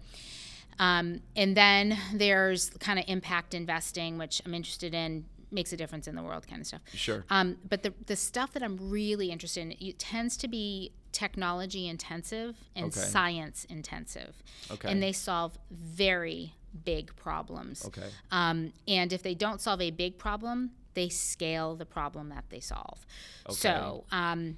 Um, 0.79 1.21
and 1.35 1.55
then 1.55 1.97
there's 2.13 2.71
kind 2.71 2.97
of 2.97 3.05
impact 3.07 3.53
investing, 3.53 4.17
which 4.17 4.41
I'm 4.45 4.53
interested 4.53 4.93
in, 4.93 5.25
makes 5.53 5.71
a 5.73 5.77
difference 5.77 6.07
in 6.07 6.15
the 6.15 6.23
world 6.23 6.47
kind 6.47 6.61
of 6.61 6.67
stuff. 6.67 6.81
Sure. 6.93 7.25
Um, 7.29 7.57
but 7.67 7.83
the, 7.83 7.93
the 8.07 8.15
stuff 8.15 8.53
that 8.53 8.63
I'm 8.63 8.77
really 8.89 9.31
interested 9.31 9.61
in, 9.61 9.71
it 9.79 9.99
tends 9.99 10.35
to 10.37 10.47
be 10.47 10.91
technology 11.11 11.87
intensive 11.87 12.57
and 12.75 12.87
Okay. 12.87 12.99
science 12.99 13.65
intensive. 13.65 14.41
Okay. 14.71 14.89
And 14.91 15.01
they 15.01 15.11
solve 15.11 15.57
very 15.71 16.53
big 16.85 17.15
problems. 17.15 17.85
Okay. 17.85 18.09
Um, 18.31 18.73
and 18.87 19.13
if 19.13 19.21
they 19.21 19.35
don't 19.35 19.61
solve 19.61 19.79
a 19.81 19.91
big 19.91 20.17
problem, 20.17 20.71
they 20.95 21.09
scale 21.09 21.75
the 21.75 21.85
problem 21.85 22.29
that 22.29 22.45
they 22.49 22.59
solve. 22.59 23.05
Okay. 23.47 23.55
So, 23.55 24.05
um, 24.11 24.57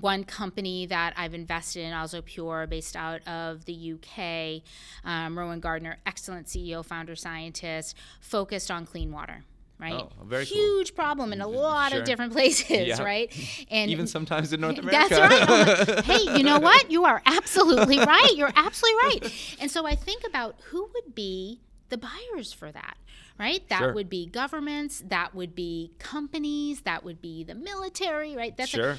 one 0.00 0.24
company 0.24 0.86
that 0.86 1.12
I've 1.18 1.34
invested 1.34 1.80
in, 1.82 1.92
Oslo 1.92 2.22
Pure, 2.22 2.68
based 2.68 2.96
out 2.96 3.26
of 3.28 3.66
the 3.66 3.92
UK, 3.92 4.62
um, 5.04 5.38
Rowan 5.38 5.60
Gardner, 5.60 5.98
excellent 6.06 6.46
CEO, 6.46 6.82
founder, 6.84 7.14
scientist, 7.14 7.94
focused 8.20 8.70
on 8.70 8.86
clean 8.86 9.12
water. 9.12 9.44
Right, 9.82 9.94
Oh, 9.94 10.10
very 10.24 10.46
cool. 10.46 10.56
huge 10.56 10.94
problem 10.94 11.32
in 11.32 11.40
a 11.40 11.46
mm, 11.46 11.54
lot 11.56 11.90
Sure. 11.90 11.98
of 12.00 12.06
different 12.06 12.32
places, 12.38 12.70
Yeah. 12.70 13.02
right? 13.02 13.34
And 13.68 13.90
Even 13.90 14.06
sometimes 14.06 14.52
in 14.52 14.60
North 14.60 14.78
America. 14.82 15.08
that's 15.10 15.48
right. 15.48 15.86
Like, 15.88 16.04
hey, 16.04 16.38
you 16.38 16.44
know 16.44 16.60
what? 16.60 16.88
You 16.90 17.04
are 17.04 17.20
absolutely 17.26 17.98
right. 17.98 18.30
You're 18.36 18.52
absolutely 18.54 18.98
right. 19.02 19.56
And 19.60 19.70
so 19.72 19.84
I 19.84 19.96
think 19.96 20.24
about 20.24 20.54
who 20.70 20.88
would 20.94 21.16
be 21.16 21.60
the 21.88 21.98
buyers 21.98 22.52
for 22.52 22.70
that, 22.70 22.96
right? 23.40 23.68
That 23.70 23.80
Sure. 23.80 23.92
would 23.92 24.08
be 24.08 24.24
governments, 24.26 25.02
that 25.08 25.34
would 25.34 25.56
be 25.56 25.90
companies, 25.98 26.82
that 26.82 27.02
would 27.02 27.20
be 27.20 27.42
the 27.42 27.56
military, 27.56 28.36
right? 28.36 28.56
That's 28.56 28.70
Sure. 28.70 28.92
a 28.92 28.98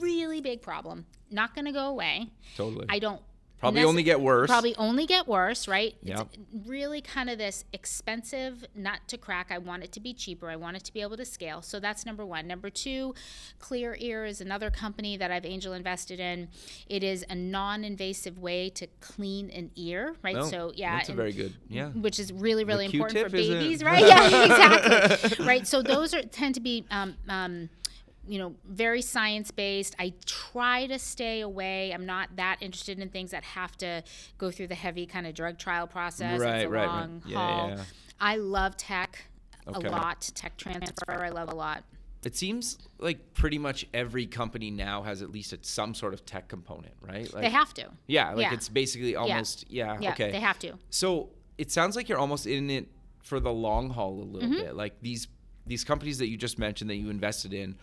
really 0.00 0.40
big 0.40 0.62
problem. 0.62 1.04
Not 1.30 1.54
going 1.54 1.66
to 1.66 1.72
go 1.72 1.86
away. 1.88 2.30
Totally. 2.56 2.86
I 2.88 2.98
don't 3.00 3.20
Probably 3.62 3.84
only 3.84 4.02
get 4.02 4.20
worse. 4.20 4.50
Probably 4.50 4.74
only 4.74 5.06
get 5.06 5.28
worse, 5.28 5.68
right? 5.68 5.94
Yep. 6.02 6.28
It's 6.32 6.68
really 6.68 7.00
kind 7.00 7.30
of 7.30 7.38
this 7.38 7.64
expensive 7.72 8.64
nut 8.74 8.98
to 9.06 9.16
crack. 9.16 9.52
I 9.52 9.58
want 9.58 9.84
it 9.84 9.92
to 9.92 10.00
be 10.00 10.12
cheaper. 10.12 10.50
I 10.50 10.56
want 10.56 10.76
it 10.76 10.82
to 10.82 10.92
be 10.92 11.00
able 11.00 11.16
to 11.16 11.24
scale. 11.24 11.62
So 11.62 11.78
that's 11.78 12.04
number 12.04 12.26
one. 12.26 12.48
Number 12.48 12.70
two, 12.70 13.14
Clear 13.60 13.96
Ear 14.00 14.24
is 14.24 14.40
another 14.40 14.68
company 14.68 15.16
that 15.16 15.30
I've 15.30 15.44
angel 15.46 15.74
invested 15.74 16.18
in. 16.18 16.48
It 16.88 17.04
is 17.04 17.24
a 17.30 17.36
non-invasive 17.36 18.36
way 18.36 18.68
to 18.70 18.88
clean 19.00 19.48
an 19.50 19.70
ear, 19.76 20.16
right? 20.24 20.36
Oh, 20.36 20.50
so 20.50 20.72
yeah, 20.74 20.96
That's 20.96 21.10
a 21.10 21.14
very 21.14 21.32
good. 21.32 21.54
Yeah. 21.68 21.90
which 21.90 22.18
is 22.18 22.32
really 22.32 22.64
really 22.64 22.86
important 22.86 23.16
for 23.16 23.28
Q-tip, 23.28 23.60
babies, 23.60 23.84
right? 23.84 24.04
Yeah, 24.04 24.44
exactly. 24.44 25.44
right. 25.46 25.64
So 25.68 25.82
those 25.82 26.14
are 26.14 26.22
tend 26.22 26.56
to 26.56 26.60
be. 26.60 26.84
Um, 26.90 27.14
um, 27.28 27.68
you 28.26 28.38
know, 28.38 28.54
very 28.64 29.02
science 29.02 29.50
based. 29.50 29.94
I 29.98 30.14
try 30.26 30.86
to 30.86 30.98
stay 30.98 31.40
away. 31.40 31.92
I'm 31.92 32.06
not 32.06 32.36
that 32.36 32.58
interested 32.60 32.98
in 33.00 33.08
things 33.08 33.32
that 33.32 33.42
have 33.44 33.76
to 33.78 34.02
go 34.38 34.50
through 34.50 34.68
the 34.68 34.74
heavy 34.74 35.06
kind 35.06 35.26
of 35.26 35.34
drug 35.34 35.58
trial 35.58 35.86
process. 35.86 36.40
Right, 36.40 36.56
it's 36.56 36.64
a 36.66 36.68
right, 36.68 36.86
right. 36.86 36.88
long 36.88 37.22
Yeah, 37.26 37.36
haul. 37.36 37.68
yeah, 37.70 37.76
yeah. 37.76 37.82
I 38.20 38.36
love 38.36 38.76
tech 38.76 39.24
Okay. 39.66 39.88
a 39.88 39.90
lot. 39.90 40.30
Tech 40.34 40.56
transfer, 40.56 41.12
I 41.24 41.28
love 41.30 41.48
a 41.50 41.54
lot. 41.54 41.84
It 42.24 42.36
seems 42.36 42.78
like 42.98 43.34
pretty 43.34 43.58
much 43.58 43.86
every 43.92 44.26
company 44.26 44.70
now 44.70 45.02
has 45.02 45.22
at 45.22 45.30
least 45.32 45.52
a, 45.52 45.58
some 45.62 45.92
sort 45.94 46.14
of 46.14 46.24
tech 46.24 46.46
component, 46.48 46.94
right? 47.00 47.32
Like, 47.34 47.42
they 47.42 47.50
have 47.50 47.74
to. 47.74 47.88
Yeah, 48.06 48.30
like 48.34 48.42
Yeah. 48.42 48.54
it's 48.54 48.68
basically 48.68 49.16
almost 49.16 49.64
yeah. 49.68 49.98
Yeah, 50.00 50.12
okay. 50.12 50.30
they 50.30 50.38
have 50.40 50.58
to. 50.60 50.74
So 50.90 51.30
it 51.58 51.72
sounds 51.72 51.96
like 51.96 52.08
you're 52.08 52.18
almost 52.18 52.46
in 52.46 52.70
it 52.70 52.88
for 53.24 53.40
the 53.40 53.52
long 53.52 53.90
haul 53.90 54.20
a 54.20 54.22
little 54.22 54.48
Mm-hmm. 54.48 54.58
bit. 54.60 54.76
Like 54.76 54.94
these 55.02 55.26
these 55.66 55.84
companies 55.84 56.18
that 56.18 56.28
you 56.28 56.36
just 56.36 56.58
mentioned 56.58 56.90
that 56.90 56.96
you 56.96 57.08
invested 57.10 57.52
in 57.52 57.76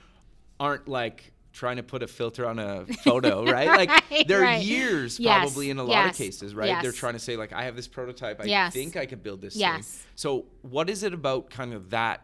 aren't 0.60 0.88
like 0.88 1.32
trying 1.52 1.78
to 1.78 1.84
put 1.84 2.04
a 2.04 2.08
filter 2.08 2.46
on 2.48 2.60
a 2.60 2.86
photo, 3.04 3.44
right? 3.52 3.68
Like 3.68 3.90
Right, 3.90 4.28
they're 4.28 4.42
right. 4.42 4.64
years 4.64 5.20
Yes, 5.20 5.40
probably 5.40 5.70
in 5.70 5.80
a 5.80 5.84
lot 5.84 6.08
of 6.10 6.16
cases, 6.16 6.54
right? 6.54 6.82
They're 6.82 6.92
trying 6.92 7.14
to 7.14 7.20
say 7.20 7.36
like 7.38 7.54
I 7.54 7.64
have 7.64 7.76
this 7.76 7.88
prototype, 7.88 8.40
I 8.40 8.46
Yes. 8.46 8.74
think 8.74 8.96
I 8.96 9.06
could 9.06 9.24
build 9.24 9.42
this 9.42 9.56
Yes. 9.56 9.88
thing. 9.88 10.06
So 10.16 10.46
what 10.62 10.90
is 10.90 11.04
it 11.04 11.14
about 11.14 11.50
kind 11.50 11.74
of 11.74 11.90
that 11.90 12.22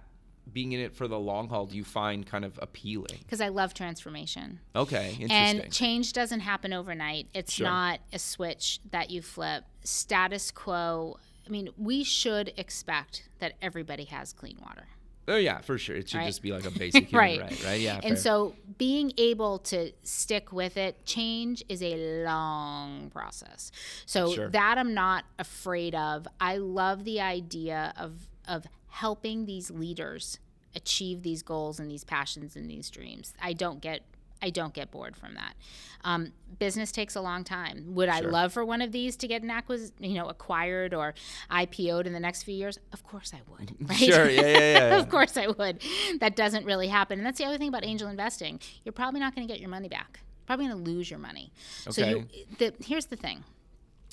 being 0.54 0.74
in 0.74 0.80
it 0.80 0.94
for 0.96 1.08
the 1.08 1.18
long 1.18 1.50
haul 1.50 1.66
do 1.66 1.76
you 1.76 1.84
find 1.84 2.26
kind 2.26 2.46
of 2.46 2.60
appealing? 2.62 3.18
Because 3.20 3.42
I 3.42 3.48
love 3.48 3.74
transformation. 3.74 4.60
Okay, 4.76 5.18
interesting. 5.20 5.62
And 5.62 5.72
change 5.74 6.14
doesn't 6.14 6.42
happen 6.42 6.72
overnight. 6.72 7.28
It's 7.34 7.54
Sure. 7.54 7.66
not 7.66 8.00
a 8.14 8.20
switch 8.20 8.80
that 8.92 9.10
you 9.10 9.24
flip. 9.24 9.64
Status 9.84 10.52
quo. 10.52 11.18
I 11.48 11.50
mean, 11.50 11.70
we 11.78 12.04
should 12.04 12.54
expect 12.58 13.28
that 13.40 13.54
everybody 13.62 14.06
has 14.06 14.34
clean 14.34 14.58
water. 14.62 14.88
Oh 15.28 15.36
yeah, 15.38 15.60
for 15.62 15.78
sure. 15.78 15.96
It 15.96 16.10
should 16.10 16.20
Right. 16.20 16.28
just 16.28 16.42
be 16.42 16.52
like 16.52 16.66
a 16.66 16.72
basic 16.80 17.08
human 17.08 17.20
Right. 17.40 17.42
right, 17.42 17.64
right? 17.66 17.80
Yeah. 17.82 17.96
And 17.96 18.16
fair. 18.16 18.16
so 18.18 18.56
being 18.78 19.12
able 19.18 19.60
to 19.60 19.92
stick 20.04 20.52
with 20.52 20.78
it, 20.78 21.06
change 21.06 21.64
is 21.70 21.82
a 21.82 22.24
long 22.24 23.10
process. 23.10 23.72
So 24.06 24.34
Sure. 24.34 24.50
that 24.50 24.78
I'm 24.78 24.94
not 24.94 25.26
afraid 25.40 25.96
of. 25.96 26.28
I 26.40 26.58
love 26.58 27.04
the 27.04 27.22
idea 27.22 27.94
of 27.98 28.28
of 28.48 28.66
helping 28.88 29.46
these 29.46 29.72
leaders 29.72 30.38
achieve 30.76 31.24
these 31.24 31.42
goals 31.42 31.80
and 31.80 31.90
these 31.90 32.04
passions 32.04 32.56
and 32.56 32.70
these 32.70 32.90
dreams. 32.90 33.34
I 33.42 33.54
don't 33.54 33.82
get 33.82 34.02
I 34.42 34.50
don't 34.50 34.74
get 34.74 34.92
bored 34.92 35.16
from 35.16 35.36
that. 35.36 35.56
Um, 36.04 36.34
business 36.60 36.92
takes 36.92 37.16
a 37.16 37.22
long 37.22 37.44
time. 37.44 37.96
Would 37.96 38.10
I 38.10 38.20
love 38.20 38.54
for 38.54 38.64
one 38.64 38.82
of 38.82 38.92
these 38.92 39.16
to 39.18 39.28
get 39.28 39.42
an 39.42 39.50
acquis- 39.50 39.92
you 40.00 40.14
know, 40.14 40.28
acquired 40.28 40.94
or 40.94 41.16
IPO'd 41.50 42.06
in 42.06 42.14
the 42.14 42.20
next 42.20 42.44
few 42.44 42.54
years? 42.54 42.78
Of 42.94 43.04
course 43.04 43.34
I 43.34 43.42
would. 43.52 43.76
Right? 43.90 43.98
Sure, 43.98 44.30
yeah, 44.30 44.42
yeah, 44.42 44.48
yeah, 44.48 44.90
yeah. 44.90 44.98
of 44.98 45.10
course 45.10 45.36
I 45.38 45.48
would. 45.48 45.82
That 46.20 46.36
doesn't 46.36 46.66
really 46.66 46.88
happen. 46.88 47.18
And 47.20 47.26
that's 47.26 47.38
the 47.40 47.46
other 47.46 47.58
thing 47.58 47.70
about 47.70 47.84
angel 47.86 48.08
investing. 48.08 48.60
You're 48.84 48.94
probably 48.94 49.20
not 49.20 49.34
going 49.36 49.48
to 49.48 49.52
get 49.52 49.60
your 49.60 49.70
money 49.70 49.90
back. 49.90 50.20
Probably 50.46 50.68
going 50.68 50.84
to 50.84 50.92
lose 50.92 51.10
your 51.10 51.20
money. 51.20 51.52
Okay. 51.88 51.92
So 52.02 52.08
you, 52.08 52.28
the, 52.60 52.74
here's 52.84 53.08
the 53.08 53.16
thing. 53.16 53.44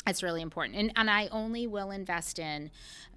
That's 0.06 0.22
really 0.22 0.42
important. 0.42 0.76
And, 0.76 0.92
and 0.96 1.08
I 1.08 1.28
only 1.28 1.66
will 1.66 1.90
invest 1.92 2.38
in 2.40 2.70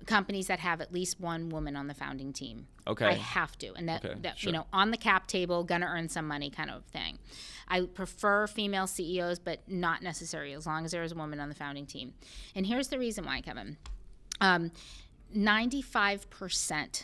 companies 0.05 0.47
that 0.47 0.59
have 0.59 0.81
at 0.81 0.93
least 0.93 1.19
one 1.19 1.49
woman 1.49 1.75
on 1.75 1.87
the 1.87 1.95
founding 1.95 2.31
team. 2.31 2.67
Okay. 2.85 3.05
I 3.07 3.13
have 3.13 3.57
to. 3.57 3.73
And 3.73 3.89
that, 3.89 4.05
Okay, 4.05 4.15
that 4.21 4.37
sure. 4.37 4.49
you 4.49 4.53
know, 4.57 4.67
on 4.71 4.91
the 4.91 4.97
cap 4.97 5.25
table, 5.25 5.63
gonna 5.63 5.87
earn 5.89 6.09
some 6.09 6.27
money 6.27 6.51
kind 6.51 6.69
of 6.69 6.83
thing. 6.85 7.17
I 7.67 7.81
prefer 7.81 8.45
female 8.45 8.85
CEOs, 8.85 9.39
but 9.39 9.61
not 9.67 10.03
necessary 10.03 10.53
as 10.53 10.67
long 10.67 10.85
as 10.85 10.91
there 10.91 11.01
is 11.01 11.11
a 11.11 11.15
woman 11.15 11.39
on 11.39 11.49
the 11.49 11.55
founding 11.55 11.87
team. 11.87 12.13
And 12.53 12.67
here's 12.67 12.89
the 12.89 12.99
reason 12.99 13.25
why, 13.25 13.41
Kevin. 13.41 13.77
Um, 14.39 14.71
95% 15.35 17.03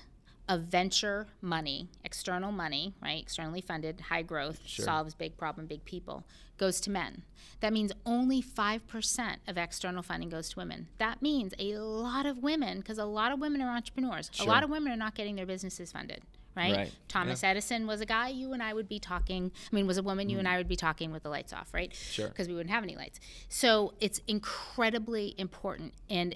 of 0.51 0.63
venture 0.63 1.27
money, 1.41 1.87
external 2.03 2.51
money, 2.51 2.93
right, 3.01 3.21
externally 3.21 3.61
funded, 3.61 4.01
high 4.01 4.21
growth, 4.21 4.59
solves 4.67 5.15
big 5.15 5.37
problem, 5.37 5.65
big 5.65 5.85
people, 5.85 6.25
goes 6.57 6.81
to 6.81 6.91
men. 6.91 7.23
That 7.61 7.71
means 7.71 7.93
only 8.05 8.43
5% 8.43 9.35
of 9.47 9.57
external 9.57 10.03
funding 10.03 10.27
goes 10.27 10.49
to 10.49 10.59
women. 10.59 10.89
That 10.97 11.21
means 11.21 11.53
a 11.57 11.77
lot 11.77 12.25
of 12.25 12.39
women, 12.39 12.79
because 12.79 12.97
a 12.97 13.05
lot 13.05 13.31
of 13.31 13.39
women 13.39 13.61
are 13.61 13.73
entrepreneurs, 13.73 14.29
a 14.41 14.43
lot 14.43 14.61
of 14.61 14.69
women 14.69 14.91
are 14.91 14.97
not 14.97 15.15
getting 15.15 15.37
their 15.37 15.45
businesses 15.45 15.93
funded. 15.93 16.21
Right? 16.53 16.75
Right. 16.75 16.91
Thomas 17.07 17.45
Edison 17.45 17.87
was 17.87 18.01
a 18.01 18.05
guy 18.05 18.27
you 18.27 18.51
and 18.51 18.61
I 18.61 18.73
would 18.73 18.89
be 18.89 18.99
talking. 18.99 19.53
I 19.71 19.73
mean, 19.73 19.87
was 19.87 19.97
a 19.97 20.03
woman 20.03 20.27
you 20.27 20.37
and 20.37 20.45
I 20.45 20.57
would 20.57 20.67
be 20.67 20.75
talking 20.75 21.13
with 21.13 21.23
the 21.23 21.29
lights 21.29 21.53
off, 21.53 21.73
right? 21.73 21.91
Mm. 21.91 22.11
Sure. 22.11 22.27
Because 22.27 22.49
we 22.49 22.53
wouldn't 22.53 22.75
have 22.75 22.83
any 22.83 22.97
lights. 22.97 23.21
So 23.47 23.93
it's 24.01 24.19
incredibly 24.27 25.33
important. 25.37 25.93
And 26.09 26.35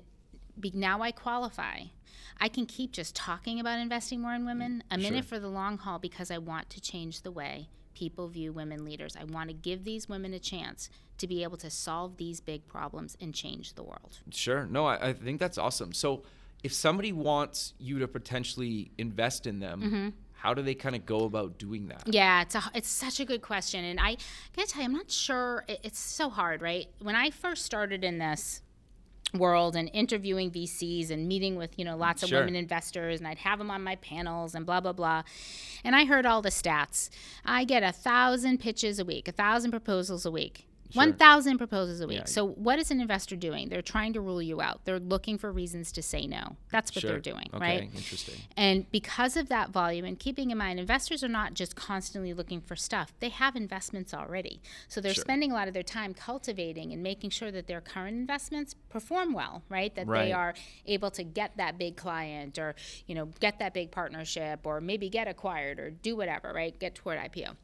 be, 0.57 0.71
now 0.73 1.01
I 1.01 1.11
qualify. 1.11 1.81
I 2.39 2.47
can 2.49 2.65
keep 2.65 2.91
just 2.91 3.15
talking 3.15 3.59
about 3.59 3.79
investing 3.79 4.21
more 4.21 4.33
in 4.33 4.45
women. 4.45 4.83
I'm 4.91 5.01
in 5.01 5.15
it 5.15 5.25
for 5.25 5.39
the 5.39 5.47
long 5.47 5.77
haul 5.77 5.99
because 5.99 6.31
I 6.31 6.37
want 6.37 6.69
to 6.71 6.81
change 6.81 7.21
the 7.21 7.31
way 7.31 7.69
people 7.93 8.27
view 8.27 8.51
women 8.51 8.83
leaders. 8.83 9.15
I 9.19 9.23
want 9.23 9.49
to 9.49 9.53
give 9.55 9.85
these 9.85 10.09
women 10.09 10.33
a 10.33 10.39
chance 10.39 10.89
to 11.17 11.27
be 11.27 11.43
able 11.43 11.55
to 11.57 11.69
solve 11.69 12.17
these 12.17 12.41
big 12.41 12.67
problems 12.67 13.15
and 13.21 13.33
change 13.33 13.73
the 13.75 13.83
world. 13.83 14.19
Sure. 14.31 14.65
No, 14.65 14.85
I, 14.85 15.09
I 15.09 15.13
think 15.13 15.39
that's 15.39 15.57
awesome. 15.57 15.93
So, 15.93 16.23
if 16.63 16.73
somebody 16.73 17.11
wants 17.13 17.73
you 17.79 17.99
to 17.99 18.07
potentially 18.07 18.91
invest 18.97 19.45
in 19.45 19.59
them, 19.59 19.81
Mm-hmm. 19.81 20.09
how 20.33 20.53
do 20.53 20.61
they 20.63 20.73
kind 20.75 20.95
of 20.95 21.05
go 21.05 21.19
about 21.25 21.57
doing 21.59 21.87
that? 21.89 22.03
Yeah, 22.07 22.41
it's 22.41 22.55
a, 22.55 22.63
it's 22.73 22.89
such 22.89 23.19
a 23.19 23.25
good 23.25 23.41
question, 23.41 23.85
and 23.85 23.99
I 23.99 24.17
gotta 24.55 24.67
tell 24.67 24.81
you, 24.81 24.87
I'm 24.87 24.93
not 24.93 25.11
sure. 25.11 25.63
It, 25.67 25.79
it's 25.83 25.99
so 25.99 26.29
hard, 26.29 26.61
right? 26.61 26.87
When 26.99 27.15
I 27.15 27.29
first 27.29 27.65
started 27.65 28.03
in 28.03 28.17
this 28.17 28.61
world 29.37 29.75
and 29.75 29.89
interviewing 29.93 30.51
VCs 30.51 31.09
and 31.11 31.27
meeting 31.27 31.55
with 31.55 31.77
you 31.77 31.85
know 31.85 31.95
lots 31.97 32.23
of 32.23 32.29
Sure. 32.29 32.39
women 32.39 32.55
investors, 32.55 33.19
and 33.19 33.27
I'd 33.27 33.39
have 33.39 33.59
them 33.59 33.69
on 33.71 33.83
my 33.83 33.95
panels 33.97 34.55
and 34.55 34.65
blah 34.65 34.81
blah 34.81 34.93
blah, 34.93 35.23
and 35.83 35.95
I 35.95 36.05
heard 36.05 36.25
all 36.25 36.41
the 36.41 36.49
stats. 36.49 37.09
I 37.45 37.63
get 37.63 37.83
a 37.83 37.91
thousand 37.91 38.59
pitches 38.59 38.99
a 38.99 39.05
week, 39.05 39.27
a 39.27 39.31
thousand 39.31 39.71
proposals 39.71 40.25
a 40.25 40.31
week. 40.31 40.67
One 40.93 41.13
thousand 41.13 41.57
proposals 41.57 41.99
a 42.01 42.07
week. 42.07 42.19
Yeah. 42.19 42.25
So, 42.25 42.45
what 42.47 42.79
is 42.79 42.91
an 42.91 43.01
investor 43.01 43.35
doing? 43.35 43.69
They're 43.69 43.81
trying 43.81 44.13
to 44.13 44.21
rule 44.21 44.41
you 44.41 44.61
out. 44.61 44.81
They're 44.85 44.99
looking 44.99 45.37
for 45.37 45.51
reasons 45.51 45.91
to 45.93 46.01
say 46.01 46.27
no. 46.27 46.55
That's 46.71 46.93
what 46.95 47.01
Sure. 47.01 47.11
they're 47.11 47.19
doing, 47.19 47.49
okay, 47.53 47.59
right? 47.59 47.83
Interesting. 47.83 48.35
And 48.55 48.89
because 48.91 49.35
of 49.35 49.49
that 49.49 49.71
volume, 49.71 50.05
and 50.05 50.17
keeping 50.19 50.51
in 50.51 50.57
mind, 50.57 50.79
investors 50.79 51.23
are 51.23 51.27
not 51.27 51.53
just 51.53 51.75
constantly 51.75 52.33
looking 52.33 52.61
for 52.61 52.75
stuff, 52.75 53.13
they 53.19 53.29
have 53.29 53.55
investments 53.55 54.13
already. 54.13 54.61
So 54.87 55.01
they're 55.01 55.13
Sure. 55.13 55.23
spending 55.23 55.51
a 55.51 55.55
lot 55.55 55.67
of 55.67 55.73
their 55.73 55.83
time 55.83 56.13
cultivating 56.13 56.93
and 56.93 57.01
making 57.03 57.31
sure 57.31 57.51
that 57.51 57.67
their 57.67 57.81
current 57.81 58.15
investments 58.15 58.75
perform 58.89 59.33
well, 59.33 59.63
right? 59.69 59.93
That 59.95 60.07
Right. 60.07 60.25
they 60.25 60.31
are 60.33 60.53
able 60.85 61.11
to 61.11 61.23
get 61.23 61.57
that 61.57 61.77
big 61.77 61.95
client 61.97 62.57
or, 62.59 62.75
you 63.07 63.15
know, 63.15 63.25
get 63.39 63.59
that 63.59 63.73
big 63.73 63.91
partnership 63.91 64.61
or 64.65 64.79
maybe 64.81 65.09
get 65.09 65.27
acquired 65.27 65.79
or 65.79 65.89
do 65.89 66.15
whatever, 66.15 66.53
right? 66.53 66.77
Get 66.79 66.95
toward 66.95 67.17
IPO. 67.17 67.55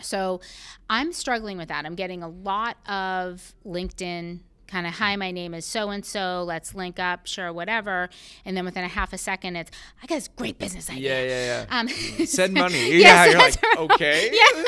So 0.00 0.40
I'm 0.88 1.12
struggling 1.12 1.58
with 1.58 1.68
that. 1.68 1.86
I'm 1.86 1.94
getting 1.94 2.22
a 2.22 2.28
lot 2.28 2.76
of 2.88 3.54
LinkedIn 3.66 4.40
kind 4.72 4.86
of, 4.86 4.94
hi, 4.94 5.14
my 5.16 5.30
name 5.30 5.52
is 5.52 5.66
so 5.66 5.90
and 5.90 6.04
so, 6.04 6.44
let's 6.46 6.74
link 6.74 6.98
up, 6.98 7.26
sure, 7.26 7.52
whatever. 7.52 8.08
And 8.46 8.56
then 8.56 8.64
within 8.64 8.84
a 8.84 8.88
half 8.88 9.12
a 9.12 9.18
second, 9.18 9.56
it's, 9.56 9.70
I 10.02 10.06
got 10.06 10.14
this 10.14 10.28
great 10.28 10.58
business 10.58 10.88
idea. 10.88 11.22
Yeah, 11.22 11.28
yeah, 11.28 11.66
yeah. 11.68 11.78
Um, 11.78 11.88
Send 12.26 12.54
money. 12.54 12.96
Yes, 12.96 13.02
yeah, 13.02 13.24
you're 13.26 13.38
like, 13.38 13.62
right. 13.62 13.78
okay. 13.78 14.30
yeah, 14.54 14.62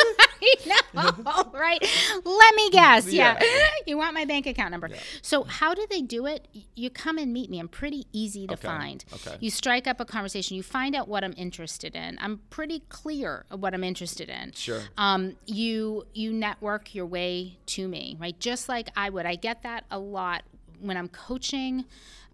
know, 0.95 1.51
right? 1.53 1.81
Let 2.25 2.55
me 2.55 2.71
guess. 2.71 3.07
Yeah. 3.13 3.39
Yeah. 3.41 3.67
You 3.87 3.99
want 3.99 4.15
my 4.15 4.25
bank 4.25 4.47
account 4.47 4.71
number. 4.71 4.89
So, 5.21 5.45
how 5.45 5.75
do 5.75 5.87
they 5.91 6.01
do 6.01 6.25
it? 6.27 6.49
You 6.75 6.89
come 6.89 7.19
and 7.19 7.33
meet 7.35 7.51
me. 7.51 7.59
I'm 7.61 7.69
pretty 7.69 8.07
easy 8.13 8.47
to 8.47 8.55
Okay, 8.55 8.67
find. 8.67 9.05
okay. 9.13 9.37
You 9.41 9.51
strike 9.51 9.87
up 9.87 10.01
a 10.01 10.07
conversation. 10.07 10.57
You 10.57 10.63
find 10.63 10.95
out 10.95 11.07
what 11.07 11.23
I'm 11.23 11.35
interested 11.37 11.95
in. 11.95 12.17
I'm 12.21 12.41
pretty 12.49 12.81
clear 12.89 13.45
of 13.51 13.61
what 13.61 13.75
I'm 13.75 13.85
interested 13.85 14.31
in. 14.31 14.53
Sure. 14.53 14.81
Um, 14.97 15.37
you 15.47 16.07
you 16.15 16.33
network 16.33 16.95
your 16.95 17.05
way 17.05 17.59
to 17.67 17.87
me, 17.87 18.17
right? 18.19 18.39
Just 18.41 18.69
like 18.71 18.89
I 18.97 19.11
would. 19.11 19.27
I 19.27 19.35
get 19.35 19.63
that 19.65 19.85
a 19.91 19.99
lot 19.99 20.43
when 20.81 20.97
I'm 20.97 21.09
coaching. 21.09 21.85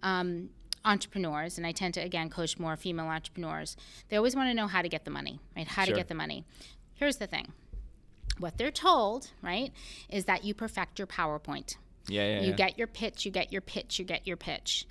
Um, 0.03 0.49
entrepreneurs 0.83 1.59
and 1.59 1.67
i 1.67 1.71
tend 1.71 1.93
to 1.93 1.99
again 1.99 2.27
coach 2.27 2.57
more 2.57 2.75
female 2.75 3.05
entrepreneurs 3.05 3.77
they 4.09 4.17
always 4.17 4.35
want 4.35 4.49
to 4.49 4.53
know 4.55 4.65
how 4.65 4.81
to 4.81 4.89
get 4.89 5.05
the 5.05 5.11
money 5.11 5.39
right 5.55 5.67
how 5.67 5.83
Sure. 5.83 5.93
to 5.93 5.99
get 5.99 6.07
the 6.07 6.15
money 6.15 6.43
here's 6.95 7.17
the 7.17 7.27
thing 7.27 7.53
what 8.39 8.57
they're 8.57 8.71
told 8.71 9.31
right 9.41 9.71
is 10.09 10.25
that 10.25 10.43
you 10.43 10.53
perfect 10.53 10.97
your 10.99 11.07
powerpoint 11.07 11.75
Yeah, 12.07 12.27
yeah. 12.27 12.41
you 12.41 12.49
yeah. 12.51 12.55
get 12.55 12.77
your 12.77 12.87
pitch 12.87 13.25
you 13.25 13.31
get 13.31 13.51
your 13.51 13.61
pitch 13.61 13.99
you 13.99 14.05
get 14.05 14.25
your 14.27 14.37
pitch 14.37 14.85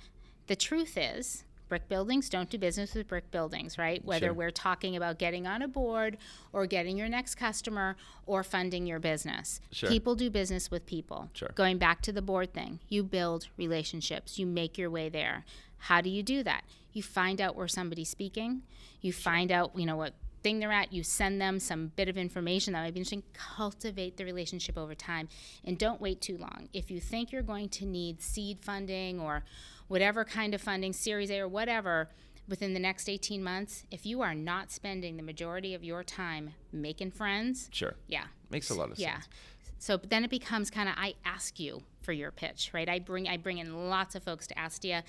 the 0.47 0.55
truth 0.55 0.97
is 0.97 1.43
brick 1.69 1.87
buildings 1.87 2.27
don't 2.29 2.49
do 2.49 2.57
business 2.57 2.93
with 2.93 3.07
brick 3.07 3.31
buildings 3.31 3.77
right 3.77 4.03
whether 4.03 4.27
Sure. 4.27 4.33
we're 4.33 4.51
talking 4.51 4.95
about 4.95 5.17
getting 5.19 5.47
on 5.47 5.61
a 5.61 5.67
board 5.67 6.17
or 6.53 6.65
getting 6.65 6.97
your 6.97 7.07
next 7.09 7.35
customer 7.35 7.95
or 8.25 8.43
funding 8.43 8.85
your 8.85 8.99
business 8.99 9.61
Sure. 9.71 9.89
people 9.89 10.15
do 10.15 10.29
business 10.29 10.69
with 10.69 10.85
people 10.85 11.29
Sure. 11.33 11.51
going 11.55 11.77
back 11.77 12.01
to 12.01 12.11
the 12.11 12.21
board 12.21 12.53
thing 12.53 12.79
you 12.89 13.03
build 13.03 13.47
relationships 13.57 14.37
you 14.37 14.45
make 14.45 14.77
your 14.77 14.89
way 14.89 15.07
there 15.09 15.45
how 15.77 16.01
do 16.01 16.09
you 16.09 16.21
do 16.23 16.43
that 16.43 16.63
you 16.93 17.01
find 17.01 17.39
out 17.39 17.55
where 17.55 17.69
somebody's 17.69 18.09
speaking 18.09 18.63
you 18.99 19.13
find 19.13 19.49
out 19.51 19.71
you 19.75 19.85
know 19.85 19.95
what 19.97 20.13
thing 20.43 20.59
they're 20.59 20.71
at 20.71 20.91
you 20.91 21.03
send 21.03 21.39
them 21.39 21.59
some 21.59 21.91
bit 21.95 22.09
of 22.09 22.17
information 22.17 22.73
that 22.73 22.81
might 22.81 22.93
be 22.93 22.99
interesting 22.99 23.23
cultivate 23.33 24.17
the 24.17 24.25
relationship 24.25 24.77
over 24.77 24.95
time 24.95 25.27
and 25.63 25.77
don't 25.77 26.01
wait 26.01 26.19
too 26.21 26.37
long 26.37 26.67
if 26.73 26.89
you 26.89 26.99
think 26.99 27.31
you're 27.31 27.41
going 27.41 27.69
to 27.69 27.85
need 27.85 28.21
seed 28.21 28.59
funding 28.61 29.19
or 29.19 29.43
whatever 29.87 30.23
kind 30.25 30.53
of 30.53 30.61
funding 30.61 30.93
series 30.93 31.29
a 31.29 31.39
or 31.39 31.47
whatever 31.47 32.09
within 32.47 32.73
the 32.73 32.79
next 32.79 33.07
18 33.07 33.43
months 33.43 33.85
if 33.91 34.05
you 34.05 34.21
are 34.21 34.33
not 34.33 34.71
spending 34.71 35.15
the 35.17 35.23
majority 35.23 35.73
of 35.75 35.83
your 35.83 36.03
time 36.03 36.51
making 36.71 37.11
friends 37.11 37.69
Sure. 37.71 37.95
yeah 38.07 38.23
Makes 38.49 38.69
a 38.69 38.73
lot 38.73 38.91
of 38.91 38.97
yeah 38.99 39.13
sense. 39.13 39.27
Yeah. 39.29 39.37
So 39.79 39.97
but 39.97 40.09
then 40.09 40.23
it 40.23 40.29
becomes 40.29 40.69
kind 40.69 40.89
of 40.89 40.95
I 40.97 41.13
ask 41.23 41.59
you 41.59 41.83
for 42.01 42.11
your 42.11 42.31
pitch, 42.31 42.71
right? 42.73 42.87
I 42.89 42.99
bring 42.99 43.27
I 43.27 43.37
bring 43.37 43.59
in 43.59 43.89
lots 43.89 44.15
of 44.15 44.23
folks 44.23 44.47
to 44.47 44.55
Astia. 44.55 45.03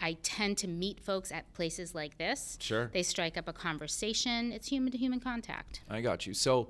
I 0.00 0.14
tend 0.22 0.58
to 0.58 0.68
meet 0.68 1.00
folks 1.00 1.32
at 1.32 1.52
places 1.54 1.94
like 1.94 2.18
this. 2.18 2.58
Sure. 2.60 2.90
They 2.92 3.02
strike 3.02 3.36
up 3.36 3.48
a 3.48 3.52
conversation. 3.52 4.52
It's 4.52 4.68
human 4.68 4.92
to 4.92 4.98
human 4.98 5.20
contact. 5.20 5.82
I 5.88 6.00
got 6.00 6.26
you. 6.26 6.34
So, 6.34 6.68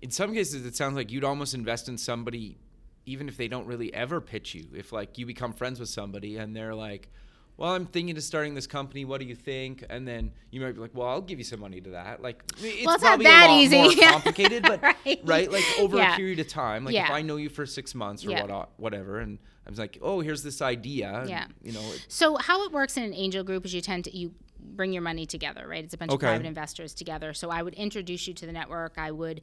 in 0.00 0.10
some 0.10 0.34
cases, 0.34 0.66
it 0.66 0.74
sounds 0.74 0.96
like 0.96 1.12
you'd 1.12 1.24
almost 1.24 1.54
invest 1.54 1.88
in 1.88 1.96
somebody, 1.96 2.58
even 3.06 3.28
if 3.28 3.36
they 3.36 3.48
don't 3.48 3.66
really 3.66 3.92
ever 3.94 4.20
pitch 4.20 4.54
you. 4.54 4.66
If 4.74 4.92
like 4.92 5.18
you 5.18 5.26
become 5.26 5.52
friends 5.52 5.78
with 5.78 5.88
somebody 5.88 6.36
and 6.36 6.54
they're 6.56 6.74
like, 6.74 7.08
"Well, 7.56 7.74
I'm 7.74 7.86
thinking 7.86 8.16
of 8.16 8.22
starting 8.22 8.54
this 8.54 8.66
company. 8.66 9.04
What 9.04 9.20
do 9.20 9.26
you 9.26 9.34
think?" 9.34 9.84
And 9.90 10.06
then 10.06 10.32
you 10.50 10.60
might 10.60 10.72
be 10.72 10.80
like, 10.80 10.90
"Well, 10.94 11.08
I'll 11.08 11.20
give 11.20 11.38
you 11.38 11.44
some 11.44 11.60
money 11.60 11.80
to 11.80 11.90
that." 11.90 12.22
Like, 12.22 12.42
it's, 12.58 12.84
Well, 12.86 12.94
it's 12.94 13.02
not 13.02 13.08
probably 13.10 13.24
that 13.26 13.46
a 13.48 13.52
lot 13.52 13.60
easy. 13.60 13.76
more 13.78 13.92
complicated, 14.10 14.62
but 14.62 14.82
Right. 15.24 15.50
Like 15.50 15.64
over 15.78 15.96
Yeah. 15.96 16.14
a 16.14 16.16
period 16.16 16.38
of 16.40 16.48
time, 16.48 16.84
like 16.84 16.94
if 16.94 17.10
I 17.10 17.22
know 17.22 17.36
you 17.36 17.48
for 17.48 17.66
six 17.66 17.94
months 17.94 18.24
or 18.26 18.30
Yeah. 18.30 18.44
what, 18.46 18.70
whatever, 18.78 19.20
and 19.20 19.38
I'm 19.66 19.74
like, 19.74 19.98
"Oh, 20.02 20.20
here's 20.20 20.42
this 20.42 20.60
idea." 20.62 21.12
and, 21.20 21.28
Yeah. 21.30 21.46
you 21.62 21.72
know. 21.72 21.80
it- 21.92 22.04
So 22.08 22.36
how 22.36 22.64
it 22.64 22.72
works 22.72 22.96
in 22.96 23.02
an 23.04 23.14
angel 23.14 23.44
group 23.44 23.64
is 23.64 23.72
you 23.74 23.80
tend 23.80 24.04
to 24.04 24.16
you 24.16 24.34
bring 24.64 24.92
your 24.92 25.02
money 25.02 25.26
together, 25.26 25.66
right? 25.66 25.82
It's 25.82 25.92
a 25.92 25.98
bunch 25.98 26.12
Okay. 26.12 26.26
of 26.26 26.30
private 26.30 26.46
investors 26.46 26.94
together. 26.94 27.34
So 27.34 27.50
I 27.50 27.62
would 27.62 27.74
introduce 27.74 28.28
you 28.28 28.34
to 28.34 28.46
the 28.46 28.52
network. 28.52 28.94
I 28.96 29.10
would 29.10 29.40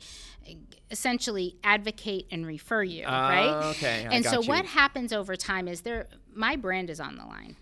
eh, 0.48 0.54
essentially 0.90 1.58
advocate 1.64 2.26
and 2.32 2.46
refer 2.48 2.84
you, 2.84 3.04
Ah, 3.06 3.28
right? 3.30 3.66
okay, 3.72 4.08
I 4.10 4.14
and 4.16 4.24
so 4.26 4.42
you. 4.42 4.48
what 4.48 4.66
happens 4.66 5.12
over 5.12 5.36
time 5.36 5.68
is 5.68 5.82
there 5.82 6.08
my 6.34 6.56
brand 6.56 6.90
is 6.90 7.00
on 7.02 7.18
the 7.18 7.26
line. 7.26 7.58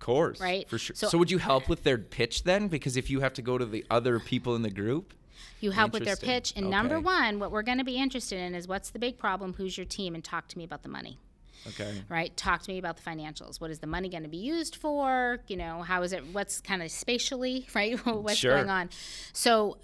Of 0.00 0.06
course. 0.06 0.40
Right. 0.40 0.66
For 0.68 0.78
sure. 0.78 0.96
So- 0.96 1.08
So, 1.08 1.18
would 1.18 1.30
you 1.30 1.36
help 1.38 1.68
with 1.68 1.82
their 1.84 1.98
pitch 1.98 2.44
then? 2.44 2.68
Because 2.68 2.96
if 2.96 3.10
you 3.10 3.20
have 3.20 3.34
to 3.34 3.42
go 3.42 3.58
to 3.58 3.66
the 3.66 3.84
other 3.90 4.18
people 4.18 4.56
in 4.56 4.62
the 4.62 4.70
group, 4.70 5.12
You 5.60 5.72
help 5.72 5.92
with 5.92 6.04
their 6.04 6.16
pitch. 6.16 6.54
And 6.56 6.70
number 6.70 6.98
one, 6.98 7.38
what 7.38 7.50
we're 7.52 7.62
going 7.62 7.78
to 7.78 7.84
be 7.84 7.96
interested 7.96 8.38
in 8.38 8.54
is 8.54 8.66
what's 8.66 8.90
the 8.90 8.98
big 8.98 9.18
problem, 9.18 9.52
who's 9.54 9.76
your 9.76 9.84
team, 9.84 10.14
and 10.14 10.24
talk 10.24 10.48
to 10.48 10.58
me 10.58 10.64
about 10.64 10.82
the 10.82 10.88
money. 10.88 11.18
okay. 11.68 12.02
right? 12.08 12.34
Talk 12.38 12.62
to 12.62 12.72
me 12.72 12.78
about 12.78 12.96
the 12.96 13.02
financials. 13.02 13.60
What 13.60 13.70
is 13.70 13.80
the 13.80 13.86
money 13.86 14.08
going 14.08 14.22
to 14.22 14.28
be 14.30 14.38
used 14.38 14.76
for? 14.76 15.40
You 15.48 15.58
know, 15.58 15.82
how 15.82 16.00
is 16.02 16.14
it? 16.14 16.24
What's 16.32 16.62
kind 16.62 16.82
of 16.82 16.90
spatially, 16.90 17.66
right? 17.74 17.98
what's 18.06 18.38
Sure. 18.38 18.56
going 18.56 18.70
on? 18.70 18.88
So. 19.34 19.76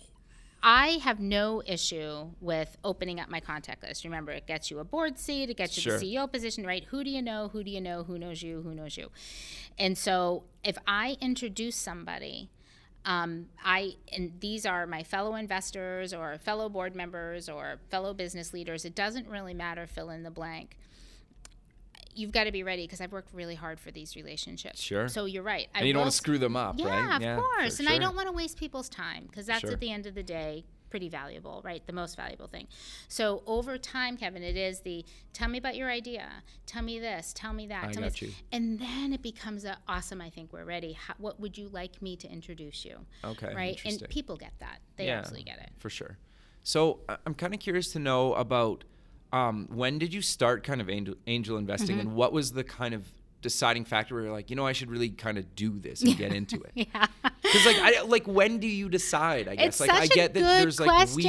I 0.63 0.99
have 1.03 1.21
no 1.21 1.63
issue 1.67 2.31
with 2.41 2.77
opening 2.83 3.21
up 3.21 3.29
my 3.29 3.41
contact 3.41 3.83
list. 3.83 4.05
Remember, 4.05 4.33
it 4.33 4.47
gets 4.47 4.71
you 4.71 4.79
a 4.79 4.85
board 4.85 5.19
seat, 5.19 5.51
it 5.51 5.57
gets 5.57 5.77
you 5.77 5.83
Sure. 5.83 5.99
the 5.99 6.05
CEO 6.15 6.27
position, 6.31 6.67
right? 6.67 6.85
Who 6.85 7.05
do 7.05 7.11
you 7.11 7.23
know? 7.23 7.49
Who 7.49 7.63
do 7.63 7.71
you 7.71 7.81
know? 7.81 8.05
Who 8.05 8.19
knows 8.19 8.43
you? 8.43 8.63
Who 8.63 8.75
knows 8.75 8.97
you? 8.97 9.11
And 9.79 9.97
so, 9.97 10.45
if 10.65 10.77
I 10.87 11.17
introduce 11.21 11.77
somebody, 11.77 12.51
um, 13.05 13.51
I 13.65 13.95
and 14.13 14.33
these 14.41 14.67
are 14.67 14.87
my 14.87 15.05
fellow 15.05 15.37
investors 15.37 16.13
or 16.13 16.37
fellow 16.39 16.69
board 16.69 16.97
members 16.97 17.49
or 17.49 17.79
fellow 17.89 18.13
business 18.13 18.53
leaders. 18.53 18.85
It 18.85 18.97
doesn't 18.97 19.29
really 19.29 19.55
matter. 19.55 19.87
Fill 19.87 20.11
in 20.11 20.25
the 20.25 20.31
blank 20.31 20.77
you've 22.17 22.33
got 22.33 22.45
to 22.45 22.53
be 22.53 22.63
ready 22.63 22.85
because 22.85 23.01
I've 23.01 23.13
worked 23.13 23.33
really 23.35 23.55
hard 23.55 23.79
for 23.79 23.91
these 23.91 24.17
relationships. 24.17 24.81
Sure. 24.81 25.09
So 25.09 25.25
you're 25.27 25.43
right. 25.43 25.69
I 25.75 25.79
And 25.81 25.87
you 25.89 25.93
don't 25.93 26.03
want 26.03 26.11
to 26.13 26.17
screw 26.17 26.39
them 26.39 26.57
up, 26.57 26.77
right? 26.79 26.87
yeah, 26.87 27.07
right? 27.19 27.23
of 27.37 27.43
course. 27.43 27.77
for 27.77 27.83
And 27.83 27.89
I 27.89 27.99
don't 27.99 28.17
want 28.17 28.27
to 28.29 28.33
waste 28.33 28.59
people's 28.59 28.89
time 28.89 29.25
because 29.27 29.47
that's 29.47 29.61
Sure. 29.61 29.73
at 29.73 29.81
the 29.81 29.91
end 29.91 30.07
of 30.07 30.15
the 30.15 30.23
day 30.23 30.65
pretty 30.89 31.09
valuable, 31.09 31.61
right? 31.65 31.85
The 31.87 31.93
most 31.93 32.17
valuable 32.17 32.47
thing. 32.47 32.69
So 33.09 33.43
over 33.47 33.77
time, 33.77 34.17
Kevin, 34.17 34.43
it 34.45 34.57
is 34.57 34.81
the 34.81 35.05
tell 35.33 35.49
me 35.49 35.59
about 35.59 35.75
your 35.77 35.91
idea, 35.91 36.29
tell 36.65 36.83
me 36.83 37.01
this, 37.01 37.33
tell 37.35 37.53
me 37.53 37.67
that, 37.67 37.87
I 37.89 37.93
tell 37.93 38.03
got 38.05 38.23
me 38.23 38.29
you. 38.29 38.35
and 38.53 38.79
then 38.79 39.13
it 39.13 39.21
becomes 39.21 39.65
a 39.65 39.77
awesome. 39.89 40.21
I 40.21 40.31
think 40.31 40.53
we're 40.53 40.65
ready. 40.65 40.93
How, 40.93 41.15
what 41.19 41.41
would 41.41 41.59
you 41.59 41.69
like 41.69 42.01
me 42.01 42.17
to 42.17 42.31
introduce 42.33 42.85
you? 42.85 42.99
Okay. 43.25 43.53
Right, 43.55 43.81
and 43.85 44.01
people 44.09 44.37
get 44.37 44.53
that. 44.61 44.79
They 44.97 45.07
Yeah, 45.07 45.19
absolutely 45.19 45.45
get 45.45 45.59
it. 45.59 45.71
For 45.79 45.91
sure. 45.91 46.19
So 46.63 47.01
I'm 47.27 47.35
kind 47.35 47.53
of 47.53 47.61
curious 47.61 47.93
to 47.93 47.99
know 47.99 48.35
about 48.35 48.85
um, 49.37 49.69
when 49.73 49.99
did 49.99 50.15
you 50.15 50.23
start 50.23 50.65
kind 50.65 50.81
of 50.81 50.89
angel, 50.89 51.15
angel 51.27 51.57
investing 51.59 51.97
Mm-hmm. 51.99 52.09
and 52.09 52.15
what 52.17 52.33
was 52.33 52.53
the 52.53 52.65
kind 52.65 52.95
of 52.95 53.03
deciding 53.43 53.85
factor 53.85 54.15
where 54.15 54.25
you're 54.25 54.33
like, 54.33 54.51
you 54.51 54.57
know, 54.57 54.67
I 54.67 54.73
should 54.73 54.91
really 54.91 55.11
kind 55.11 55.39
of 55.39 55.55
do 55.55 55.79
this 55.79 56.03
and 56.03 56.17
get 56.17 56.33
into 56.33 56.57
it? 56.57 56.73
Yeah. 56.93 57.07
Because 57.43 57.67
like, 57.67 57.77
I, 57.79 58.03
like 58.03 58.27
when 58.27 58.59
do 58.59 58.67
you 58.67 58.89
decide? 58.89 59.47
I 59.49 59.55
guess 59.57 59.67
It's 59.67 59.81
like 59.81 59.91
I 59.91 60.07
get 60.07 60.35
that 60.35 60.41
there's 60.41 60.81
like 60.81 61.09
weird. 61.15 61.27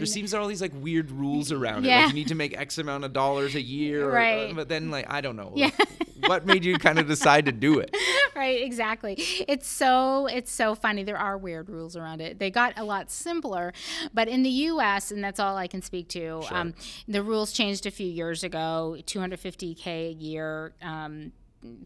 There 0.00 0.06
seems 0.06 0.30
to 0.30 0.38
all 0.38 0.46
these 0.46 0.62
like 0.62 0.72
weird 0.74 1.10
rules 1.10 1.50
around 1.52 1.84
it. 1.84 1.88
Yeah. 1.88 2.00
Like 2.02 2.08
you 2.08 2.14
need 2.14 2.28
to 2.28 2.34
make 2.36 2.56
X 2.56 2.78
amount 2.78 3.04
of 3.04 3.12
dollars 3.12 3.54
a 3.56 3.60
year. 3.60 4.06
or- 4.08 4.12
uh, 4.12 4.14
Right. 4.14 4.54
but 4.54 4.68
then 4.68 4.90
like 4.90 5.06
I 5.10 5.20
don't 5.20 5.36
know. 5.36 5.52
Yeah. 5.56 5.70
like, 5.78 5.88
what 6.26 6.46
made 6.46 6.64
you 6.64 6.78
kind 6.78 6.98
of 6.98 7.06
decide 7.06 7.46
to 7.46 7.52
do 7.52 7.78
it? 7.78 7.94
right 8.36 8.62
exactly 8.62 9.14
it's 9.46 9.68
so 9.68 10.26
it's 10.26 10.50
so 10.50 10.74
funny 10.74 11.02
there 11.02 11.18
are 11.18 11.36
weird 11.36 11.68
rules 11.68 11.96
around 11.96 12.20
it 12.20 12.38
they 12.38 12.50
got 12.50 12.72
a 12.78 12.84
lot 12.84 13.10
simpler 13.10 13.72
but 14.14 14.26
in 14.26 14.42
the 14.42 14.50
us 14.50 15.10
and 15.10 15.22
that's 15.22 15.38
all 15.38 15.56
i 15.56 15.66
can 15.66 15.82
speak 15.82 16.08
to 16.08 16.42
um, 16.50 16.72
the 17.06 17.22
rules 17.22 17.52
changed 17.52 17.84
a 17.84 17.90
few 17.90 18.06
years 18.06 18.42
ago 18.42 18.96
250k 19.02 19.86
a 19.86 20.12
year 20.12 20.72
um, 20.80 21.30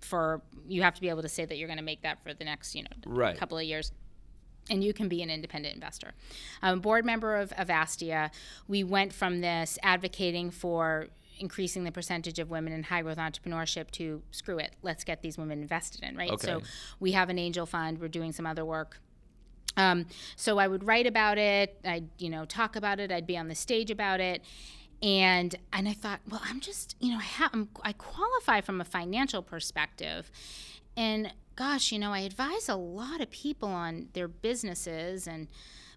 for 0.00 0.40
you 0.68 0.82
have 0.82 0.94
to 0.94 1.00
be 1.00 1.08
able 1.08 1.22
to 1.22 1.28
say 1.28 1.44
that 1.44 1.58
you're 1.58 1.68
going 1.68 1.78
to 1.78 1.84
make 1.84 2.02
that 2.02 2.22
for 2.22 2.32
the 2.32 2.44
next 2.44 2.74
you 2.74 2.82
know 2.82 2.88
Right. 3.06 3.36
couple 3.36 3.58
of 3.58 3.64
years 3.64 3.90
and 4.68 4.82
you 4.82 4.92
can 4.92 5.08
be 5.08 5.22
an 5.22 5.30
independent 5.30 5.74
investor. 5.74 6.12
I'm 6.60 6.78
a 6.78 6.80
board 6.80 7.04
member 7.04 7.36
of, 7.36 7.52
of 7.52 7.68
Astia. 7.68 8.32
We 8.66 8.82
went 8.82 9.12
from 9.12 9.40
this 9.40 9.78
advocating 9.82 10.50
for 10.50 11.06
increasing 11.38 11.84
the 11.84 11.92
percentage 11.92 12.38
of 12.38 12.50
women 12.50 12.72
in 12.72 12.82
high 12.84 13.02
growth 13.02 13.18
entrepreneurship 13.18 13.90
to 13.92 14.22
screw 14.30 14.58
it, 14.58 14.72
let's 14.82 15.04
get 15.04 15.22
these 15.22 15.36
women 15.38 15.60
invested 15.62 16.02
in, 16.02 16.16
right? 16.16 16.30
So 16.40 16.62
we 17.00 17.12
have 17.12 17.28
an 17.28 17.38
angel 17.38 17.66
fund, 17.66 17.98
we're 17.98 18.08
doing 18.08 18.32
some 18.32 18.46
other 18.46 18.64
work. 18.64 19.00
Um, 19.76 20.06
so 20.36 20.58
I 20.58 20.66
would 20.68 20.84
write 20.84 21.06
about 21.06 21.36
it, 21.38 21.78
I'd 21.84 22.08
you 22.18 22.30
know 22.30 22.44
talk 22.46 22.76
about 22.76 22.98
it, 22.98 23.12
I'd 23.12 23.26
be 23.26 23.36
on 23.36 23.48
the 23.48 23.54
stage 23.54 23.90
about 23.90 24.20
it, 24.20 24.42
and 25.02 25.54
and 25.72 25.88
I 25.88 25.92
thought, 25.92 26.20
well, 26.28 26.40
I'm 26.44 26.60
just 26.60 26.96
you 27.00 27.12
know 27.12 27.18
I 27.18 27.24
have 27.24 27.50
I'm, 27.52 27.68
I 27.82 27.92
qualify 27.92 28.62
from 28.62 28.80
a 28.80 28.84
financial 28.84 29.42
perspective, 29.42 30.30
and 30.96 31.32
gosh, 31.56 31.92
you 31.92 31.98
know 31.98 32.12
I 32.12 32.20
advise 32.20 32.68
a 32.70 32.76
lot 32.76 33.20
of 33.20 33.30
people 33.30 33.68
on 33.68 34.08
their 34.14 34.28
businesses 34.28 35.26
and. 35.26 35.48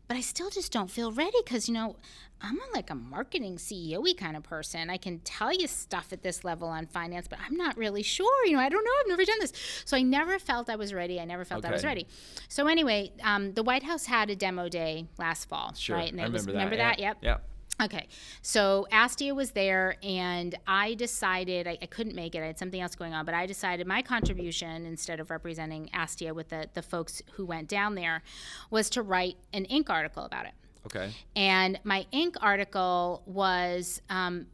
But 0.09 0.17
I 0.17 0.21
still 0.21 0.49
just 0.49 0.71
don't 0.71 0.89
feel 0.89 1.11
ready 1.11 1.37
because 1.45 1.67
you 1.69 1.75
know 1.75 1.95
I'm 2.41 2.57
like 2.73 2.89
a 2.89 2.95
marketing 2.95 3.57
CEO-y 3.57 4.13
kind 4.17 4.35
of 4.35 4.41
person. 4.41 4.89
I 4.89 4.97
can 4.97 5.19
tell 5.19 5.53
you 5.53 5.67
stuff 5.67 6.11
at 6.11 6.23
this 6.23 6.43
level 6.43 6.67
on 6.67 6.87
finance, 6.87 7.27
but 7.27 7.37
I'm 7.45 7.55
not 7.55 7.77
really 7.77 8.01
sure. 8.01 8.45
You 8.47 8.53
know, 8.53 8.59
I 8.59 8.69
don't 8.69 8.83
know. 8.83 8.91
I've 9.01 9.07
never 9.09 9.23
done 9.23 9.37
this, 9.39 9.53
so 9.85 9.95
I 9.95 10.01
never 10.01 10.39
felt 10.39 10.67
I 10.67 10.77
was 10.77 10.95
ready. 10.95 11.19
I 11.19 11.25
never 11.25 11.45
felt 11.45 11.63
I 11.63 11.69
was 11.71 11.85
ready. 11.85 12.07
So 12.47 12.65
anyway, 12.67 13.11
um, 13.23 13.53
the 13.53 13.61
White 13.61 13.83
House 13.83 14.07
had 14.07 14.31
a 14.31 14.35
demo 14.35 14.67
day 14.67 15.05
last 15.19 15.47
fall, 15.47 15.73
Sure. 15.75 15.97
right? 15.97 16.11
And 16.11 16.19
I 16.19 16.25
it 16.25 16.31
was 16.31 16.47
remember 16.47 16.75
that. 16.75 16.85
remember 16.87 17.01
yeah. 17.01 17.13
that? 17.13 17.23
Yep. 17.23 17.43
Okay, 17.81 18.09
so 18.41 18.87
Astia 18.91 19.33
was 19.33 19.51
there, 19.51 19.95
and 20.03 20.53
I 20.67 20.95
decided 20.95 21.65
I, 21.65 21.77
I 21.81 21.85
couldn't 21.85 22.13
make 22.13 22.35
it. 22.35 22.43
I 22.43 22.47
had 22.47 22.59
something 22.59 22.81
else 22.81 22.93
going 22.93 23.13
on, 23.13 23.25
but 23.25 23.33
I 23.33 23.45
decided 23.45 23.87
my 23.87 24.01
contribution, 24.01 24.85
instead 24.85 25.21
of 25.21 25.29
representing 25.29 25.89
Astia 25.93 26.33
with 26.33 26.49
the, 26.49 26.67
the 26.73 26.81
folks 26.81 27.21
who 27.33 27.45
went 27.45 27.69
down 27.69 27.95
there, 27.95 28.21
was 28.69 28.89
to 28.91 29.01
write 29.01 29.37
an 29.53 29.65
Inc. 29.67 29.89
article 29.89 30.25
about 30.25 30.45
it. 30.45 30.51
Okay. 30.87 31.13
And 31.37 31.79
my 31.85 32.05
Inc. 32.11 32.35
article 32.41 33.23
was 33.25 34.01
um, 34.09 34.47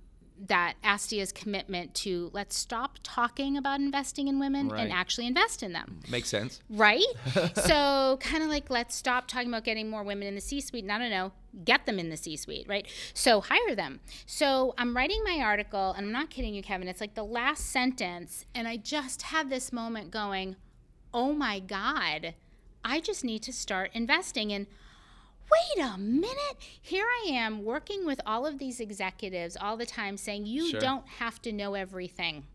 that 0.48 0.74
Astia's 0.84 1.32
commitment 1.32 1.94
to 1.96 2.30
let's 2.34 2.58
stop 2.58 3.00
talking 3.04 3.56
about 3.58 3.80
investing 3.80 4.28
in 4.28 4.38
women 4.38 4.68
Right. 4.68 4.82
and 4.82 4.92
actually 4.92 5.28
invest 5.28 5.64
in 5.64 5.72
them 5.74 6.02
Makes 6.10 6.30
sense. 6.30 6.62
right? 6.70 7.04
so 7.56 8.18
kind 8.20 8.44
of 8.44 8.50
like 8.50 8.70
let's 8.70 8.96
stop 8.96 9.28
talking 9.28 9.48
about 9.48 9.64
getting 9.64 9.90
more 9.90 10.04
women 10.04 10.28
in 10.28 10.36
the 10.36 10.42
C-suite. 10.42 10.84
No, 10.84 10.98
no, 10.98 11.08
no, 11.10 11.32
get 11.64 11.86
them 11.86 12.00
in 12.00 12.10
the 12.10 12.18
C-suite, 12.18 12.66
right? 12.68 12.86
So 13.14 13.40
hire 13.42 13.76
them. 13.76 14.02
So 14.26 14.74
I'm 14.78 14.96
writing 14.96 15.22
my 15.24 15.40
article, 15.42 15.94
and 15.94 16.06
I'm 16.06 16.12
not 16.12 16.30
kidding 16.30 16.54
you, 16.54 16.62
Kevin. 16.62 16.88
It's 16.90 17.00
like 17.02 17.16
the 17.16 17.24
last 17.24 17.68
sentence, 17.68 18.46
and 18.54 18.68
I 18.68 18.76
just 18.78 19.22
had 19.24 19.50
this 19.50 19.72
moment 19.72 20.12
going, 20.12 20.58
"Oh 21.14 21.32
my 21.32 21.60
God, 21.60 22.34
I 22.84 23.00
just 23.00 23.24
need 23.24 23.42
to 23.44 23.54
start 23.54 23.92
investing 23.94 24.52
in." 24.52 24.68
Wait 25.52 25.86
a 25.86 25.98
minute. 25.98 26.58
Here 26.82 27.06
I 27.06 27.30
am 27.30 27.64
working 27.64 28.06
with 28.06 28.20
all 28.26 28.46
of 28.46 28.58
these 28.60 28.80
executives 28.80 29.56
all 29.60 29.78
the 29.78 29.86
time 29.86 30.18
saying, 30.18 30.46
you 30.46 30.70
Sure. 30.70 30.80
don't 30.80 31.08
have 31.08 31.42
to 31.44 31.52
know 31.52 31.76
everything. 31.76 32.46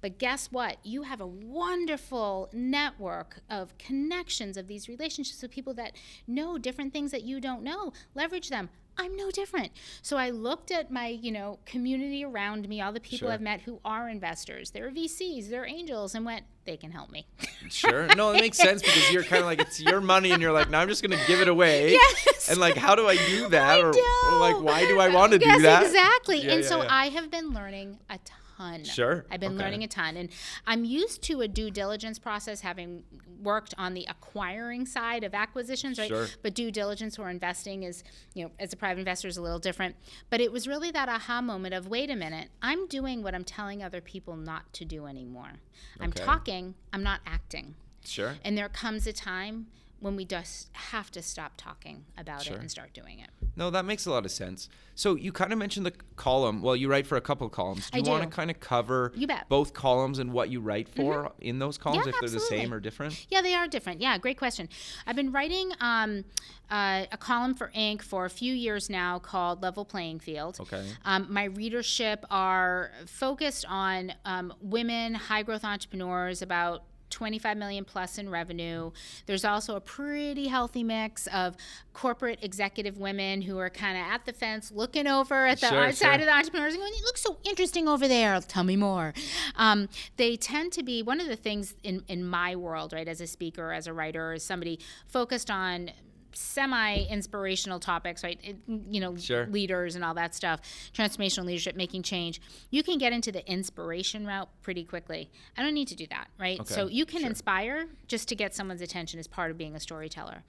But 0.00 0.18
guess 0.18 0.52
what? 0.52 0.76
You 0.84 1.02
have 1.02 1.20
a 1.20 1.26
wonderful 1.26 2.48
network 2.52 3.40
of 3.50 3.76
connections 3.78 4.56
of 4.56 4.68
these 4.68 4.88
relationships 4.88 5.40
with 5.42 5.50
people 5.50 5.74
that 5.74 5.96
know 6.26 6.58
different 6.58 6.92
things 6.92 7.10
that 7.10 7.24
you 7.24 7.40
don't 7.40 7.62
know. 7.62 7.92
Leverage 8.14 8.50
them. 8.50 8.68
I'm 8.96 9.16
no 9.16 9.30
different. 9.30 9.72
So 10.02 10.16
I 10.16 10.30
looked 10.30 10.70
at 10.70 10.90
my, 10.90 11.08
you 11.08 11.32
know, 11.32 11.58
community 11.66 12.24
around 12.24 12.68
me, 12.68 12.80
all 12.80 12.92
the 12.92 13.00
people 13.00 13.26
Sure. 13.26 13.32
I've 13.32 13.40
met 13.40 13.60
who 13.62 13.80
are 13.84 14.08
investors. 14.08 14.70
They're 14.70 14.90
VCs, 14.90 15.48
they're 15.50 15.66
angels, 15.66 16.14
and 16.14 16.24
went, 16.24 16.44
they 16.64 16.76
can 16.76 16.90
help 16.92 17.10
me. 17.10 17.26
Sure. 17.70 18.06
No, 18.14 18.30
it 18.32 18.40
makes 18.40 18.58
sense 18.58 18.82
because 18.82 19.10
you're 19.10 19.24
kind 19.24 19.40
of 19.40 19.46
like 19.46 19.60
it's 19.60 19.80
your 19.80 20.00
money, 20.00 20.30
and 20.30 20.40
you're 20.40 20.52
like, 20.52 20.70
now 20.70 20.80
I'm 20.80 20.88
just 20.88 21.02
gonna 21.02 21.20
give 21.26 21.40
it 21.40 21.48
away. 21.48 21.92
Yes. 21.92 22.48
And 22.50 22.58
like, 22.58 22.76
how 22.76 22.94
do 22.94 23.08
I 23.08 23.16
do 23.16 23.48
that? 23.48 23.78
I 23.78 23.80
or, 23.80 23.88
or, 23.88 24.38
like, 24.38 24.60
why 24.60 24.86
do 24.86 25.00
I 25.00 25.08
want 25.08 25.32
to 25.32 25.40
yes, 25.40 25.56
do 25.56 25.62
that? 25.62 25.82
exactly. 25.82 26.38
Yeah, 26.38 26.52
and 26.52 26.62
yeah, 26.62 26.68
so 26.68 26.82
yeah. 26.82 26.88
I 26.90 27.08
have 27.08 27.30
been 27.30 27.52
learning 27.52 27.98
a 28.10 28.18
ton. 28.18 28.38
Sure. 28.84 29.24
I've 29.30 29.40
been 29.40 29.54
Okay. 29.54 29.64
learning 29.64 29.82
a 29.84 29.88
ton. 29.88 30.16
And 30.16 30.30
I'm 30.66 30.84
used 30.84 31.22
to 31.24 31.40
a 31.40 31.48
due 31.48 31.70
diligence 31.70 32.18
process 32.18 32.60
having 32.60 33.04
worked 33.42 33.74
on 33.76 33.94
the 33.94 34.06
acquiring 34.08 34.86
side 34.86 35.24
of 35.24 35.34
acquisitions, 35.34 35.98
right? 35.98 36.08
Sure. 36.08 36.26
But 36.42 36.54
due 36.54 36.70
diligence 36.70 37.18
or 37.18 37.30
investing 37.30 37.82
is, 37.82 38.04
you 38.34 38.44
know, 38.44 38.50
as 38.58 38.72
a 38.72 38.76
private 38.76 39.00
investor 39.00 39.28
is 39.28 39.36
a 39.36 39.42
little 39.42 39.58
different. 39.58 39.96
But 40.30 40.40
it 40.40 40.52
was 40.52 40.66
really 40.68 40.90
that 40.92 41.08
aha 41.08 41.40
moment 41.40 41.74
of 41.74 41.88
wait 41.88 42.10
a 42.10 42.16
minute, 42.16 42.48
I'm 42.62 42.86
doing 42.86 43.22
what 43.22 43.34
I'm 43.34 43.44
telling 43.44 43.82
other 43.82 44.00
people 44.00 44.36
not 44.36 44.72
to 44.74 44.84
do 44.84 45.06
anymore. 45.06 45.52
I'm 46.00 46.12
talking, 46.12 46.74
I'm 46.92 47.02
not 47.02 47.20
acting. 47.26 47.74
Sure. 48.04 48.36
And 48.44 48.56
there 48.56 48.68
comes 48.68 49.06
a 49.06 49.12
time 49.12 49.66
when 50.04 50.16
we 50.16 50.24
just 50.26 50.68
have 50.74 51.10
to 51.10 51.22
stop 51.22 51.52
talking 51.56 52.04
about 52.18 52.42
Sure. 52.42 52.56
it 52.56 52.60
and 52.60 52.70
start 52.70 52.92
doing 52.92 53.20
it. 53.20 53.30
No, 53.56 53.70
that 53.70 53.86
makes 53.86 54.04
a 54.04 54.10
lot 54.10 54.26
of 54.26 54.30
sense. 54.30 54.68
So 54.94 55.14
you 55.14 55.32
kind 55.32 55.50
of 55.50 55.58
mentioned 55.58 55.86
the 55.86 55.94
column. 56.16 56.60
Well, 56.60 56.76
you 56.76 56.90
write 56.90 57.06
for 57.06 57.16
a 57.16 57.22
couple 57.22 57.46
of 57.46 57.54
columns. 57.54 57.88
Do 57.88 58.00
you 58.00 58.04
want 58.04 58.22
to 58.22 58.28
kind 58.28 58.50
of 58.50 58.60
cover. 58.60 59.12
Mm-hmm. 59.16 59.48
both 59.48 59.72
columns 59.72 60.18
and 60.18 60.30
what 60.32 60.50
you 60.50 60.60
write 60.60 60.88
for 60.90 61.32
in 61.40 61.58
those 61.58 61.78
columns, 61.78 62.04
Yeah, 62.04 62.12
if 62.12 62.20
they're 62.20 62.28
the 62.28 62.40
same 62.40 62.74
or 62.74 62.80
different? 62.80 63.26
Yeah, 63.30 63.40
they 63.40 63.54
are 63.54 63.66
different. 63.66 64.02
Yeah, 64.02 64.18
great 64.18 64.36
question. 64.36 64.68
I've 65.06 65.16
been 65.16 65.32
writing 65.32 65.72
um, 65.80 66.24
uh, 66.70 67.06
a 67.10 67.16
column 67.16 67.54
for 67.54 67.70
Inc. 67.74 68.02
for 68.02 68.26
a 68.26 68.30
few 68.30 68.52
years 68.52 68.90
now 68.90 69.18
called 69.18 69.62
Level 69.62 69.86
Playing 69.86 70.20
Field. 70.20 70.58
Okay. 70.60 70.84
Um, 71.06 71.28
my 71.30 71.44
readership 71.44 72.26
are 72.30 72.90
focused 73.06 73.64
on 73.68 74.12
um, 74.26 74.52
women, 74.60 75.14
high 75.14 75.42
growth 75.42 75.64
entrepreneurs, 75.64 76.42
about 76.42 76.82
25 77.14 77.56
million 77.56 77.84
plus 77.84 78.18
in 78.18 78.28
revenue. 78.28 78.90
There's 79.26 79.44
also 79.44 79.76
a 79.76 79.80
pretty 79.80 80.48
healthy 80.48 80.82
mix 80.82 81.28
of 81.28 81.56
corporate 81.92 82.40
executive 82.42 82.98
women 82.98 83.40
who 83.40 83.56
are 83.58 83.70
kind 83.70 83.96
of 83.96 84.04
at 84.04 84.26
the 84.26 84.32
fence 84.32 84.72
looking 84.72 85.06
over 85.06 85.46
at 85.46 85.60
the 85.60 85.68
Sure, 85.68 85.84
outside 85.84 86.04
sure. 86.06 86.14
of 86.14 86.26
the 86.26 86.34
entrepreneurs 86.34 86.74
and 86.74 86.82
going, 86.82 86.92
it 86.92 87.04
looks 87.04 87.22
so 87.22 87.38
interesting 87.44 87.86
over 87.88 88.08
there. 88.08 88.38
Tell 88.40 88.64
me 88.64 88.74
more. 88.76 89.14
Um, 89.54 89.88
they 90.16 90.36
tend 90.36 90.72
to 90.72 90.82
be 90.82 91.02
one 91.02 91.20
of 91.20 91.28
the 91.28 91.36
things 91.36 91.76
in, 91.84 92.02
in 92.08 92.24
my 92.24 92.56
world, 92.56 92.92
right, 92.92 93.06
as 93.06 93.20
a 93.20 93.26
speaker, 93.28 93.72
as 93.72 93.86
a 93.86 93.92
writer, 93.92 94.32
as 94.32 94.44
somebody 94.44 94.80
focused 95.06 95.50
on 95.50 95.92
semi 96.34 97.04
inspirational 97.04 97.80
topics, 97.80 98.22
right? 98.22 98.38
It- 98.42 98.56
you 98.66 99.00
know, 99.00 99.16
Sure. 99.16 99.46
leaders 99.46 99.94
and 99.94 100.04
all 100.04 100.14
that 100.14 100.34
stuff, 100.34 100.60
transformational 100.92 101.44
leadership, 101.44 101.76
making 101.76 102.02
change. 102.02 102.40
You 102.70 102.82
can 102.82 102.98
get 102.98 103.12
into 103.12 103.30
the 103.32 103.48
inspiration 103.50 104.26
route 104.26 104.48
pretty 104.62 104.84
quickly. 104.84 105.30
I 105.56 105.62
don't 105.62 105.74
need 105.74 105.88
to 105.88 105.94
do 105.96 106.06
that, 106.08 106.28
right? 106.38 106.60
Okay, 106.60 106.74
So 106.74 106.88
you 106.88 107.06
can 107.06 107.20
sure. 107.20 107.28
inspire 107.30 107.86
just 108.08 108.28
to 108.28 108.34
get 108.36 108.54
someone's 108.54 108.82
attention 108.82 109.18
as 109.20 109.26
part 109.26 109.50
of 109.50 109.58
being 109.58 109.74
a 109.74 109.80
storyteller. 109.80 110.42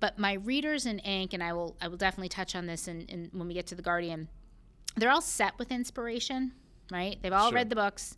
But 0.00 0.18
my 0.18 0.34
readers 0.34 0.86
in 0.86 1.00
Inc., 1.00 1.32
and 1.32 1.42
I 1.42 1.52
will 1.52 1.76
I 1.80 1.88
will 1.88 1.96
definitely 1.96 2.28
touch 2.28 2.54
on 2.54 2.66
this 2.66 2.88
in, 2.88 3.02
in 3.06 3.30
when 3.32 3.48
we 3.48 3.54
get 3.54 3.66
to 3.68 3.74
the 3.74 3.82
Guardian, 3.82 4.28
they're 4.96 5.10
all 5.10 5.20
set 5.22 5.58
with 5.58 5.70
inspiration, 5.72 6.52
right? 6.90 7.16
They've 7.22 7.32
all 7.32 7.48
Sure. 7.50 7.56
read 7.56 7.70
the 7.70 7.76
books. 7.76 8.16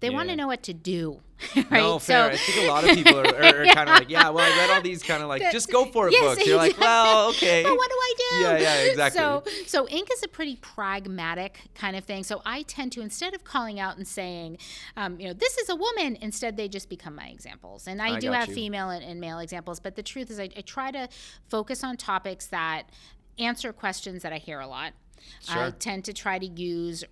They 0.00 0.10
want 0.10 0.28
to 0.28 0.36
know 0.36 0.46
what 0.46 0.62
to 0.64 0.74
do, 0.74 1.20
right? 1.56 1.70
No, 1.70 1.98
fair. 1.98 2.30
I 2.30 2.36
think 2.36 2.66
a 2.66 2.70
lot 2.70 2.84
of 2.84 2.90
people 2.90 3.18
are, 3.18 3.26
are, 3.34 3.62
are 3.62 3.66
kind 3.66 3.88
of 3.88 3.98
like, 3.98 4.10
yeah, 4.10 4.28
well, 4.28 4.44
I 4.44 4.56
read 4.56 4.70
all 4.70 4.82
these 4.82 5.02
kind 5.02 5.22
of 5.22 5.28
like, 5.28 5.50
just 5.52 5.70
go 5.70 5.86
for 5.86 6.08
it 6.08 6.12
Yes, 6.12 6.22
books. 6.22 6.46
You're 6.46 6.56
like, 6.56 6.78
well, 6.78 7.30
okay. 7.30 7.62
But 7.62 7.76
what 7.76 7.88
do 7.88 7.96
I 7.96 8.14
do? 8.16 8.36
Yeah, 8.40 8.58
yeah, 8.58 8.90
exactly. 8.90 9.18
So, 9.18 9.42
so 9.66 9.86
Inc. 9.86 10.12
is 10.12 10.22
a 10.22 10.28
pretty 10.28 10.56
pragmatic 10.56 11.60
kind 11.74 11.96
of 11.96 12.04
thing. 12.04 12.24
So 12.24 12.42
I 12.44 12.62
tend 12.62 12.92
to 12.92 13.00
instead 13.00 13.34
of 13.34 13.44
calling 13.44 13.80
out 13.80 13.96
and 13.96 14.06
saying, 14.06 14.58
um, 14.96 15.18
you 15.18 15.28
know, 15.28 15.32
this 15.32 15.56
is 15.56 15.68
a 15.70 15.76
woman, 15.76 16.16
instead 16.20 16.56
they 16.56 16.68
just 16.68 16.90
become 16.90 17.14
my 17.14 17.28
examples. 17.28 17.86
And 17.86 18.02
I, 18.02 18.16
I 18.16 18.18
do 18.18 18.32
have 18.32 18.48
you. 18.48 18.54
female 18.54 18.90
and, 18.90 19.04
and 19.04 19.18
male 19.18 19.38
examples, 19.38 19.80
but 19.80 19.96
the 19.96 20.02
truth 20.02 20.30
is, 20.30 20.38
I, 20.38 20.50
I 20.56 20.60
try 20.60 20.90
to 20.90 21.08
focus 21.48 21.82
on 21.82 21.96
topics 21.96 22.46
that 22.48 22.90
answer 23.38 23.72
questions 23.72 24.22
that 24.22 24.32
I 24.32 24.38
hear 24.38 24.60
a 24.60 24.66
lot. 24.66 24.92
Sure. 25.40 25.64
I 25.64 25.70
tend 25.70 26.04
to 26.04 26.12
try 26.12 26.38
to 26.38 26.46
use 26.46 27.04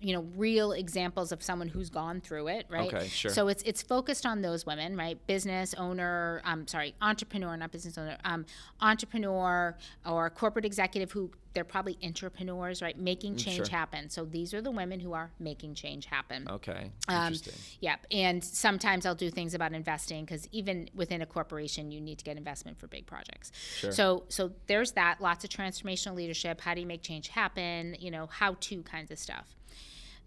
you 0.00 0.14
know 0.14 0.26
real 0.36 0.72
examples 0.72 1.30
of 1.32 1.42
someone 1.42 1.68
who's 1.68 1.90
gone 1.90 2.20
through 2.20 2.48
it 2.48 2.64
right 2.70 2.92
Okay, 2.92 3.06
sure. 3.08 3.30
so 3.30 3.48
it's 3.48 3.62
it's 3.64 3.82
focused 3.82 4.24
on 4.24 4.40
those 4.40 4.64
women 4.64 4.96
right 4.96 5.18
business 5.26 5.74
owner 5.74 6.40
um 6.44 6.66
sorry 6.66 6.94
entrepreneur 7.02 7.56
not 7.56 7.70
business 7.70 7.98
owner 7.98 8.16
um 8.24 8.46
entrepreneur 8.80 9.76
or 10.06 10.30
corporate 10.30 10.64
executive 10.64 11.12
who 11.12 11.30
they're 11.52 11.64
probably 11.64 11.98
entrepreneurs 12.02 12.80
right 12.80 12.98
making 12.98 13.36
change 13.36 13.60
Mm, 13.60 13.66
sure. 13.68 13.76
happen 13.78 14.08
so 14.10 14.24
these 14.24 14.54
are 14.54 14.62
the 14.62 14.70
women 14.70 15.00
who 15.00 15.12
are 15.12 15.30
making 15.38 15.74
change 15.74 16.06
happen 16.06 16.46
Okay. 16.48 16.90
um, 17.08 17.32
Interesting. 17.32 17.54
Yep. 17.80 18.06
And 18.10 18.42
sometimes 18.44 19.04
I'll 19.06 19.14
do 19.14 19.30
things 19.30 19.52
about 19.54 19.72
investing 19.72 20.24
because 20.24 20.48
even 20.52 20.88
within 20.94 21.20
a 21.22 21.26
corporation, 21.26 21.90
you 21.90 22.00
need 22.00 22.18
to 22.18 22.24
get 22.24 22.36
investment 22.36 22.78
for 22.78 22.86
big 22.86 23.06
projects. 23.06 23.52
Sure. 23.78 23.92
So, 23.92 24.24
so 24.28 24.52
there's 24.66 24.92
that. 24.92 25.20
Lots 25.20 25.44
of 25.44 25.50
transformational 25.50 26.14
leadership. 26.14 26.60
How 26.60 26.74
do 26.74 26.80
you 26.80 26.86
make 26.86 27.02
change 27.02 27.28
happen? 27.28 27.96
You 28.00 28.10
know, 28.10 28.26
how 28.26 28.56
to 28.60 28.82
kinds 28.82 29.10
of 29.10 29.18
stuff. 29.18 29.46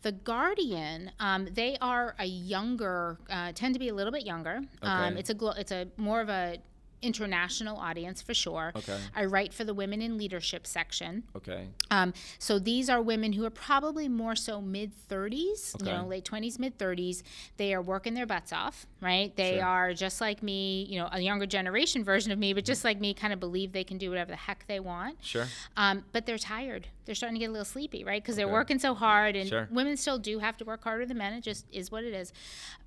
The 0.04 0.12
Guardian, 0.12 1.12
um, 1.20 1.48
they 1.52 1.78
are 1.82 2.14
a 2.20 2.26
younger, 2.26 3.18
uh, 3.30 3.52
tend 3.54 3.74
to 3.76 3.80
be 3.80 3.88
a 3.90 3.94
little 3.94 4.12
bit 4.12 4.26
younger. 4.26 4.60
Um, 4.82 5.14
it's 5.18 5.30
a 5.30 5.34
glo- 5.34 5.54
it's 5.58 5.72
a 5.72 5.88
more 5.98 6.20
of 6.22 6.30
a 6.30 6.58
international 7.04 7.78
audience 7.78 8.22
for 8.22 8.34
sure. 8.34 8.72
Okay. 8.76 8.98
I 9.16 9.26
write 9.26 9.54
for 9.54 9.64
the 9.64 9.74
Women 9.74 10.02
in 10.02 10.18
Leadership 10.18 10.66
section. 10.66 11.24
Okay. 11.36 11.68
Um, 11.92 12.14
so 12.40 12.58
these 12.60 12.90
are 12.90 13.02
women 13.02 13.34
who 13.34 13.46
are 13.46 13.50
probably 13.50 14.08
more 14.08 14.36
so 14.36 14.62
mid 14.62 14.92
30s, 15.10 15.78
you 15.86 15.92
know, 15.92 16.06
late 16.08 16.26
20s, 16.26 16.58
mid 16.60 16.78
30s. 16.80 17.24
They 17.58 17.74
are 17.74 17.82
working 17.82 18.14
their 18.14 18.26
butts 18.26 18.54
off, 18.54 18.88
right? 19.02 19.36
They 19.36 19.56
Sure. 19.58 19.66
are 19.66 19.94
just 19.94 20.22
like 20.22 20.42
me, 20.42 20.88
you 20.90 21.00
know, 21.00 21.10
a 21.12 21.20
younger 21.20 21.46
generation 21.46 22.04
version 22.12 22.32
of 22.32 22.40
me, 22.40 22.54
but 22.54 22.66
just 22.66 22.84
like 22.84 23.00
me, 23.00 23.14
kind 23.14 23.34
of 23.34 23.40
believe 23.40 23.72
they 23.74 23.84
can 23.84 23.98
do 23.98 24.10
whatever 24.10 24.32
the 24.32 24.38
heck 24.38 24.66
they 24.68 24.80
want. 24.80 25.18
Sure. 25.24 25.46
Um, 25.78 26.06
but 26.14 26.26
they're 26.26 26.38
tired. 26.38 26.88
They're 27.06 27.16
starting 27.16 27.36
to 27.36 27.40
get 27.40 27.50
a 27.50 27.52
little 27.52 27.66
sleepy, 27.66 28.04
right? 28.06 28.22
Because 28.24 28.38
they're 28.38 28.48
working 28.48 28.80
so 28.80 28.94
hard, 28.94 29.36
and 29.36 29.50
Sure. 29.50 29.68
women 29.72 29.98
still 29.98 30.18
do 30.18 30.40
have 30.40 30.56
to 30.58 30.66
work 30.66 30.84
harder 30.86 31.06
than 31.06 31.18
men. 31.18 31.34
It 31.34 31.42
just 31.42 31.66
is 31.72 31.92
what 31.92 32.06
it 32.06 32.14
is. 32.14 32.32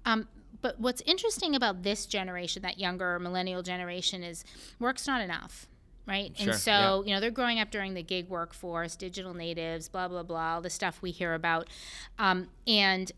Um, 0.06 0.26
but 0.62 0.80
what's 0.80 1.00
interesting 1.06 1.54
about 1.54 1.82
this 1.82 2.06
generation, 2.06 2.62
that 2.62 2.78
younger 2.78 3.18
millennial 3.18 3.62
generation, 3.62 4.22
is 4.22 4.44
work's 4.78 5.06
not 5.06 5.20
enough. 5.20 5.66
Right. 6.06 6.36
Sure, 6.38 6.52
And 6.52 6.60
so, 6.60 7.02
you 7.04 7.12
know, 7.12 7.20
they're 7.20 7.32
growing 7.32 7.58
up 7.58 7.72
during 7.72 7.94
the 7.94 8.02
gig 8.02 8.28
workforce, 8.28 8.94
digital 8.94 9.34
natives, 9.34 9.88
blah, 9.88 10.06
blah, 10.06 10.22
blah, 10.22 10.54
all 10.54 10.60
the 10.60 10.70
stuff 10.70 11.02
we 11.02 11.10
hear 11.10 11.34
about. 11.34 11.66
Um, 12.18 12.48
and 12.66 13.10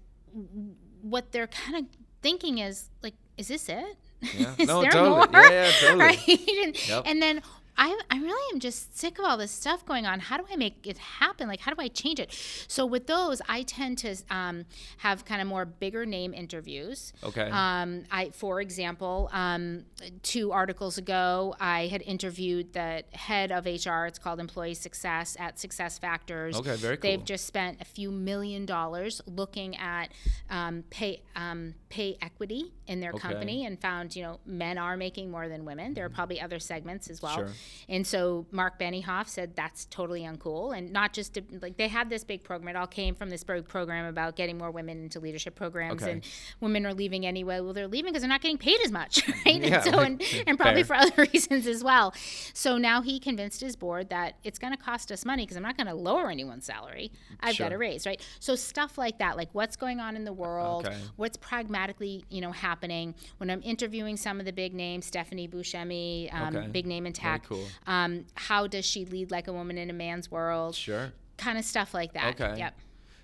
what 1.03 1.33
they're 1.33 1.47
kind 1.49 1.77
of 1.77 1.85
thinking 2.23 2.59
is 2.59 2.89
like, 3.03 3.15
is 3.37 3.49
this 3.49 3.69
it? 3.69 3.97
Yeah. 4.23 4.55
is 4.59 4.69
No, 4.69 4.81
there 4.83 4.91
totally. 4.91 5.17
more? 5.17 5.29
Yeah, 5.33 5.51
yeah, 5.51 5.71
totally. 5.81 5.99
Right? 6.05 6.29
and, 6.65 6.89
Yep. 6.89 7.03
and 7.07 7.23
then 7.23 7.43
I, 7.79 7.97
I 8.11 8.19
really 8.19 8.55
am 8.55 8.59
just 8.59 8.99
sick 8.99 9.19
of 9.21 9.25
all 9.25 9.37
this 9.37 9.53
stuff 9.53 9.87
going 9.87 10.05
on. 10.05 10.19
How 10.19 10.37
do 10.37 10.45
I 10.51 10.57
make 10.57 10.85
it 10.87 10.99
happen? 10.99 11.47
Like, 11.47 11.61
how 11.61 11.73
do 11.73 11.81
I 11.81 11.87
change 11.87 12.19
it? 12.19 12.33
So 12.67 12.85
with 12.85 13.07
those, 13.07 13.41
I 13.49 13.63
tend 13.63 13.99
to 13.99 14.17
um, 14.31 14.65
have 14.99 15.25
kind 15.25 15.41
of 15.41 15.47
more 15.47 15.65
bigger 15.65 16.05
name 16.05 16.35
interviews. 16.35 17.13
Okay. 17.23 17.49
Um, 17.51 18.03
I, 18.11 18.31
for 18.31 18.61
example, 18.61 19.31
um, 19.33 19.85
two 20.25 20.51
articles 20.51 20.99
ago, 20.99 21.55
I 21.61 21.87
had 21.87 22.03
interviewed 22.03 22.73
the 22.73 23.05
head 23.13 23.53
of 23.53 23.65
HR. 23.65 24.07
It's 24.07 24.19
called 24.19 24.41
Employee 24.41 24.75
Success 24.75 25.37
at 25.39 25.59
Success 25.61 25.99
Factors. 25.99 26.57
Okay, 26.57 26.75
very 26.75 26.97
cool. 26.97 27.11
They've 27.11 27.25
just 27.25 27.47
spent 27.47 27.81
a 27.81 27.85
few 27.85 28.11
million 28.11 28.67
dollars 28.67 29.21
looking 29.27 29.77
at 29.77 30.09
um, 30.51 30.83
pay 30.91 31.23
um, 31.37 31.75
pay 31.91 32.17
equity 32.21 32.73
in 32.89 33.01
their 33.01 33.13
Okay. 33.13 33.21
company 33.21 33.65
and 33.65 33.81
found 33.81 34.17
you 34.17 34.23
know 34.23 34.41
men 34.45 34.79
are 34.79 34.97
making 34.97 35.31
more 35.31 35.49
than 35.49 35.65
women. 35.65 35.95
There 35.95 36.05
are 36.05 36.11
probably 36.11 36.41
other 36.41 36.59
segments 36.59 37.09
as 37.09 37.23
well. 37.23 37.37
Sure. 37.37 37.49
And 37.89 38.07
so 38.07 38.47
Marc 38.51 38.79
Benioff 38.79 39.29
said 39.29 39.57
that's 39.57 39.85
totally 39.87 40.23
uncool, 40.23 40.77
and 40.77 40.93
not 40.93 41.13
just 41.13 41.35
to, 41.35 41.43
like 41.63 41.77
they 41.77 41.89
had 41.89 42.11
this 42.11 42.25
big 42.25 42.43
program. 42.45 42.69
It 42.75 42.79
all 42.79 42.87
came 42.87 43.15
from 43.15 43.31
this 43.31 43.45
big 43.45 43.67
program 43.69 44.05
about 44.07 44.37
getting 44.37 44.59
more 44.59 44.71
women 44.71 45.03
into 45.05 45.21
leadership 45.21 45.55
programs, 45.55 46.03
Okay. 46.03 46.13
and 46.13 46.25
women 46.61 46.87
are 46.87 46.95
leaving 46.95 47.27
anyway. 47.27 47.61
Well, 47.61 47.73
they're 47.73 47.89
leaving 47.89 48.11
because 48.13 48.23
they're 48.23 48.29
not 48.29 48.41
getting 48.43 48.59
paid 48.59 48.81
as 48.85 48.93
much, 48.93 49.27
right? 49.47 49.63
Yeah, 49.63 49.75
and 49.77 49.85
so 49.85 49.99
and, 50.01 50.23
and 50.47 50.59
probably 50.59 50.83
fair. 50.83 50.99
for 51.01 51.03
other 51.13 51.23
reasons 51.33 51.67
as 51.67 51.83
well. 51.85 52.15
So 52.55 52.77
now 52.79 53.03
he 53.03 53.19
convinced 53.19 53.61
his 53.61 53.77
board 53.77 54.11
that 54.11 54.37
it's 54.45 54.59
going 54.59 54.73
to 54.73 54.79
cost 54.83 55.11
us 55.13 55.25
money 55.25 55.45
because 55.45 55.57
I'm 55.57 55.63
not 55.63 55.77
going 55.77 55.87
to 55.87 55.95
lower 55.95 56.31
anyone's 56.31 56.67
salary. 56.67 57.11
I've 57.41 57.57
got 57.59 57.65
Sure. 57.67 57.69
to 57.71 57.79
raise, 57.79 58.07
right? 58.07 58.21
So 58.41 58.55
stuff 58.55 58.97
like 58.99 59.19
that, 59.19 59.37
like 59.37 59.49
what's 59.53 59.77
going 59.77 60.01
on 60.01 60.17
in 60.17 60.25
the 60.25 60.33
world, 60.33 60.87
Okay. 60.87 60.97
what's 61.17 61.37
pragmatically, 61.37 62.25
you 62.29 62.41
know, 62.41 62.53
happening. 62.53 63.15
When 63.39 63.51
I'm 63.51 63.63
interviewing 63.63 64.17
some 64.17 64.39
of 64.41 64.47
the 64.47 64.53
big 64.53 64.75
names, 64.75 65.07
Stephanie 65.07 65.49
Buscemi, 65.49 66.33
um, 66.33 66.57
Okay. 66.57 66.67
big 66.69 66.87
name 66.87 67.07
in 67.07 67.13
tech. 67.13 67.45
cool. 67.45 67.58
Um, 67.87 68.25
how 68.35 68.67
does 68.67 68.85
she 68.85 69.05
lead 69.05 69.31
like 69.31 69.49
a 69.49 69.53
woman 69.53 69.79
in 69.79 69.91
a 69.91 69.95
man's 69.95 70.31
world? 70.31 70.75
Sure. 70.75 71.13
Kind 71.37 71.59
of 71.59 71.65
stuff 71.65 71.95
like 71.95 72.13
that. 72.15 72.41
Okay. 72.41 72.59
Yep. 72.59 72.79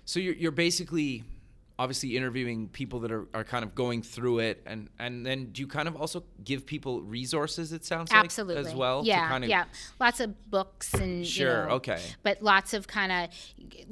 So 0.05 0.19
you're, 0.19 0.35
you're 0.35 0.51
basically 0.51 1.23
obviously 1.77 2.15
interviewing 2.15 2.69
people 2.69 3.01
that 3.01 3.11
are, 3.11 3.27
are 3.33 3.43
kind 3.43 3.65
of 3.65 3.75
going 3.75 4.01
through 4.01 4.39
it 4.39 4.61
and 4.65 4.87
and 4.97 5.25
then 5.25 5.47
do 5.51 5.61
you 5.61 5.67
kind 5.67 5.89
of 5.89 5.95
also 5.97 6.23
give 6.41 6.65
people 6.65 7.01
resources 7.01 7.73
it 7.73 7.83
sounds 7.83 8.09
like 8.13 8.23
Absolutely. 8.23 8.65
as 8.65 8.73
well 8.73 9.01
Yeah. 9.03 9.23
to 9.23 9.27
kind 9.27 9.43
of 9.43 9.49
yeah. 9.49 9.65
Lots 9.99 10.21
of 10.21 10.49
books 10.49 10.93
and 10.93 11.27
Sure, 11.27 11.63
You 11.63 11.67
know, 11.67 11.75
okay. 11.75 12.01
But 12.23 12.41
lots 12.41 12.73
of 12.73 12.87
kind 12.87 13.11
of 13.11 13.29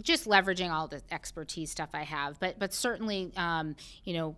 just 0.01 0.25
leveraging 0.27 0.71
all 0.71 0.87
the 0.87 1.01
expertise 1.11 1.71
stuff 1.71 1.89
I 1.93 2.03
have. 2.03 2.39
But 2.39 2.57
but 2.57 2.73
certainly, 2.73 3.31
um, 3.35 3.75
you 4.05 4.13
know. 4.13 4.35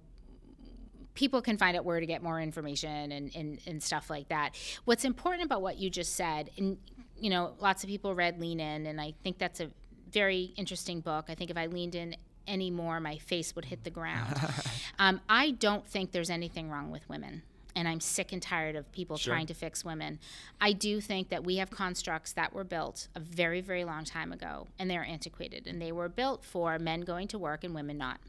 People 1.16 1.42
can 1.42 1.58
find 1.58 1.76
out 1.76 1.84
where 1.86 2.00
to 2.00 2.06
get 2.06 2.22
more 2.22 2.40
information 2.40 3.12
and, 3.12 3.36
and, 3.36 3.60
and 3.66 3.82
stuff 3.82 4.10
like 4.10 4.30
that. 4.30 4.56
What's 4.86 5.04
important 5.06 5.46
about 5.46 5.62
what 5.62 5.78
you 5.78 5.90
just 5.90 6.16
said, 6.16 6.52
and 6.58 6.78
you 7.20 7.30
know, 7.30 7.54
lots 7.60 7.84
of 7.84 7.90
people 7.90 8.14
read 8.14 8.40
Lean 8.40 8.60
In, 8.60 8.86
and 8.86 9.02
I 9.02 9.14
think 9.24 9.38
that's 9.38 9.60
a 9.60 9.72
very 10.12 10.54
interesting 10.56 11.00
book. 11.02 11.26
I 11.30 11.36
think 11.36 11.50
if 11.50 11.58
I 11.58 11.66
leaned 11.66 11.96
in 11.96 12.16
anymore, 12.48 13.00
my 13.00 13.18
face 13.18 13.56
would 13.56 13.66
hit 13.66 13.84
the 13.84 13.90
ground. 13.90 14.36
um, 15.00 15.20
I 15.28 15.52
don't 15.52 15.88
think 15.88 16.12
there's 16.12 16.30
anything 16.30 16.70
wrong 16.70 16.92
with 16.92 17.08
women. 17.10 17.42
And 17.78 17.90
I'm 17.90 18.00
sick 18.00 18.32
and 18.32 18.42
tired 18.42 18.78
of 18.78 18.90
people 18.94 19.18
Sure. 19.18 19.34
trying 19.34 19.48
to 19.48 19.54
fix 19.54 19.84
women. 19.84 20.20
I 20.62 20.72
do 20.72 21.02
think 21.02 21.28
that 21.30 21.44
we 21.44 21.58
have 21.58 21.70
constructs 21.70 22.32
that 22.34 22.54
were 22.54 22.64
built 22.64 23.10
a 23.16 23.20
very, 23.20 23.60
very 23.60 23.84
long 23.84 24.06
time 24.06 24.32
ago, 24.32 24.68
and 24.80 24.90
they're 24.90 25.04
antiquated. 25.04 25.68
And 25.68 25.82
they 25.82 25.92
were 25.92 26.08
built 26.08 26.46
for 26.46 26.80
men 26.80 27.02
going 27.02 27.28
to 27.30 27.38
work 27.40 27.66
and 27.66 27.76
women 27.76 27.98
not, 27.98 28.20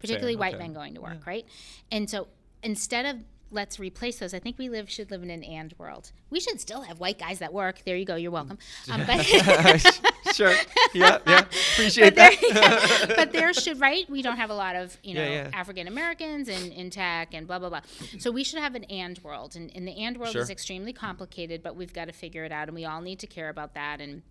particularly 0.00 0.36
white 0.36 0.54
okay. 0.54 0.62
men 0.62 0.72
going 0.72 0.94
to 0.94 1.00
work, 1.00 1.26
right? 1.26 1.46
And 1.90 2.08
so 2.08 2.28
instead 2.62 3.06
of 3.06 3.24
let's 3.52 3.78
replace 3.78 4.18
those, 4.18 4.34
I 4.34 4.38
think 4.38 4.58
we 4.58 4.68
live 4.68 4.90
should 4.90 5.10
live 5.10 5.22
in 5.22 5.30
an 5.30 5.44
and 5.44 5.74
world. 5.78 6.12
We 6.30 6.40
should 6.40 6.60
still 6.60 6.82
have 6.82 6.98
white 6.98 7.18
guys 7.18 7.38
that 7.40 7.52
work. 7.52 7.82
There 7.84 7.96
you 7.96 8.04
go. 8.04 8.16
You're 8.16 8.30
welcome. 8.30 8.58
Um, 8.90 9.02
but 9.06 9.22
sure. 10.34 10.54
Yeah, 10.94 11.18
yeah. 11.26 11.38
Appreciate 11.72 12.04
but 12.04 12.14
there, 12.16 12.30
that. 12.54 13.12
but 13.16 13.32
there 13.32 13.52
should 13.52 13.80
right. 13.80 14.08
We 14.08 14.22
don't 14.22 14.38
have 14.38 14.50
a 14.50 14.54
lot 14.54 14.76
of 14.76 14.96
you 15.02 15.14
know 15.14 15.22
Yeah, 15.22 15.30
yeah. 15.30 15.50
African 15.52 15.86
Americans 15.86 16.48
in, 16.48 16.72
in 16.72 16.90
tech 16.90 17.34
and 17.34 17.46
blah 17.46 17.58
blah 17.58 17.68
blah. 17.68 17.80
So 18.18 18.30
we 18.30 18.42
should 18.42 18.58
have 18.58 18.74
an 18.74 18.84
and 18.84 19.18
world, 19.22 19.54
and, 19.54 19.70
and 19.76 19.86
the 19.86 19.92
and 20.02 20.16
world 20.16 20.32
Sure. 20.32 20.42
is 20.42 20.50
extremely 20.50 20.92
complicated, 20.92 21.62
but 21.62 21.76
we've 21.76 21.92
got 21.92 22.06
to 22.06 22.12
figure 22.12 22.44
it 22.44 22.52
out, 22.52 22.68
and 22.68 22.74
we 22.74 22.84
all 22.84 23.02
need 23.02 23.18
to 23.20 23.26
care 23.26 23.48
about 23.48 23.74
that, 23.74 24.00
and 24.00 24.22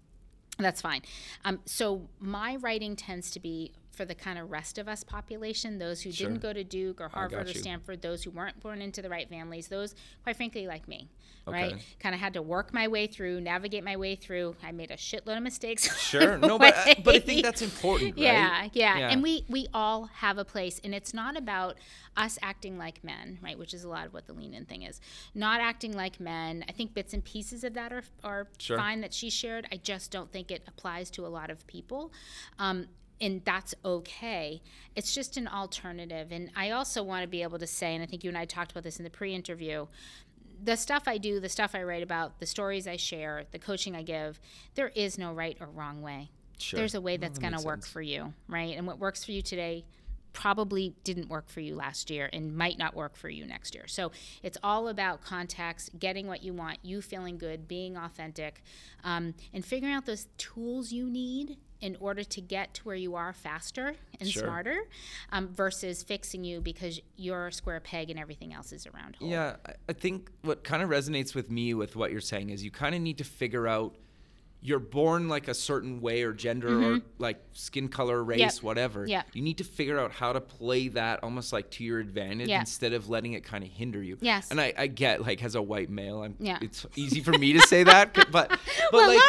that's 0.57 0.81
fine. 0.81 1.01
Um, 1.45 1.59
so 1.65 2.09
my 2.19 2.55
writing 2.55 2.95
tends 2.95 3.31
to 3.31 3.39
be 3.39 3.73
for 4.01 4.05
the 4.05 4.15
kind 4.15 4.39
of 4.39 4.49
rest 4.49 4.79
of 4.79 4.87
us 4.87 5.03
population, 5.03 5.77
those 5.77 6.01
who 6.01 6.11
Sure. 6.11 6.27
didn't 6.29 6.41
go 6.41 6.51
to 6.53 6.63
Duke 6.63 6.99
or 6.99 7.07
Harvard 7.09 7.47
or. 7.47 7.53
Stanford, 7.53 8.01
those 8.01 8.23
who 8.23 8.31
weren't 8.31 8.59
born 8.59 8.81
into 8.81 8.99
the 9.03 9.09
right 9.09 9.29
families, 9.29 9.67
those 9.67 9.93
quite 10.23 10.35
frankly 10.35 10.65
like 10.65 10.87
me. 10.87 11.07
Okay. 11.47 11.73
Right, 11.73 11.75
kind 11.99 12.13
of 12.13 12.21
had 12.21 12.33
to 12.35 12.41
work 12.41 12.71
my 12.73 12.87
way 12.87 13.07
through, 13.07 13.41
navigate 13.41 13.83
my 13.83 13.95
way 13.97 14.15
through. 14.15 14.55
I 14.63 14.71
made 14.71 14.91
a 14.91 14.95
shitload 14.97 15.37
of 15.37 15.43
mistakes. 15.43 15.87
Sure. 16.11 16.37
No, 16.39 16.57
but 16.59 16.75
I- 16.75 17.01
but 17.03 17.15
I 17.15 17.19
think 17.19 17.41
that's 17.43 17.61
important, 17.61 18.11
right? 18.15 18.23
Yeah, 18.23 18.67
yeah, 18.73 18.97
Yeah. 18.99 19.09
And 19.11 19.21
we 19.23 19.45
we 19.47 19.67
all 19.73 20.05
have 20.05 20.37
a 20.39 20.45
place, 20.45 20.79
and 20.83 20.93
it's 20.95 21.13
not 21.13 21.37
about 21.37 21.77
us 22.17 22.37
acting 22.41 22.77
like 22.77 23.03
men, 23.03 23.37
right? 23.41 23.57
Which 23.57 23.73
is 23.73 23.83
a 23.83 23.89
lot 23.89 24.05
of 24.07 24.13
what 24.13 24.25
the 24.27 24.33
lean 24.33 24.53
in 24.53 24.65
thing 24.65 24.81
is. 24.83 24.99
Not 25.33 25.61
acting 25.61 25.93
like 25.93 26.19
men. 26.19 26.63
I 26.67 26.71
think 26.73 26.93
bits 26.93 27.13
and 27.13 27.23
pieces 27.23 27.63
of 27.63 27.73
that 27.75 27.91
are 27.93 28.03
are 28.23 28.47
Sure. 28.59 28.77
fine 28.77 29.01
that 29.01 29.13
she 29.13 29.29
shared. 29.29 29.67
I 29.71 29.77
just 29.77 30.11
don't 30.11 30.31
think 30.31 30.49
it 30.51 30.63
applies 30.67 31.09
to 31.11 31.25
a 31.25 31.29
lot 31.29 31.49
of 31.51 31.65
people. 31.67 32.11
Um, 32.59 32.87
and 33.21 33.41
that's 33.45 33.75
okay. 33.85 34.61
It's 34.95 35.13
just 35.13 35.37
an 35.37 35.47
alternative. 35.47 36.31
And 36.31 36.49
I 36.55 36.71
also 36.71 37.03
want 37.03 37.21
to 37.21 37.27
be 37.27 37.43
able 37.43 37.59
to 37.59 37.67
say, 37.67 37.93
and 37.93 38.03
I 38.03 38.07
think 38.07 38.23
you 38.23 38.29
and 38.29 38.37
I 38.37 38.45
talked 38.45 38.71
about 38.71 38.83
this 38.83 38.97
in 38.97 39.03
the 39.03 39.09
pre 39.09 39.33
interview, 39.33 39.85
the 40.63 40.75
stuff 40.75 41.03
I 41.07 41.17
do, 41.17 41.39
the 41.39 41.49
stuff 41.49 41.75
I 41.75 41.83
write 41.83 42.03
about, 42.03 42.39
the 42.39 42.45
stories 42.45 42.87
I 42.87 42.97
share, 42.97 43.43
the 43.51 43.59
coaching 43.59 43.95
I 43.95 44.01
give, 44.01 44.39
there 44.75 44.89
is 44.89 45.17
no 45.17 45.33
right 45.33 45.55
or 45.61 45.67
wrong 45.67 46.01
way. 46.01 46.31
Sure. 46.57 46.79
There's 46.79 46.95
a 46.95 47.01
way 47.01 47.17
that's 47.17 47.39
that 47.39 47.49
going 47.49 47.59
to 47.59 47.65
work 47.65 47.83
sense. 47.83 47.93
for 47.93 48.01
you, 48.01 48.33
right? 48.47 48.75
And 48.75 48.85
what 48.85 48.99
works 48.99 49.23
for 49.23 49.31
you 49.31 49.41
today 49.41 49.85
probably 50.33 50.93
didn't 51.03 51.27
work 51.27 51.49
for 51.49 51.59
you 51.59 51.75
last 51.75 52.09
year 52.09 52.29
and 52.31 52.55
might 52.55 52.77
not 52.77 52.95
work 52.95 53.15
for 53.15 53.29
you 53.29 53.45
next 53.45 53.75
year. 53.75 53.85
So 53.87 54.11
it's 54.43 54.57
all 54.63 54.87
about 54.87 55.21
context, 55.21 55.97
getting 55.99 56.27
what 56.27 56.43
you 56.43 56.53
want, 56.53 56.79
you 56.83 57.01
feeling 57.01 57.37
good, 57.37 57.67
being 57.67 57.97
authentic, 57.97 58.61
um, 59.03 59.33
and 59.53 59.65
figuring 59.65 59.93
out 59.93 60.05
those 60.05 60.27
tools 60.37 60.91
you 60.91 61.09
need 61.09 61.57
in 61.81 61.97
order 61.99 62.23
to 62.23 62.41
get 62.41 62.73
to 62.75 62.83
where 62.83 62.95
you 62.95 63.15
are 63.15 63.33
faster 63.33 63.95
and 64.19 64.29
Sure. 64.29 64.43
smarter 64.43 64.77
um, 65.31 65.47
versus 65.49 66.03
fixing 66.03 66.43
you 66.43 66.61
because 66.61 67.01
you're 67.17 67.47
a 67.47 67.51
square 67.51 67.79
peg 67.79 68.09
and 68.09 68.19
everything 68.19 68.53
else 68.53 68.71
is 68.71 68.85
a 68.85 68.91
round 68.91 69.15
hole. 69.15 69.27
Yeah, 69.27 69.55
I 69.89 69.93
think 69.93 70.29
what 70.43 70.63
kind 70.63 70.83
of 70.83 70.89
resonates 70.89 71.33
with 71.33 71.49
me 71.49 71.73
with 71.73 71.95
what 71.95 72.11
you're 72.11 72.21
saying 72.21 72.51
is 72.51 72.63
you 72.63 72.71
kind 72.71 72.93
of 72.95 73.01
need 73.01 73.17
to 73.17 73.23
figure 73.23 73.67
out 73.67 73.95
you're 74.63 74.79
born 74.79 75.27
like 75.27 75.47
a 75.47 75.53
certain 75.55 76.01
way 76.01 76.21
or 76.21 76.33
gender 76.33 76.81
or 76.93 76.99
like 77.17 77.41
skin 77.53 77.87
color, 77.89 78.23
race, 78.23 78.39
Mm-hmm. 78.41 78.41
Yep. 78.57 78.63
whatever. 78.63 79.07
Yep. 79.07 79.25
You 79.33 79.41
need 79.41 79.57
to 79.57 79.63
figure 79.63 79.99
out 79.99 80.11
how 80.11 80.33
to 80.33 80.39
play 80.41 80.87
that 80.89 81.23
almost 81.23 81.51
like 81.51 81.71
to 81.71 81.83
your 81.83 81.99
advantage 81.99 82.47
Yeah. 82.47 82.59
instead 82.59 82.93
of 82.93 83.09
letting 83.09 83.33
it 83.33 83.43
kind 83.43 83.63
of 83.63 83.71
hinder 83.71 84.03
you. 84.03 84.17
Yes. 84.21 84.51
And 84.51 84.61
I, 84.61 84.71
I 84.77 84.85
get 84.87 85.21
like 85.23 85.43
as 85.43 85.55
a 85.55 85.61
white 85.61 85.89
male, 85.89 86.21
I'm 86.21 86.35
Yeah. 86.39 86.59
it's 86.61 86.85
easy 86.95 87.21
for 87.21 87.31
me 87.31 87.53
to 87.53 87.59
say 87.61 87.83
that, 87.83 88.13
but 88.13 88.31
but 88.31 88.59
Well, 88.93 89.07
like 89.07 89.19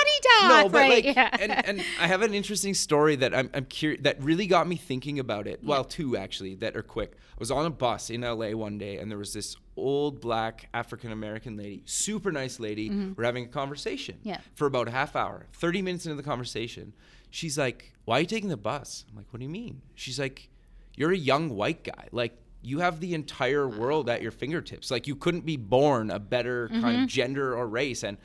no, 0.43 0.69
but 0.69 0.79
right, 0.79 1.05
like 1.05 1.17
yeah. 1.17 1.35
and 1.41 1.51
and 1.67 1.81
I 2.01 2.07
have 2.09 2.21
an 2.23 2.35
interesting 2.35 2.75
story 2.75 3.17
that 3.17 3.35
I'm 3.35 3.49
I'm 3.55 3.65
curious 3.65 4.03
that 4.03 4.23
really 4.23 4.47
got 4.47 4.69
me 4.69 4.77
thinking 4.77 5.19
about 5.19 5.47
it. 5.47 5.61
Well, 5.65 5.85
two 5.85 6.17
actually 6.17 6.57
that 6.57 6.77
are 6.77 6.83
quick. 6.83 7.13
I 7.15 7.37
was 7.39 7.51
on 7.51 7.65
a 7.65 7.71
bus 7.71 8.11
in 8.11 8.21
LA 8.21 8.51
one 8.51 8.77
day 8.79 8.99
and 8.99 9.11
there 9.11 9.19
was 9.19 9.33
this 9.33 9.57
old 9.77 10.21
black 10.21 10.69
African 10.75 11.13
American 11.13 11.57
lady, 11.57 11.83
super 11.87 12.31
nice 12.33 12.61
lady. 12.61 12.91
We're 13.17 13.25
having 13.25 13.45
a 13.45 13.49
conversation 13.49 14.17
Mm-hmm. 14.17 14.29
Yeah. 14.29 14.41
for 14.55 14.67
about 14.67 14.89
a 14.89 14.91
half 14.91 15.17
hour. 15.17 15.47
30 15.55 15.83
minutes 15.83 16.05
into 16.07 16.17
the 16.17 16.23
conversation, 16.23 16.93
she's 17.31 17.57
like, 17.59 17.93
"Why 18.05 18.19
are 18.19 18.21
you 18.21 18.27
taking 18.27 18.51
the 18.51 18.57
bus?" 18.57 19.05
I'm 19.11 19.17
like, 19.17 19.27
"What 19.31 19.39
do 19.41 19.45
you 19.45 19.51
mean?" 19.51 19.81
She's 19.95 20.19
like, 20.19 20.49
"You're 20.97 21.13
a 21.13 21.17
young 21.17 21.51
white 21.51 21.85
guy. 21.85 22.09
Like 22.13 22.37
you 22.63 22.79
have 22.81 23.01
the 23.01 23.15
entire 23.15 23.67
world 23.69 24.09
at 24.09 24.23
your 24.23 24.31
fingertips. 24.31 24.91
Like 24.91 25.07
you 25.07 25.17
couldn't 25.17 25.45
be 25.47 25.57
born 25.57 26.11
a 26.11 26.19
better 26.21 26.69
kind 26.69 26.85
Mm-hmm. 26.85 27.03
of 27.05 27.09
gender 27.09 27.57
or 27.57 27.67
race." 27.67 28.03
And 28.05 28.19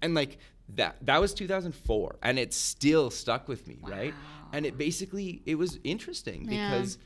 and 0.00 0.14
like 0.14 0.38
that 0.76 0.96
that 1.02 1.20
was 1.20 1.34
2004 1.34 2.16
and 2.22 2.38
it 2.38 2.54
still 2.54 3.10
stuck 3.10 3.48
with 3.48 3.66
me, 3.66 3.78
right? 3.82 4.14
And 4.52 4.64
it 4.64 4.78
basically 4.78 5.42
it 5.46 5.56
was 5.56 5.78
interesting 5.84 6.50
Yeah. 6.50 6.70
because 6.70 6.98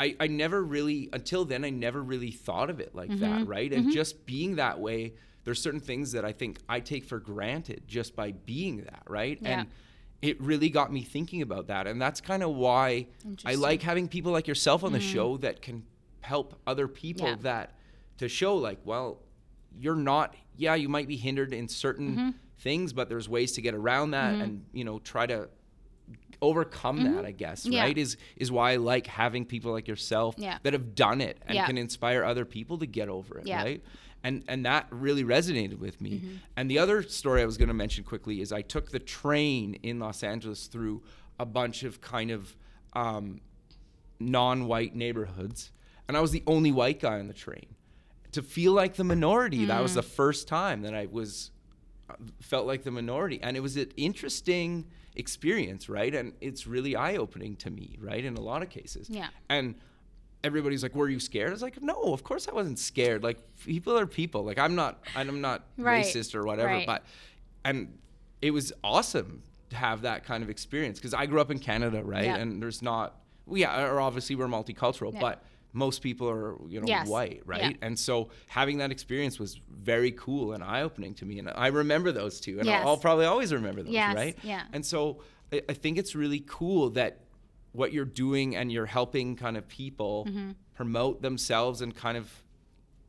I, 0.00 0.16
I 0.18 0.26
never 0.26 0.62
really 0.64 1.08
until 1.12 1.44
then 1.44 1.64
I 1.64 1.70
never 1.70 2.02
really 2.02 2.30
thought 2.32 2.70
of 2.70 2.80
it 2.80 2.94
like 2.94 3.10
Mm-hmm. 3.10 3.20
that, 3.20 3.46
right? 3.46 3.70
And 3.72 3.92
just 3.92 4.24
being 4.26 4.56
that 4.56 4.80
way, 4.80 5.12
there's 5.44 5.60
certain 5.62 5.80
things 5.80 6.12
that 6.12 6.24
I 6.24 6.32
think 6.32 6.58
I 6.68 6.80
take 6.80 7.04
for 7.04 7.18
granted 7.20 7.82
just 7.86 8.16
by 8.16 8.32
being 8.32 8.78
that, 8.84 9.02
right? 9.06 9.38
Yeah. 9.42 9.48
And 9.60 9.68
it 10.22 10.40
really 10.40 10.68
got 10.70 10.92
me 10.92 11.02
thinking 11.02 11.42
about 11.42 11.66
that. 11.68 11.86
And 11.86 12.00
that's 12.00 12.20
kind 12.20 12.42
of 12.42 12.50
why 12.54 12.88
I 12.88 13.06
Mm-hmm. 13.54 13.60
like 13.60 13.82
having 13.82 14.08
people 14.08 14.32
like 14.32 14.48
yourself 14.48 14.82
on 14.84 14.92
the 14.92 15.00
show 15.00 15.36
that 15.38 15.62
can 15.62 15.84
help 16.22 16.58
other 16.66 16.88
people 16.88 17.26
Yeah. 17.28 17.36
that 17.42 17.74
to 18.18 18.28
show 18.28 18.56
like, 18.56 18.78
well, 18.84 19.18
you're 19.78 19.94
not 19.96 20.34
yeah, 20.56 20.74
you 20.74 20.88
might 20.90 21.08
be 21.08 21.16
hindered 21.16 21.52
in 21.54 21.68
certain 21.68 22.10
Mm-hmm. 22.16 22.30
things, 22.58 22.92
but 22.92 23.08
there's 23.08 23.28
ways 23.28 23.52
to 23.52 23.62
get 23.62 23.74
around 23.74 24.10
that 24.10 24.34
and, 24.42 24.64
you 24.72 24.84
know, 24.84 24.98
try 24.98 25.24
to 25.26 25.48
overcome 26.42 27.02
that, 27.14 27.24
I 27.24 27.32
guess, 27.32 27.62
Mm-hmm. 27.64 27.72
Yeah. 27.72 27.82
right? 27.82 27.98
Is 27.98 28.16
is 28.36 28.50
why 28.50 28.72
I 28.72 28.76
like 28.76 29.06
having 29.06 29.44
people 29.44 29.72
like 29.72 29.86
yourself 29.88 30.34
Yeah. 30.38 30.58
that 30.62 30.72
have 30.72 30.94
done 30.94 31.20
it 31.20 31.38
and 31.46 31.54
Yeah. 31.56 31.66
can 31.66 31.76
inspire 31.78 32.24
other 32.24 32.44
people 32.44 32.78
to 32.78 32.86
get 32.86 33.08
over 33.08 33.38
it, 33.38 33.48
right? 33.48 33.82
And 34.22 34.44
and 34.48 34.64
that 34.66 34.86
really 34.90 35.24
resonated 35.24 35.78
with 35.78 36.00
me. 36.00 36.10
Mm-hmm. 36.18 36.34
And 36.56 36.70
the 36.70 36.78
other 36.78 37.02
story 37.02 37.42
I 37.42 37.46
was 37.46 37.56
going 37.56 37.68
to 37.68 37.74
mention 37.74 38.04
quickly 38.04 38.40
is 38.40 38.52
I 38.52 38.62
took 38.62 38.90
the 38.90 38.98
train 38.98 39.74
in 39.82 39.98
Los 39.98 40.22
Angeles 40.22 40.66
through 40.66 41.02
a 41.38 41.46
bunch 41.46 41.82
of 41.84 42.00
kind 42.00 42.30
of 42.30 42.54
um, 42.92 43.40
non-white 44.18 44.94
neighborhoods, 44.94 45.72
and 46.08 46.16
I 46.16 46.20
was 46.20 46.30
the 46.32 46.42
only 46.46 46.72
white 46.72 47.00
guy 47.00 47.18
on 47.18 47.28
the 47.28 47.34
train. 47.34 47.66
To 48.32 48.42
feel 48.42 48.72
like 48.72 48.94
the 48.94 49.04
minority, 49.04 49.64
that 49.66 49.78
Mm. 49.80 49.82
was 49.82 49.94
the 49.94 50.02
first 50.02 50.46
time 50.48 50.82
that 50.82 50.94
I 50.94 51.06
was 51.06 51.50
uh, 52.08 52.14
felt 52.40 52.66
like 52.66 52.82
the 52.82 52.90
minority, 52.90 53.40
and 53.42 53.56
it 53.56 53.60
was 53.60 53.76
an 53.76 53.90
interesting 53.96 54.86
experience, 55.16 55.88
right? 55.88 56.14
And 56.14 56.32
it's 56.40 56.66
really 56.66 56.96
eye-opening 56.96 57.56
to 57.56 57.70
me, 57.70 57.98
right? 58.00 58.24
In 58.24 58.36
a 58.36 58.40
lot 58.40 58.62
of 58.62 58.70
cases, 58.70 59.08
Yeah. 59.10 59.28
And 59.48 59.74
everybody's 60.42 60.82
like, 60.82 60.94
"Were 60.94 61.08
you 61.08 61.20
scared?" 61.20 61.50
I 61.50 61.52
was 61.52 61.62
like, 61.62 61.82
"No, 61.82 62.12
of 62.14 62.22
course 62.24 62.48
I 62.48 62.52
wasn't 62.52 62.78
scared. 62.78 63.22
Like 63.22 63.38
people 63.64 63.98
are 63.98 64.06
people. 64.06 64.44
Like 64.44 64.58
I'm 64.58 64.74
not. 64.74 65.02
I'm 65.14 65.40
not 65.40 65.64
Right. 65.76 66.04
racist 66.04 66.34
or 66.34 66.44
whatever, 66.44 66.68
Right. 66.68 66.86
but." 66.86 67.04
and 67.64 67.98
it 68.40 68.52
was 68.52 68.72
awesome 68.82 69.42
to 69.68 69.76
have 69.76 70.00
that 70.02 70.24
kind 70.24 70.42
of 70.42 70.48
experience 70.48 70.98
because 70.98 71.12
I 71.12 71.26
grew 71.26 71.40
up 71.42 71.50
in 71.50 71.58
Canada, 71.58 72.02
right? 72.02 72.24
Yeah. 72.24 72.36
And 72.36 72.62
there's 72.62 72.80
not, 72.80 73.20
well, 73.44 73.58
yeah, 73.58 73.84
or 73.84 74.00
obviously 74.00 74.34
we're 74.34 74.46
multicultural, 74.46 75.12
Yeah. 75.12 75.20
but 75.20 75.44
most 75.72 76.02
people 76.02 76.28
are, 76.28 76.56
you 76.68 76.80
know, 76.80 76.86
Yes. 76.86 77.06
white, 77.08 77.36
Yeah. 77.36 77.42
right? 77.46 77.76
And 77.82 77.98
so 77.98 78.30
having 78.48 78.78
that 78.78 78.90
experience 78.90 79.38
was 79.38 79.60
very 79.70 80.10
cool 80.12 80.52
and 80.52 80.62
eye 80.64 80.82
opening 80.82 81.14
to 81.14 81.24
me. 81.24 81.38
And 81.38 81.48
I 81.54 81.68
remember 81.68 82.10
those 82.12 82.40
two, 82.40 82.58
and 82.58 82.66
Yes. 82.66 82.84
I'll 82.84 82.96
probably 82.96 83.26
always 83.26 83.52
remember 83.52 83.82
those, 83.82 83.92
Yes, 83.92 84.14
right? 84.14 84.36
yeah. 84.42 84.64
And 84.72 84.84
so 84.84 85.22
I, 85.52 85.62
I 85.68 85.74
think 85.74 85.96
it's 85.98 86.14
really 86.14 86.42
cool 86.46 86.90
that 86.90 87.20
what 87.72 87.92
you're 87.92 88.04
doing 88.04 88.56
and 88.56 88.72
you're 88.72 88.86
helping 88.86 89.36
kind 89.36 89.56
of 89.56 89.68
people 89.68 90.26
Mm-hmm. 90.28 90.50
promote 90.74 91.22
themselves 91.22 91.82
and 91.82 91.94
kind 91.94 92.16
of 92.18 92.30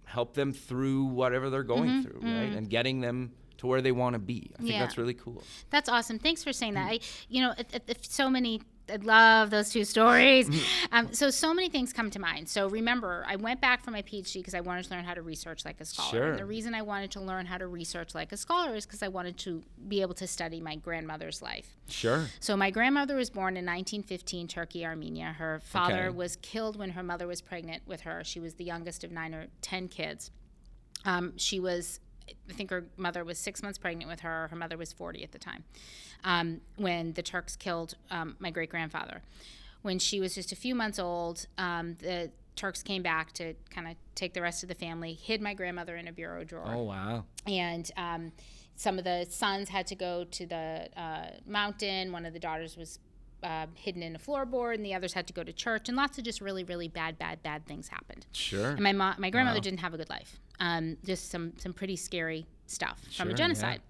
help 0.04 0.34
them 0.34 0.52
through 0.54 1.06
whatever 1.06 1.50
they're 1.50 1.64
going 1.64 1.90
Mm-hmm. 1.90 2.02
through, 2.04 2.20
right? 2.22 2.54
And 2.54 2.70
getting 2.70 3.00
them 3.02 3.32
to 3.58 3.68
where 3.68 3.82
they 3.82 3.92
want 3.92 4.14
to 4.14 4.20
be. 4.20 4.52
I 4.56 4.58
think 4.58 4.72
Yeah. 4.72 4.80
that's 4.80 4.98
really 4.98 5.14
cool. 5.14 5.44
That's 5.70 5.88
awesome. 5.88 6.20
Thanks 6.20 6.44
for 6.44 6.52
saying 6.52 6.74
that. 6.74 6.92
I, 6.92 7.00
you 7.30 7.42
know, 7.42 7.54
it, 7.58 7.82
it- 7.88 8.06
so 8.06 8.30
many. 8.30 8.62
I 8.92 8.96
love 8.98 9.50
those 9.50 9.70
two 9.70 9.86
stories. 9.86 10.50
Mm-hmm. 10.50 10.96
Um, 10.96 11.14
so, 11.14 11.30
so 11.30 11.54
many 11.54 11.70
things 11.70 11.94
come 11.94 12.10
to 12.12 12.20
mind. 12.20 12.50
So, 12.50 12.68
remember, 12.70 13.26
I 13.28 13.36
went 13.38 13.62
back 13.62 13.84
for 13.84 13.92
my 13.92 14.02
PhD 14.02 14.36
because 14.36 14.54
I 14.54 14.62
wanted 14.62 14.86
to 14.86 14.92
learn 14.94 15.04
how 15.06 15.14
to 15.14 15.22
research 15.22 15.64
like 15.64 15.80
a 15.80 15.86
scholar. 15.86 16.10
Sure. 16.12 16.30
And 16.32 16.40
the 16.40 16.46
reason 16.46 16.76
I 16.76 16.82
wanted 16.82 17.12
to 17.12 17.22
learn 17.22 17.46
how 17.46 17.58
to 17.58 17.68
research 17.68 18.14
like 18.14 18.32
a 18.32 18.38
scholar 18.38 18.76
is 18.76 18.86
because 18.86 19.02
I 19.02 19.08
wanted 19.08 19.38
to 19.40 19.64
be 19.88 20.02
able 20.02 20.16
to 20.16 20.28
study 20.28 20.60
my 20.60 20.76
grandmother's 20.76 21.42
life. 21.42 21.78
Sure. 21.88 22.26
So 22.40 22.58
my 22.58 22.72
grandmother 22.72 23.16
was 23.16 23.30
born 23.30 23.56
in 23.58 23.66
1915, 23.66 24.48
Turkey, 24.48 24.86
Armenia. 24.86 25.36
Her 25.38 25.62
father 25.64 26.08
Okay. 26.08 26.16
was 26.18 26.36
killed 26.38 26.78
when 26.78 26.92
her 26.92 27.04
mother 27.04 27.28
was 27.28 27.42
pregnant 27.42 27.84
with 27.88 28.02
her. 28.02 28.24
She 28.24 28.40
was 28.40 28.56
the 28.56 28.64
youngest 28.66 29.04
of 29.04 29.12
nine 29.12 29.34
or 29.34 29.48
ten 29.62 29.88
kids. 29.88 30.32
Um, 31.06 31.34
she 31.38 31.60
was, 31.60 32.00
I 32.50 32.54
think 32.54 32.70
her 32.70 32.86
mother 32.98 33.24
was 33.24 33.38
six 33.38 33.62
months 33.64 33.78
pregnant 33.78 34.10
with 34.10 34.22
her. 34.22 34.48
Her 34.50 34.56
mother 34.56 34.78
was 34.78 34.94
40 34.94 35.24
at 35.24 35.32
the 35.32 35.40
time 35.40 35.64
um, 36.24 36.62
when 36.78 37.14
the 37.14 37.22
Turks 37.22 37.56
killed 37.56 37.96
um, 38.10 38.36
my 38.40 38.52
great 38.52 38.70
grandfather. 38.70 39.22
when 39.82 39.98
she 39.98 40.20
was 40.20 40.36
just 40.36 40.52
a 40.52 40.56
few 40.56 40.76
months 40.76 41.00
old, 41.00 41.48
um, 41.58 41.96
the 42.00 42.32
Turks 42.56 42.84
came 42.84 43.02
back 43.02 43.32
to 43.34 43.54
kind 43.70 43.88
of 43.88 43.96
take 44.14 44.34
the 44.34 44.42
rest 44.42 44.62
of 44.62 44.70
the 44.70 44.76
family, 44.76 45.14
hid 45.14 45.42
my 45.42 45.54
grandmother 45.54 45.96
in 45.96 46.08
a 46.08 46.12
bureau 46.12 46.44
drawer. 46.44 46.68
Oh 46.68 46.84
wow. 46.84 47.24
And 47.48 47.90
um, 47.98 48.32
some 48.76 48.98
of 48.98 49.04
the 49.04 49.26
sons 49.30 49.70
had 49.70 49.88
to 49.88 49.96
go 49.96 50.26
to 50.26 50.46
the 50.46 50.90
uh, 50.98 51.28
mountain. 51.46 52.12
One 52.12 52.26
of 52.26 52.34
the 52.34 52.40
daughters 52.40 52.76
was 52.76 53.00
uh, 53.42 53.68
hidden 53.74 54.04
in 54.04 54.16
a 54.16 54.20
floorboard, 54.20 54.76
and 54.76 54.86
the 54.86 54.94
others 54.94 55.14
had 55.14 55.28
to 55.28 55.34
go 55.34 55.44
to 55.44 55.54
church. 55.54 55.88
And 55.88 55.98
lots 55.98 56.18
of 56.18 56.26
just 56.26 56.42
really, 56.42 56.64
really 56.64 56.88
bad, 56.88 57.18
bad, 57.18 57.42
bad 57.42 57.66
things 57.66 57.88
happened. 57.88 58.26
Sure. 58.34 58.72
And 58.72 58.82
my 58.82 58.92
mom, 58.92 59.16
my 59.18 59.30
grandmother 59.30 59.60
didn't 59.60 59.80
have 59.80 59.94
a 59.94 59.98
good 59.98 60.10
life. 60.10 60.40
Um, 60.60 60.98
just 61.06 61.30
some 61.32 61.54
some 61.58 61.74
pretty 61.74 61.96
scary 61.96 62.46
stuff 62.68 63.00
from 63.16 63.28
Sure, 63.28 63.32
a 63.32 63.34
genocide. 63.34 63.82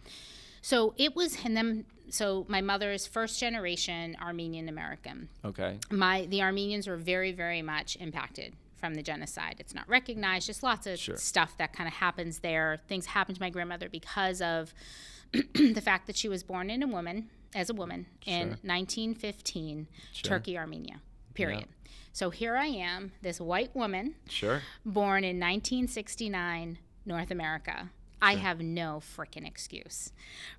So 0.62 0.94
it 0.98 1.16
was, 1.16 1.38
and 1.44 1.58
then 1.58 1.86
so 2.10 2.46
my 2.48 2.62
mother 2.62 2.92
is 2.92 3.08
first 3.08 3.40
generation 3.40 4.16
Armenian 4.22 4.70
American 4.70 5.30
Okay. 5.44 5.80
my 5.90 6.26
the 6.28 6.42
Armenians 6.42 6.88
were 6.88 6.98
very 6.98 7.32
very 7.32 7.62
much 7.62 7.96
impacted 8.00 8.54
from 8.78 8.94
the 8.96 9.04
genocide. 9.04 9.56
It's 9.60 9.74
not 9.76 9.88
recognized. 9.88 10.48
Just 10.48 10.64
lots 10.64 10.88
of 10.88 10.98
Sure. 11.00 11.16
stuff 11.18 11.56
that 11.58 11.72
kind 11.74 11.88
of 11.88 11.94
happens 11.96 12.40
there. 12.40 12.80
Things 12.88 13.06
happen 13.08 13.36
to 13.36 13.42
my 13.42 13.50
grandmother 13.50 13.90
because 13.90 14.42
of 14.42 14.74
the 15.34 15.82
fact 15.84 16.08
that 16.08 16.16
she 16.16 16.28
was 16.28 16.42
born 16.44 16.70
in 16.70 16.82
a 16.84 16.88
woman 16.88 17.30
as 17.54 17.70
a 17.70 17.74
woman 17.74 18.06
in 18.26 18.50
1915, 18.64 19.88
Turkey, 20.24 20.58
Armenia. 20.58 21.02
Period. 21.50 21.68
So 22.14 22.30
here 22.30 22.56
I 22.58 22.66
am, 22.68 23.14
this 23.22 23.40
white 23.40 23.74
woman 23.76 24.16
Sure. 24.28 24.62
born 24.86 25.24
in 25.24 25.40
1969 25.40 26.78
North 27.06 27.32
America. 27.32 27.90
I 28.22 28.36
have 28.36 28.62
no 28.62 29.02
freaking 29.18 29.48
excuse, 29.48 30.12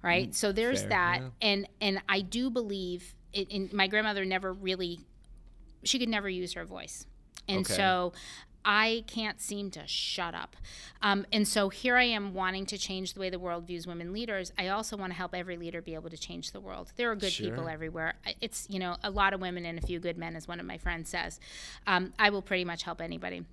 right? 0.03 0.31
Mm, 0.31 0.35
so 0.35 0.51
there's 0.51 0.81
fair, 0.81 0.89
that, 0.89 1.19
yeah. 1.21 1.29
and 1.43 1.69
and 1.81 2.03
I 2.09 2.21
do 2.23 2.51
believe, 2.51 3.15
it, 3.33 3.53
and 3.53 3.73
my 3.73 3.87
grandmother 3.87 4.25
never 4.25 4.53
really, 4.53 5.01
she 5.85 5.99
could 6.01 6.09
never 6.09 6.29
use 6.29 6.55
her 6.55 6.65
voice, 6.65 7.07
and 7.49 7.61
Okay. 7.61 7.75
so 7.75 8.13
I 8.65 9.05
can't 9.07 9.41
seem 9.41 9.71
to 9.73 9.87
shut 9.87 10.35
up, 10.35 10.57
um, 11.03 11.27
and 11.33 11.47
so 11.47 11.69
here 11.69 11.97
I 11.97 12.05
am 12.05 12.35
wanting 12.35 12.67
to 12.67 12.79
change 12.79 13.15
the 13.15 13.21
way 13.21 13.31
the 13.31 13.39
world 13.39 13.67
views 13.67 13.87
women 13.87 14.13
leaders. 14.13 14.53
I 14.59 14.69
also 14.69 14.97
want 14.97 15.13
to 15.13 15.17
help 15.17 15.35
every 15.35 15.57
leader 15.57 15.83
be 15.83 15.95
able 15.95 16.11
to 16.11 16.19
change 16.19 16.53
the 16.53 16.61
world. 16.61 16.93
There 16.97 17.11
are 17.11 17.17
good 17.17 17.33
people 17.33 17.69
everywhere. 17.69 18.15
It's 18.41 18.67
you 18.71 18.79
know 18.79 18.97
a 19.03 19.11
lot 19.11 19.35
of 19.35 19.41
women 19.41 19.65
and 19.67 19.79
a 19.79 19.83
few 19.83 19.99
good 20.01 20.17
men, 20.17 20.37
as 20.37 20.47
one 20.47 20.61
of 20.61 20.67
my 20.67 20.79
friends 20.79 21.11
says. 21.11 21.41
Um, 21.87 22.13
I 22.19 22.31
will 22.31 22.43
pretty 22.43 22.65
much 22.65 22.83
help 22.83 23.01
anybody. 23.01 23.45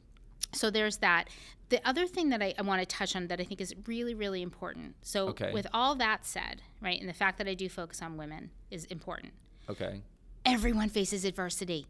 So 0.53 0.69
there's 0.69 0.97
that. 0.97 1.25
The 1.69 1.79
other 1.87 2.07
thing 2.07 2.29
that 2.29 2.41
I, 2.41 2.55
I 2.57 2.63
want 2.63 2.81
to 2.81 2.85
touch 2.85 3.15
on 3.15 3.27
that 3.27 3.39
I 3.39 3.43
think 3.43 3.61
is 3.61 3.75
really, 3.85 4.15
really 4.15 4.41
important. 4.41 4.95
So 5.03 5.27
Okay. 5.29 5.51
with 5.53 5.67
all 5.73 5.93
that 5.95 6.25
said, 6.25 6.63
right, 6.81 6.99
and 6.99 7.07
the 7.07 7.13
fact 7.13 7.37
that 7.37 7.47
I 7.47 7.53
do 7.53 7.69
focus 7.69 8.01
on 8.01 8.17
women 8.17 8.49
is 8.71 8.85
important. 8.85 9.33
Okay. 9.69 10.01
Everyone 10.45 10.89
faces 10.89 11.25
adversity. 11.25 11.85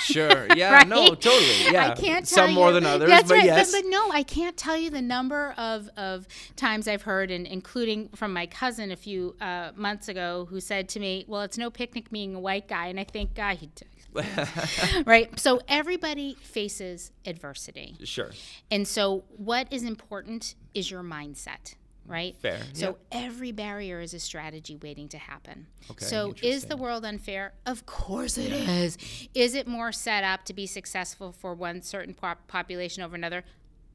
Sure. 0.00 0.46
Yeah. 0.54 0.72
right? 0.74 0.86
No. 0.88 1.14
Totally. 1.14 1.72
Yeah. 1.72 1.90
I 1.90 1.94
can't 1.94 2.26
tell 2.28 2.46
Some 2.46 2.54
more 2.54 2.68
you- 2.68 2.74
than 2.74 2.86
others, 2.86 3.08
That's 3.08 3.28
but 3.28 3.36
right. 3.36 3.44
yes. 3.44 3.72
But, 3.72 3.82
but 3.82 3.88
no, 3.90 4.10
I 4.12 4.22
can't 4.22 4.56
tell 4.56 4.76
you 4.76 4.90
the 4.90 5.00
number 5.02 5.54
of, 5.56 5.88
of 5.96 6.26
times 6.56 6.86
I've 6.86 7.02
heard, 7.02 7.30
and 7.30 7.46
including 7.46 8.10
from 8.10 8.32
my 8.32 8.46
cousin 8.46 8.90
a 8.90 8.96
few 8.96 9.34
uh, 9.40 9.70
months 9.74 10.08
ago, 10.08 10.46
who 10.50 10.60
said 10.60 10.88
to 10.90 11.00
me, 11.00 11.24
"Well, 11.26 11.40
it's 11.42 11.56
no 11.58 11.70
picnic 11.70 12.10
being 12.10 12.34
a 12.34 12.40
white 12.40 12.68
guy," 12.68 12.88
and 12.88 13.00
I 13.00 13.04
think, 13.04 13.34
"God, 13.34 13.56
he." 13.56 13.70
right. 15.06 15.38
So 15.40 15.60
everybody 15.66 16.34
faces 16.40 17.10
adversity. 17.26 17.96
sure. 18.04 18.30
And 18.70 18.86
so, 18.86 19.24
what 19.36 19.66
is 19.72 19.82
important 19.82 20.54
is 20.74 20.90
your 20.90 21.02
mindset, 21.02 21.74
right? 22.06 22.36
Fair, 22.40 22.60
So, 22.72 22.98
every 23.12 23.52
barrier 23.52 24.00
is 24.00 24.14
a 24.14 24.20
strategy 24.20 24.76
waiting 24.76 25.08
to 25.08 25.18
happen. 25.18 25.66
Okay, 25.90 26.04
so, 26.04 26.34
is 26.42 26.66
the 26.66 26.76
world 26.76 27.04
unfair? 27.04 27.54
Of 27.66 27.86
course 27.86 28.36
it 28.38 28.52
is. 28.52 28.98
Is 29.34 29.54
it 29.54 29.66
more 29.66 29.92
set 29.92 30.24
up 30.24 30.44
to 30.46 30.52
be 30.54 30.66
successful 30.66 31.32
for 31.32 31.54
one 31.54 31.82
certain 31.82 32.14
pop- 32.14 32.46
population 32.48 33.02
over 33.02 33.14
another? 33.14 33.44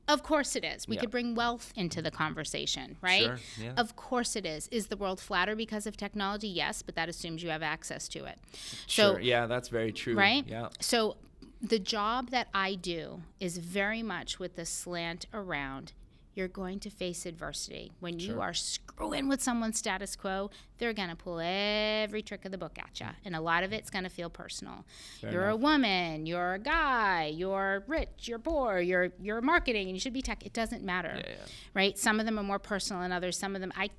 Of 0.08 0.24
course 0.24 0.56
it 0.56 0.64
is. 0.64 0.88
We 0.88 0.96
Yeah. 0.96 1.02
could 1.02 1.12
bring 1.12 1.36
wealth 1.36 1.72
into 1.76 2.02
the 2.02 2.10
conversation, 2.10 2.98
right? 3.00 3.26
Sure, 3.26 3.40
yeah. 3.62 3.74
Of 3.78 3.96
course 3.96 4.36
it 4.36 4.44
is. 4.44 4.68
Is 4.70 4.88
the 4.88 4.98
world 4.98 5.20
flatter 5.20 5.56
because 5.56 5.86
of 5.86 5.96
technology? 5.98 6.48
Yes, 6.48 6.82
but 6.82 6.96
that 6.96 7.10
assumes 7.10 7.44
you 7.44 7.50
have 7.52 7.62
access 7.62 8.08
to 8.10 8.26
it. 8.26 8.40
So, 8.88 9.14
Sure. 9.14 9.20
Yeah. 9.20 9.46
That's 9.46 9.68
very 9.70 9.92
true. 9.92 10.16
right? 10.16 10.44
Yeah. 10.48 10.70
So 10.80 11.18
the 11.62 11.78
job 11.78 12.32
that 12.32 12.48
I 12.56 12.74
do 12.74 13.22
is 13.40 13.60
very 13.60 14.02
much 14.02 14.40
with 14.40 14.56
the 14.56 14.66
slant 14.66 15.28
around 15.32 15.94
you're 16.36 16.48
going 16.48 16.80
to 16.82 16.90
face 16.90 17.26
adversity. 17.26 17.92
When 18.00 18.20
you 18.20 18.40
are 18.42 18.54
screwing 18.54 19.28
with 19.28 19.42
someone's 19.42 19.78
status 19.78 20.16
quo, 20.16 20.52
they're 20.78 20.94
going 20.94 21.10
to 21.10 21.16
pull 21.16 21.40
every 21.42 22.22
trick 22.22 22.46
of 22.46 22.52
the 22.52 22.58
book 22.58 22.78
at 22.78 23.00
you. 23.00 23.08
And 23.26 23.36
a 23.36 23.42
lot 23.42 23.64
of 23.64 23.74
it's 23.74 23.90
going 23.90 24.04
to 24.04 24.10
feel 24.10 24.30
personal. 24.30 24.86
you're 25.22 25.50
a 25.50 25.56
woman, 25.56 26.26
you're 26.26 26.54
a 26.54 26.60
guy, 26.60 27.26
you're 27.26 27.84
rich, 27.88 28.28
you're 28.28 28.40
poor, 28.40 28.80
you're 28.80 29.12
you're 29.20 29.42
marketing 29.42 29.88
and 29.88 29.96
you 29.96 30.00
should 30.00 30.14
be 30.14 30.22
tech. 30.22 30.46
It 30.46 30.54
doesn't 30.54 30.84
matter. 30.84 31.16
Yeah, 31.16 31.30
yeah. 31.30 31.46
Right? 31.74 31.98
Some 31.98 32.20
of 32.20 32.26
them 32.26 32.40
are 32.40 32.44
more 32.44 32.60
personal 32.60 33.02
than 33.02 33.12
others. 33.12 33.38
Some 33.38 33.56
of 33.56 33.62
them 33.62 33.74
I 33.76 33.90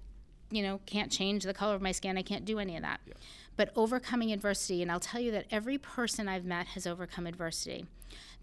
you 0.50 0.62
know, 0.62 0.80
can't 0.86 1.10
change 1.12 1.44
the 1.44 1.54
color 1.54 1.74
of 1.74 1.82
my 1.82 1.92
skin. 1.92 2.18
I 2.18 2.22
can't 2.22 2.44
do 2.44 2.58
any 2.58 2.76
of 2.76 2.82
that. 2.82 3.00
But 3.56 3.70
overcoming 3.76 4.32
adversity, 4.32 4.82
and 4.82 4.90
I'll 4.90 5.00
tell 5.00 5.20
you 5.20 5.30
that 5.32 5.46
every 5.50 5.78
person 5.78 6.28
I've 6.28 6.44
met 6.44 6.68
has 6.68 6.86
overcome 6.86 7.26
adversity. 7.26 7.86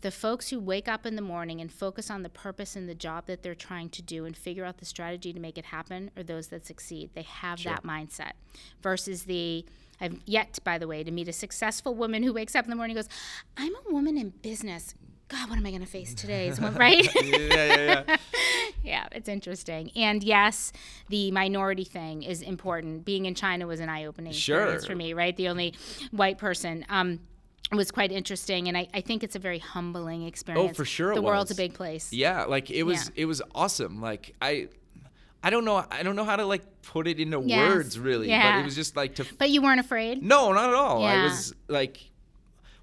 The 0.02 0.12
folks 0.12 0.50
who 0.50 0.60
wake 0.60 0.88
up 0.88 1.06
in 1.06 1.16
the 1.16 1.22
morning 1.22 1.60
and 1.60 1.72
focus 1.72 2.10
on 2.12 2.22
the 2.24 2.30
purpose 2.30 2.76
and 2.76 2.88
the 2.88 2.94
job 2.96 3.26
that 3.26 3.42
they're 3.44 3.56
trying 3.56 3.90
to 3.90 4.02
do 4.02 4.26
and 4.26 4.38
figure 4.38 4.64
out 4.64 4.78
the 4.78 4.86
strategy 4.86 5.34
to 5.34 5.40
make 5.40 5.58
it 5.58 5.66
happen 5.66 6.12
are 6.16 6.24
those 6.24 6.48
that 6.48 6.66
succeed. 6.66 7.10
They 7.16 7.24
have 7.24 7.64
that 7.64 7.84
mindset 7.84 8.34
versus 8.82 9.24
the 9.24 9.66
I've 10.00 10.20
yet, 10.26 10.60
by 10.64 10.78
the 10.78 10.88
way, 10.88 11.04
to 11.04 11.10
meet 11.12 11.28
a 11.28 11.34
successful 11.34 11.96
woman 11.96 12.22
who 12.22 12.32
wakes 12.32 12.56
up 12.56 12.66
in 12.66 12.70
the 12.70 12.76
morning 12.76 12.96
and 12.96 13.06
goes, 13.08 13.16
I'm 13.58 13.74
a 13.76 13.92
woman 13.94 14.18
in 14.18 14.30
business. 14.30 14.94
God, 15.28 15.50
what 15.50 15.58
am 15.58 15.66
I 15.66 15.72
going 15.72 15.82
to 15.82 15.88
face 15.88 16.14
today? 16.14 16.52
One- 16.52 16.76
right? 16.76 17.08
Yeah. 17.24 17.38
Yeah. 17.38 18.04
Yeah. 18.08 18.18
yeah, 18.84 19.08
it's 19.12 19.28
interesting. 19.28 19.92
And 19.96 20.24
yes, 20.24 20.72
the 21.10 21.32
minority 21.32 21.84
thing 21.84 22.24
is 22.24 22.42
important. 22.42 23.04
Being 23.06 23.26
in 23.26 23.36
China 23.36 23.68
was 23.68 23.80
an 23.80 23.90
eye-opening 23.90 24.32
experience 24.32 24.86
for 24.86 24.96
me, 24.96 25.14
right? 25.14 25.36
The 25.36 25.50
only 25.50 25.74
white 26.12 26.38
person. 26.38 26.86
Um, 26.90 27.20
was 27.72 27.92
quite 27.92 28.12
interesting, 28.12 28.68
and 28.68 28.78
I, 28.78 28.88
I 28.94 29.02
think 29.02 29.24
it's 29.24 29.36
a 29.36 29.40
very 29.40 29.60
humbling 29.60 30.24
oh, 30.24 30.28
experience. 30.28 30.72
Oh, 30.72 30.74
for 30.74 30.86
sure 30.86 31.14
The 31.14 31.22
world's 31.22 31.52
a 31.52 31.56
big 31.56 31.74
place. 31.74 32.14
Yeah, 32.14 32.46
like 32.46 32.72
it 32.72 32.84
was 32.84 33.06
Yeah. 33.16 33.24
it 33.24 33.26
was 33.26 33.42
awesome. 33.54 34.02
Like 34.02 34.36
I 34.42 34.70
I 35.44 35.50
don't 35.50 35.66
know 35.66 35.86
I 35.92 36.04
don't 36.04 36.16
know 36.16 36.24
how 36.24 36.36
to 36.38 36.46
like 36.46 36.64
put 36.82 37.08
it 37.08 37.20
into 37.20 37.42
Yes. 37.46 37.70
words 37.70 38.00
really, 38.00 38.30
Yeah. 38.30 38.54
but 38.54 38.62
it 38.62 38.66
was 38.66 38.76
just 38.76 38.96
like 38.96 39.16
to 39.16 39.26
But 39.38 39.50
you 39.50 39.62
weren't 39.62 39.80
afraid. 39.80 40.24
No, 40.24 40.54
not 40.54 40.70
at 40.70 40.76
all. 40.76 41.02
Yeah. 41.02 41.22
I 41.22 41.24
was 41.24 41.54
like 41.68 42.00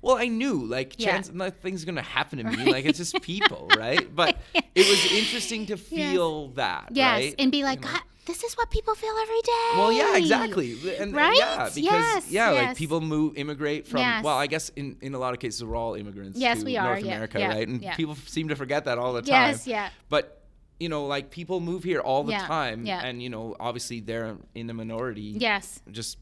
well, 0.02 0.16
I 0.18 0.28
knew 0.28 0.66
like 0.66 1.00
Yeah. 1.00 1.12
chance 1.12 1.32
nothing's 1.32 1.86
gonna 1.86 2.02
happen 2.02 2.38
to 2.38 2.44
me. 2.44 2.70
Like 2.70 2.84
it's 2.84 2.98
just 2.98 3.22
people, 3.22 3.70
right? 3.78 4.14
But 4.14 4.36
it 4.54 4.86
was 4.86 5.12
interesting 5.12 5.64
to 5.66 5.78
feel 5.78 6.48
that, 6.48 6.90
Yes, 6.92 7.20
right? 7.20 7.34
and 7.38 7.50
be 7.50 7.62
like, 7.62 7.80
God, 7.80 8.02
this 8.26 8.42
is 8.42 8.54
what 8.54 8.70
people 8.70 8.94
feel 8.94 9.14
every 9.22 9.40
day. 9.42 9.70
Well, 9.76 9.92
yeah, 9.92 10.16
exactly. 10.16 10.76
And 10.98 11.14
Right? 11.14 11.36
yeah, 11.38 11.56
because 11.64 11.78
Yes, 11.78 12.30
yeah, 12.30 12.52
yes. 12.52 12.68
like 12.68 12.76
people 12.76 13.00
move 13.00 13.36
immigrate 13.36 13.86
from 13.86 14.00
Yes. 14.00 14.24
well, 14.24 14.36
I 14.36 14.46
guess 14.46 14.70
in, 14.70 14.96
in 15.00 15.14
a 15.14 15.18
lot 15.18 15.34
of 15.34 15.40
cases 15.40 15.62
we're 15.64 15.76
all 15.76 15.94
immigrants 15.94 16.38
Yes, 16.38 16.60
to 16.60 16.64
we 16.64 16.76
are, 16.76 16.86
North 16.86 17.04
yeah, 17.04 17.12
America, 17.12 17.38
yeah, 17.38 17.48
right? 17.48 17.68
And 17.68 17.82
yeah. 17.82 17.94
people 17.96 18.14
seem 18.14 18.48
to 18.48 18.56
forget 18.56 18.86
that 18.86 18.98
all 18.98 19.12
the 19.12 19.22
time. 19.22 19.50
Yes, 19.50 19.66
yeah. 19.66 19.90
But 20.08 20.40
you 20.80 20.88
know, 20.88 21.06
like 21.06 21.30
people 21.30 21.60
move 21.60 21.84
here 21.84 22.00
all 22.00 22.24
the 22.24 22.32
time 22.32 22.84
yeah. 22.84 23.04
and 23.04 23.22
you 23.22 23.30
know, 23.30 23.54
obviously 23.60 24.00
they're 24.00 24.36
in 24.54 24.66
the 24.66 24.74
minority. 24.74 25.22
Yes. 25.36 25.80
Just 25.90 26.18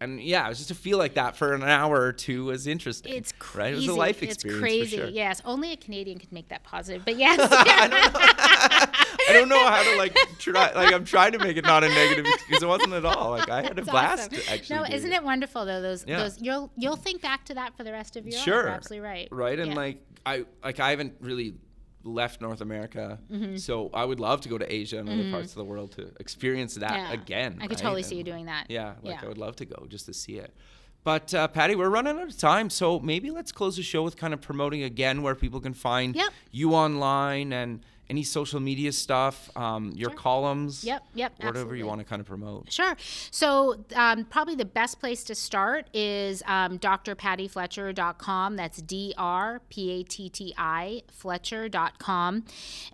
and 0.00 0.20
yeah, 0.20 0.44
it 0.44 0.50
was 0.50 0.58
just 0.58 0.68
to 0.68 0.74
feel 0.74 0.98
like 0.98 1.14
that 1.14 1.36
for 1.36 1.54
an 1.54 1.62
hour 1.62 1.98
or 2.00 2.12
two 2.12 2.44
was 2.46 2.66
interesting. 2.66 3.14
It's 3.14 3.32
crazy. 3.32 3.58
right. 3.58 3.72
It 3.72 3.76
was 3.76 3.88
a 3.88 3.94
life 3.94 4.22
It's 4.22 4.42
crazy. 4.42 4.98
Sure. 4.98 5.08
Yes, 5.08 5.40
only 5.44 5.72
a 5.72 5.76
Canadian 5.76 6.18
could 6.18 6.32
make 6.32 6.48
that 6.48 6.62
positive. 6.64 7.02
But 7.04 7.16
yes, 7.18 7.38
I 9.28 9.32
don't 9.32 9.48
know 9.48 9.66
how 9.66 9.82
to 9.82 9.96
like 9.98 10.16
try. 10.38 10.72
Like 10.72 10.92
I'm 10.94 11.04
trying 11.04 11.32
to 11.32 11.38
make 11.38 11.56
it 11.56 11.64
not 11.64 11.84
a 11.84 11.88
negative 11.88 12.24
because 12.46 12.62
it 12.62 12.66
wasn't 12.66 12.92
at 12.92 13.04
all. 13.04 13.30
Like 13.30 13.48
I 13.50 13.62
had 13.62 13.78
a 13.78 13.82
blast. 13.82 14.32
awesome. 14.32 14.42
Actually, 14.54 14.76
No, 14.76 14.84
isn't 14.96 15.12
it 15.12 15.22
wonderful 15.24 15.64
though? 15.64 15.80
Those 15.82 16.04
Yeah. 16.06 16.18
those 16.18 16.40
you'll 16.40 16.70
you'll 16.76 16.96
think 16.96 17.22
back 17.22 17.44
to 17.46 17.54
that 17.54 17.76
for 17.76 17.84
the 17.84 17.92
rest 17.92 18.16
of 18.16 18.26
your 18.26 18.34
life. 18.36 18.44
Sure. 18.44 18.68
Absolutely 18.68 19.06
right. 19.08 19.28
Right, 19.30 19.58
and 19.58 19.70
Yeah. 19.70 19.76
like 19.76 20.02
I 20.24 20.44
like 20.64 20.80
I 20.80 20.90
haven't 20.90 21.14
really 21.20 21.54
left 22.04 22.40
North 22.40 22.60
America, 22.60 23.18
Mm-hmm. 23.32 23.56
so 23.56 23.90
I 23.92 24.04
would 24.04 24.20
love 24.20 24.40
to 24.42 24.48
go 24.48 24.58
to 24.58 24.72
Asia 24.72 24.98
and 24.98 25.08
other 25.08 25.28
parts 25.32 25.50
of 25.50 25.56
the 25.56 25.64
world 25.64 25.90
to 25.92 26.12
experience 26.20 26.74
that 26.76 26.92
Yeah. 26.92 27.12
again. 27.12 27.54
I 27.58 27.62
could 27.66 27.70
right? 27.72 27.78
totally 27.78 28.02
see 28.04 28.14
you 28.16 28.22
doing 28.22 28.46
that. 28.46 28.66
Yeah, 28.70 28.94
like 29.02 29.14
Yeah. 29.16 29.24
I 29.24 29.26
would 29.28 29.38
love 29.38 29.56
to 29.56 29.64
go 29.64 29.86
just 29.88 30.06
to 30.06 30.14
see 30.14 30.34
it. 30.38 30.54
But 31.02 31.32
uh, 31.34 31.46
Patti, 31.48 31.74
we're 31.76 31.88
running 31.88 32.16
out 32.18 32.28
of 32.28 32.36
time, 32.38 32.68
so 32.70 32.98
maybe 33.00 33.30
let's 33.30 33.52
close 33.52 33.76
the 33.76 33.82
show 33.82 34.02
with 34.02 34.16
kind 34.16 34.34
of 34.34 34.40
promoting 34.40 34.82
again 34.82 35.22
where 35.22 35.34
people 35.36 35.60
can 35.60 35.72
find 35.74 36.14
Yep. 36.16 36.30
you 36.52 36.74
online 36.74 37.52
and 37.52 37.80
any 38.08 38.22
social 38.22 38.60
media 38.60 38.92
stuff, 38.92 39.50
um, 39.56 39.92
your 39.94 40.10
columns. 40.10 40.84
Yep, 40.84 41.02
yep, 41.14 41.32
Whatever 41.36 41.58
absolutely. 41.58 41.78
you 41.78 41.86
want 41.86 42.00
to 42.00 42.04
kind 42.04 42.20
of 42.20 42.26
promote. 42.26 42.72
Sure. 42.72 42.96
So, 43.30 43.84
um, 43.94 44.24
probably 44.24 44.54
the 44.54 44.64
best 44.64 45.00
place 45.00 45.24
to 45.24 45.34
start 45.34 45.88
is 45.92 46.42
um, 46.46 46.78
drpattifletcher.com. 46.78 48.56
That's 48.56 48.82
D 48.82 49.14
R 49.16 49.60
P 49.68 49.90
A 49.90 50.02
T 50.02 50.28
T 50.28 50.54
I 50.56 51.02
Fletcher.com. 51.08 52.44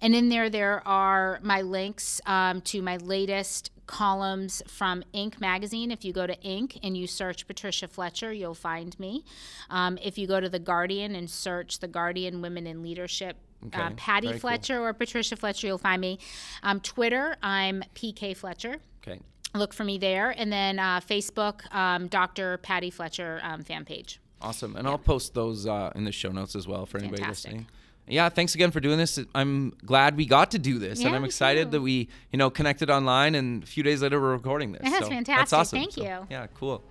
And 0.00 0.14
in 0.14 0.28
there, 0.28 0.48
there 0.48 0.86
are 0.86 1.40
my 1.42 1.62
links 1.62 2.20
um, 2.26 2.60
to 2.62 2.82
my 2.82 2.96
latest 2.96 3.70
columns 3.86 4.62
from 4.66 5.04
Inc. 5.12 5.40
magazine. 5.40 5.90
If 5.90 6.04
you 6.04 6.12
go 6.12 6.26
to 6.26 6.36
Inc. 6.38 6.78
and 6.82 6.96
you 6.96 7.06
search 7.06 7.46
Patricia 7.46 7.88
Fletcher, 7.88 8.32
you'll 8.32 8.54
find 8.54 8.98
me. 8.98 9.24
Um, 9.68 9.98
if 10.02 10.16
you 10.16 10.26
go 10.26 10.40
to 10.40 10.48
The 10.48 10.58
Guardian 10.58 11.14
and 11.14 11.28
search 11.28 11.80
The 11.80 11.88
Guardian 11.88 12.40
Women 12.40 12.66
in 12.66 12.82
Leadership, 12.82 13.36
uh, 13.72 13.90
Patti 13.96 14.28
very 14.28 14.38
cool. 14.38 14.40
Fletcher 14.40 14.80
or 14.80 14.92
Patricia 14.92 15.36
Fletcher, 15.36 15.66
you'll 15.66 15.78
find 15.78 16.00
me. 16.00 16.18
Um, 16.62 16.80
Twitter, 16.80 17.36
I'm 17.42 17.82
PK 17.94 18.36
Fletcher. 18.36 18.76
Okay. 19.06 19.20
Look 19.54 19.74
for 19.74 19.84
me 19.84 19.98
there. 19.98 20.30
And 20.30 20.52
then 20.52 20.78
uh, 20.78 21.00
Facebook, 21.00 21.72
um, 21.74 22.08
Dr. 22.08 22.58
Patti 22.58 22.90
Fletcher 22.90 23.40
um, 23.42 23.62
fan 23.62 23.84
page. 23.84 24.20
Awesome. 24.40 24.76
And 24.76 24.88
I'll 24.88 24.98
post 24.98 25.34
those 25.34 25.66
uh, 25.66 25.92
in 25.94 26.04
the 26.04 26.12
show 26.12 26.30
notes 26.30 26.56
as 26.56 26.66
well 26.66 26.86
for 26.86 26.98
anybody 26.98 27.22
Fantastic. 27.22 27.52
listening. 27.52 27.66
Yeah, 28.08 28.28
thanks 28.28 28.54
again 28.56 28.72
for 28.72 28.80
doing 28.80 28.98
this. 28.98 29.18
I'm 29.32 29.70
glad 29.86 30.16
we 30.16 30.26
got 30.26 30.50
to 30.50 30.58
do 30.58 30.80
this, 30.80 31.04
and 31.04 31.14
I'm 31.14 31.24
excited 31.24 31.70
that 31.70 31.80
we, 31.80 32.08
you 32.32 32.36
know, 32.36 32.50
connected 32.50 32.90
online, 32.90 33.36
and 33.36 33.62
a 33.62 33.66
few 33.66 33.84
days 33.84 34.02
later 34.02 34.20
we're 34.20 34.32
recording 34.32 34.72
this. 34.72 34.82
That's 34.82 34.98
so 34.98 35.08
fantastic. 35.08 35.38
That's 35.38 35.52
awesome. 35.52 35.78
Thank 35.78 35.92
So, 35.92 36.02
you. 36.02 36.26
Yeah, 36.28 36.48
cool. 36.54 36.82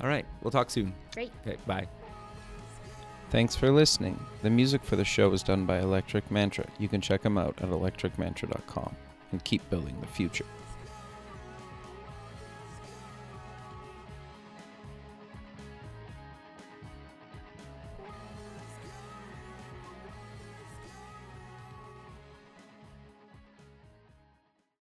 All 0.00 0.08
right, 0.08 0.26
we'll 0.42 0.50
talk 0.50 0.70
soon. 0.70 0.92
Great. 1.14 1.30
Okay, 1.46 1.56
bye. 1.68 1.86
Thanks 3.34 3.56
for 3.56 3.72
listening. 3.72 4.24
The 4.42 4.48
music 4.48 4.84
for 4.84 4.94
the 4.94 5.04
show 5.04 5.32
is 5.32 5.42
done 5.42 5.66
by 5.66 5.80
Electric 5.80 6.30
Mantra. 6.30 6.66
You 6.78 6.86
can 6.86 7.00
check 7.00 7.22
them 7.22 7.36
out 7.36 7.58
at 7.60 7.68
electricmantra.com 7.68 8.94
and 9.32 9.42
keep 9.42 9.68
building 9.70 10.00
the 10.00 10.06
future. 10.06 10.44